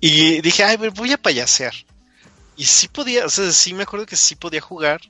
[0.00, 1.74] Y dije, ay, voy a payasear.
[2.56, 5.00] Y sí podía, o sea, sí me acuerdo que sí podía jugar,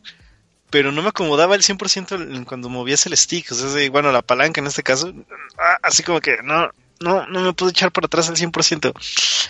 [0.70, 4.22] pero no me acomodaba el 100% en cuando movías el stick, o sea, bueno, la
[4.22, 5.12] palanca en este caso,
[5.58, 6.70] ah, así como que no,
[7.00, 8.92] no, no me pude echar para atrás al 100%.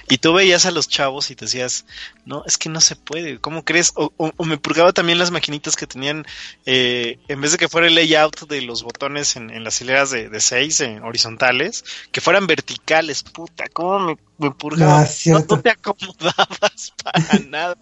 [0.08, 1.86] Y tú veías a los chavos y te decías,
[2.24, 3.92] no, es que no se puede, ¿cómo crees?
[3.96, 6.24] O, o- o me purgaba también las maquinitas que tenían,
[6.66, 10.10] eh, en vez de que fuera el layout de los botones en, en las hileras
[10.10, 15.00] de, de seis eh, horizontales, que fueran verticales, puta, ¿cómo me, me purgaba?
[15.00, 15.56] Ah, no, cierto.
[15.56, 17.76] no te acomodabas para nada.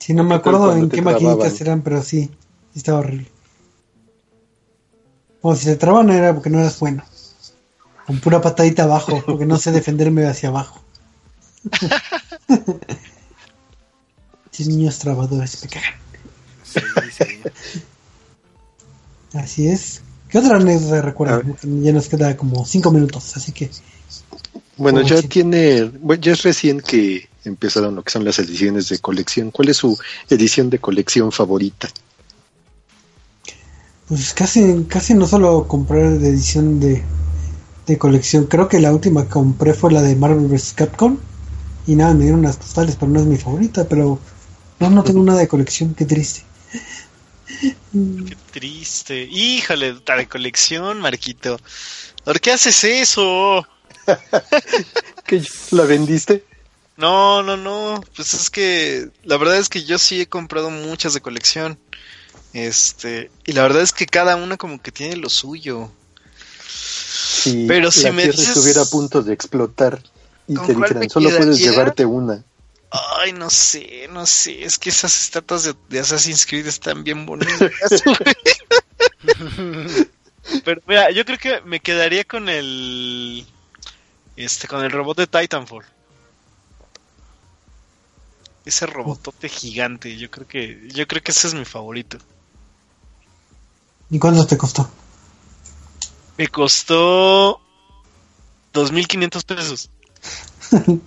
[0.00, 1.60] Sí, no me ¿Qué tal acuerdo en qué maquinitas trababan?
[1.60, 2.26] eran, pero sí,
[2.72, 3.28] sí estaba horrible.
[5.42, 7.02] O si te traban era porque no eras bueno.
[8.10, 10.82] Con pura patadita abajo, porque no sé defenderme hacia abajo.
[14.50, 15.94] Sí, niños trabadores, me cagan.
[16.64, 16.80] Sí,
[17.16, 17.24] sí.
[19.38, 20.02] Así es.
[20.28, 21.42] ¿Qué otra anécdota recuerdas?
[21.62, 23.70] Ya nos queda como cinco minutos, así que
[24.76, 28.98] Bueno, ya tiene, bueno, ya es recién que empezaron lo que son las ediciones de
[28.98, 29.52] colección.
[29.52, 29.96] ¿Cuál es su
[30.28, 31.88] edición de colección favorita?
[34.08, 37.04] pues casi, casi no solo comprar de edición de,
[37.90, 38.46] de colección.
[38.46, 40.72] Creo que la última que compré fue la de Marvel vs.
[40.74, 41.18] Capcom.
[41.86, 43.88] Y nada, me dieron unas postales, pero no es mi favorita.
[43.88, 44.18] Pero
[44.78, 46.44] no, no tengo nada de colección, qué triste.
[47.92, 49.22] Qué triste.
[49.24, 51.58] Híjole, la de colección, Marquito.
[52.24, 53.66] ¿Por qué haces eso?
[55.26, 55.42] ¿Qué,
[55.72, 56.44] ¿La vendiste?
[56.96, 58.00] No, no, no.
[58.14, 61.78] Pues es que la verdad es que yo sí he comprado muchas de colección.
[62.52, 65.90] Este, y la verdad es que cada una como que tiene lo suyo.
[67.32, 70.02] Si Pero si la me Tierra dices- estuviera a punto de explotar
[70.48, 72.42] y ¿Con te dijeran, solo puedes llevarte una.
[72.90, 74.64] Ay, no sé, no sé.
[74.64, 78.02] Es que esas estatuas de, de Assassin's Creed están bien bonitas.
[80.64, 83.46] Pero mira, yo creo que me quedaría con el.
[84.36, 85.84] Este, con el robot de Titanfall.
[88.64, 92.18] Ese robotote gigante, yo creo que, yo creo que ese es mi favorito.
[94.10, 94.90] ¿Y cuánto te costó?
[96.40, 97.60] Me costó
[98.72, 99.90] 2.500 pesos.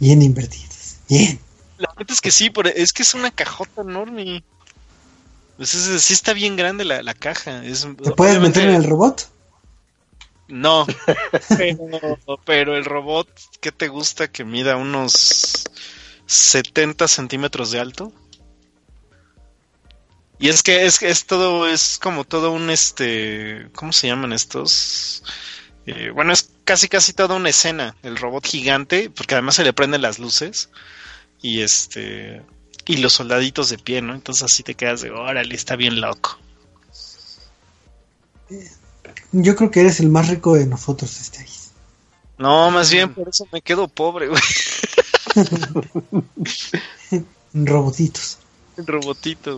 [0.00, 0.96] Bien invertidos.
[1.08, 1.38] Bien.
[1.78, 4.42] La neta es que sí, pero es que es una cajota enorme.
[5.56, 7.64] Pues es- sí está bien grande la, la caja.
[7.64, 9.30] Es, ¿Te puedes meter en el robot?
[10.48, 10.84] No,
[11.56, 13.28] pero, pero el robot,
[13.60, 15.62] ¿qué te gusta que mida unos
[16.26, 18.12] 70 centímetros de alto?
[20.42, 25.22] Y es que es, es todo, es como todo un este, ¿cómo se llaman estos?
[25.86, 29.72] Eh, bueno, es casi casi toda una escena, el robot gigante, porque además se le
[29.72, 30.68] prenden las luces
[31.42, 32.42] y este
[32.86, 34.14] y los soldaditos de pie, ¿no?
[34.14, 36.36] Entonces así te quedas de, órale, está bien loco.
[39.30, 41.52] Yo creo que eres el más rico de nosotros, este ahí.
[42.38, 44.42] No, más bien por eso me quedo pobre, güey.
[47.12, 48.38] En robotitos.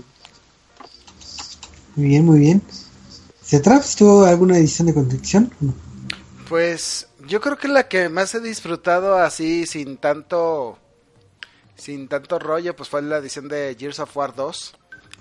[1.97, 2.63] Muy bien, muy bien.
[3.43, 5.53] ¿Se Traps tuvo alguna edición de colección?
[5.61, 5.75] No.
[6.49, 10.79] Pues yo creo que la que más he disfrutado así sin tanto
[11.77, 14.77] sin tanto rollo pues fue la edición de Gears of War 2.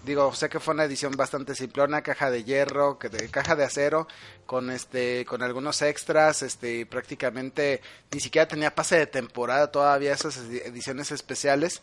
[0.06, 3.64] Digo, sé que fue una edición bastante simplona, caja de hierro, que de, caja de
[3.64, 4.08] acero,
[4.46, 7.82] con este, con algunos extras, este, prácticamente
[8.12, 11.82] ni siquiera tenía pase de temporada todavía esas edi- ediciones especiales.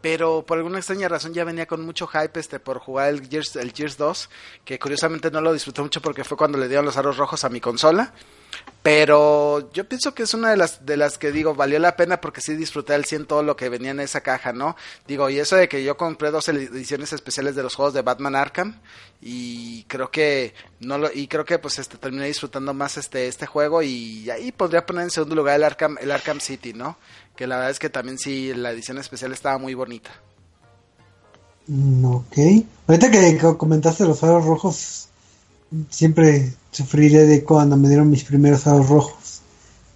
[0.00, 3.56] Pero por alguna extraña razón ya venía con mucho hype este por jugar el Gears,
[3.56, 4.30] el Gears 2,
[4.64, 7.48] que curiosamente no lo disfruté mucho porque fue cuando le dieron los aros rojos a
[7.48, 8.14] mi consola.
[8.82, 12.20] Pero yo pienso que es una de las de las que digo, valió la pena
[12.22, 14.74] porque sí disfruté al 100 todo lo que venía en esa caja, ¿no?
[15.06, 18.34] Digo, y eso de que yo compré dos ediciones especiales de los juegos de Batman
[18.36, 18.80] Arkham
[19.20, 23.82] y creo que no y creo que pues este terminé disfrutando más este este juego
[23.82, 26.96] y ahí podría poner en segundo lugar el Arkham el Arkham City, ¿no?
[27.36, 30.10] Que la verdad es que también sí la edición especial estaba muy bonita.
[31.66, 32.36] Mm, ok.
[32.88, 35.08] Ahorita que co- comentaste los faros rojos,
[35.90, 39.40] siempre sufriré de cuando me dieron mis primeros faros rojos.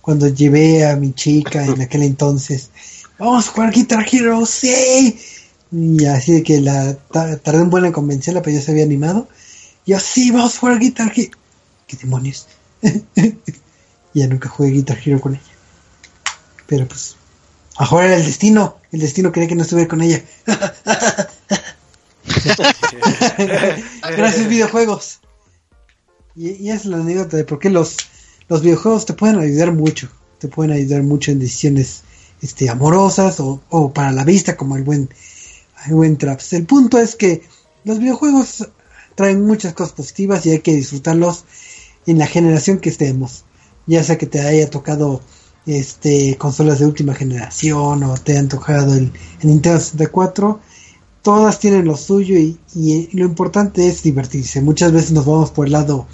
[0.00, 2.70] Cuando llevé a mi chica en aquel entonces,
[3.18, 5.18] vamos a jugar Guitar Hero, sí.
[5.72, 8.84] Y así de que la ta- tardé un buen en convencerla, pero ya se había
[8.84, 9.28] animado.
[9.86, 11.38] Y yo, sí, vamos a jugar Guitar Hero.
[11.86, 12.46] ¿Qué demonios?
[14.14, 15.42] ya nunca jugué Guitar Hero con ella.
[16.66, 17.16] Pero pues,
[17.76, 18.76] ahora era el destino.
[18.92, 20.22] El destino quería que no estuviera con ella.
[24.16, 25.20] Gracias videojuegos.
[26.36, 27.96] Y, y es la anécdota de por qué los,
[28.48, 30.08] los videojuegos te pueden ayudar mucho.
[30.38, 32.02] Te pueden ayudar mucho en decisiones
[32.42, 35.08] este, amorosas o, o para la vista como el buen,
[35.86, 36.52] el buen Traps.
[36.52, 37.42] El punto es que
[37.84, 38.68] los videojuegos
[39.14, 41.44] traen muchas cosas positivas y hay que disfrutarlos
[42.06, 43.44] en la generación que estemos.
[43.86, 45.20] Ya sea que te haya tocado
[45.66, 50.60] este consolas de última generación o te han tocado el, el Nintendo 64
[51.24, 54.60] todas tienen lo suyo y, y lo importante es divertirse.
[54.60, 56.06] Muchas veces nos vamos por el lado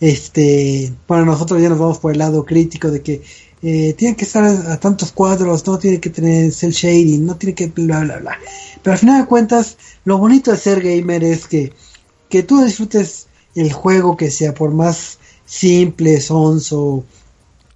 [0.00, 3.22] este para nosotros ya nos vamos por el lado crítico de que
[3.62, 7.36] eh, tienen que estar a, a tantos cuadros no tiene que tener cel shading no
[7.36, 8.38] tiene que bla bla bla.
[8.82, 11.72] Pero al final de cuentas lo bonito de ser gamer es que
[12.28, 17.04] que tú disfrutes el juego que sea por más simple sonso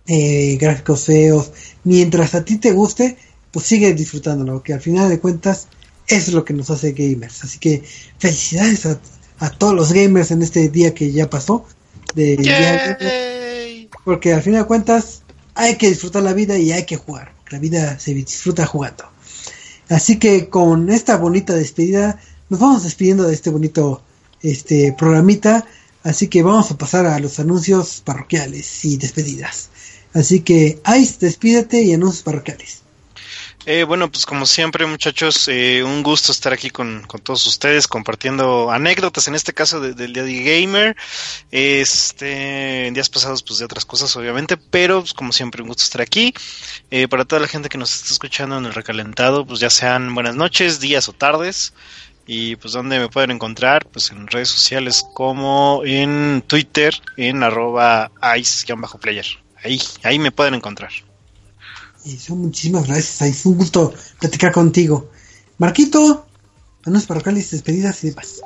[0.07, 1.51] eh, gráficos feos,
[1.85, 3.17] mientras a ti te guste,
[3.51, 5.69] pues sigue disfrutándolo, que al final de cuentas
[6.09, 7.45] eso es lo que nos hace gamers.
[7.45, 7.83] Así que
[8.19, 9.01] felicidades a,
[9.39, 11.65] a todos los gamers en este día que ya pasó,
[12.15, 13.89] de día- Yay.
[14.05, 15.23] porque al final de cuentas
[15.55, 19.05] hay que disfrutar la vida y hay que jugar, la vida se disfruta jugando.
[19.89, 22.19] Así que con esta bonita despedida
[22.49, 24.03] nos vamos despidiendo de este bonito
[24.43, 25.65] este programita,
[26.03, 29.71] así que vamos a pasar a los anuncios parroquiales y despedidas.
[30.13, 32.83] Así que Ice, despídete y anuncios parroquiales.
[33.67, 37.89] Eh, bueno, pues como siempre, muchachos, eh, un gusto estar aquí con, con todos ustedes
[37.89, 40.97] compartiendo anécdotas, en este caso de- del Día de Gamer,
[41.51, 45.85] este, en días pasados, pues de otras cosas, obviamente, pero pues, como siempre, un gusto
[45.85, 46.35] estar aquí.
[46.91, 50.15] Eh, para toda la gente que nos está escuchando en el recalentado, pues ya sean
[50.15, 51.73] buenas noches, días o tardes.
[52.27, 58.11] Y pues donde me pueden encontrar, pues en redes sociales como en Twitter, en arroba
[58.39, 59.27] ice-player.
[59.63, 60.91] Ahí, ahí me pueden encontrar.
[62.05, 63.49] Y son muchísimas gracias, Ice.
[63.49, 65.11] Un gusto platicar contigo.
[65.59, 66.27] Marquito,
[66.85, 68.41] anuncios parroquiales, despedidas y demás.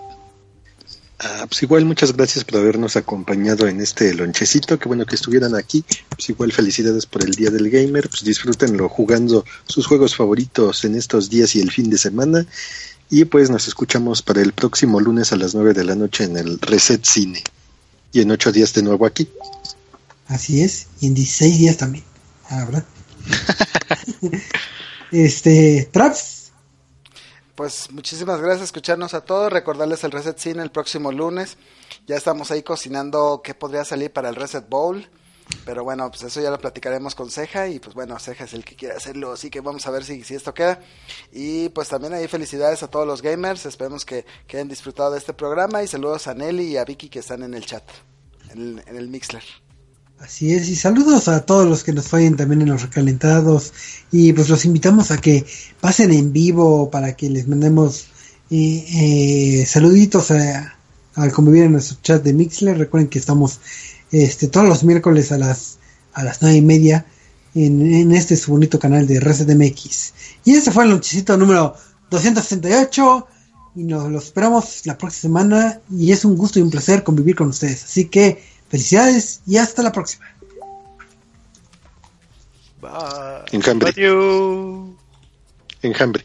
[1.20, 5.56] Ah, pues igual muchas gracias por habernos acompañado en este lonchecito, qué bueno que estuvieran
[5.56, 10.84] aquí, pues igual felicidades por el Día del Gamer, pues disfrútenlo jugando sus juegos favoritos
[10.84, 12.46] en estos días y el fin de semana,
[13.10, 16.36] y pues nos escuchamos para el próximo lunes a las 9 de la noche en
[16.36, 17.42] el Reset Cine,
[18.12, 19.28] y en ocho días de nuevo aquí.
[20.28, 22.04] Así es, y en 16 días también.
[22.48, 22.84] Ah, ¿verdad?
[25.12, 26.52] este, Traps,
[27.54, 29.52] Pues muchísimas gracias por escucharnos a todos.
[29.52, 31.56] Recordarles el Reset Cine el próximo lunes.
[32.06, 35.08] Ya estamos ahí cocinando qué podría salir para el Reset Bowl.
[35.64, 37.68] Pero bueno, pues eso ya lo platicaremos con Ceja.
[37.68, 39.32] Y pues bueno, Ceja es el que quiere hacerlo.
[39.32, 40.80] Así que vamos a ver si, si esto queda.
[41.32, 43.66] Y pues también ahí felicidades a todos los gamers.
[43.66, 45.82] Esperemos que, que hayan disfrutado de este programa.
[45.82, 47.84] Y saludos a Nelly y a Vicky que están en el chat.
[48.50, 49.44] En el, en el Mixler.
[50.20, 53.72] Así es, y saludos a todos los que nos fallen también en los recalentados.
[54.10, 55.46] Y pues los invitamos a que
[55.80, 58.06] pasen en vivo para que les mandemos
[58.50, 58.84] eh,
[59.60, 60.74] eh, saluditos a-
[61.14, 62.76] al convivir en nuestro chat de Mixler.
[62.78, 63.60] Recuerden que estamos
[64.10, 65.78] este todos los miércoles a las
[66.14, 67.06] a las nueve y media
[67.54, 70.14] en, este su bonito canal de Reset MX.
[70.44, 71.74] Y este fue el lonchecito número
[72.10, 73.26] 268
[73.76, 77.36] y nos lo esperamos la próxima semana y es un gusto y un placer convivir
[77.36, 77.84] con ustedes.
[77.84, 80.26] Así que felicidades y hasta la próxima.
[83.52, 84.90] Enjambre, Adiós.
[85.82, 86.24] enjambre.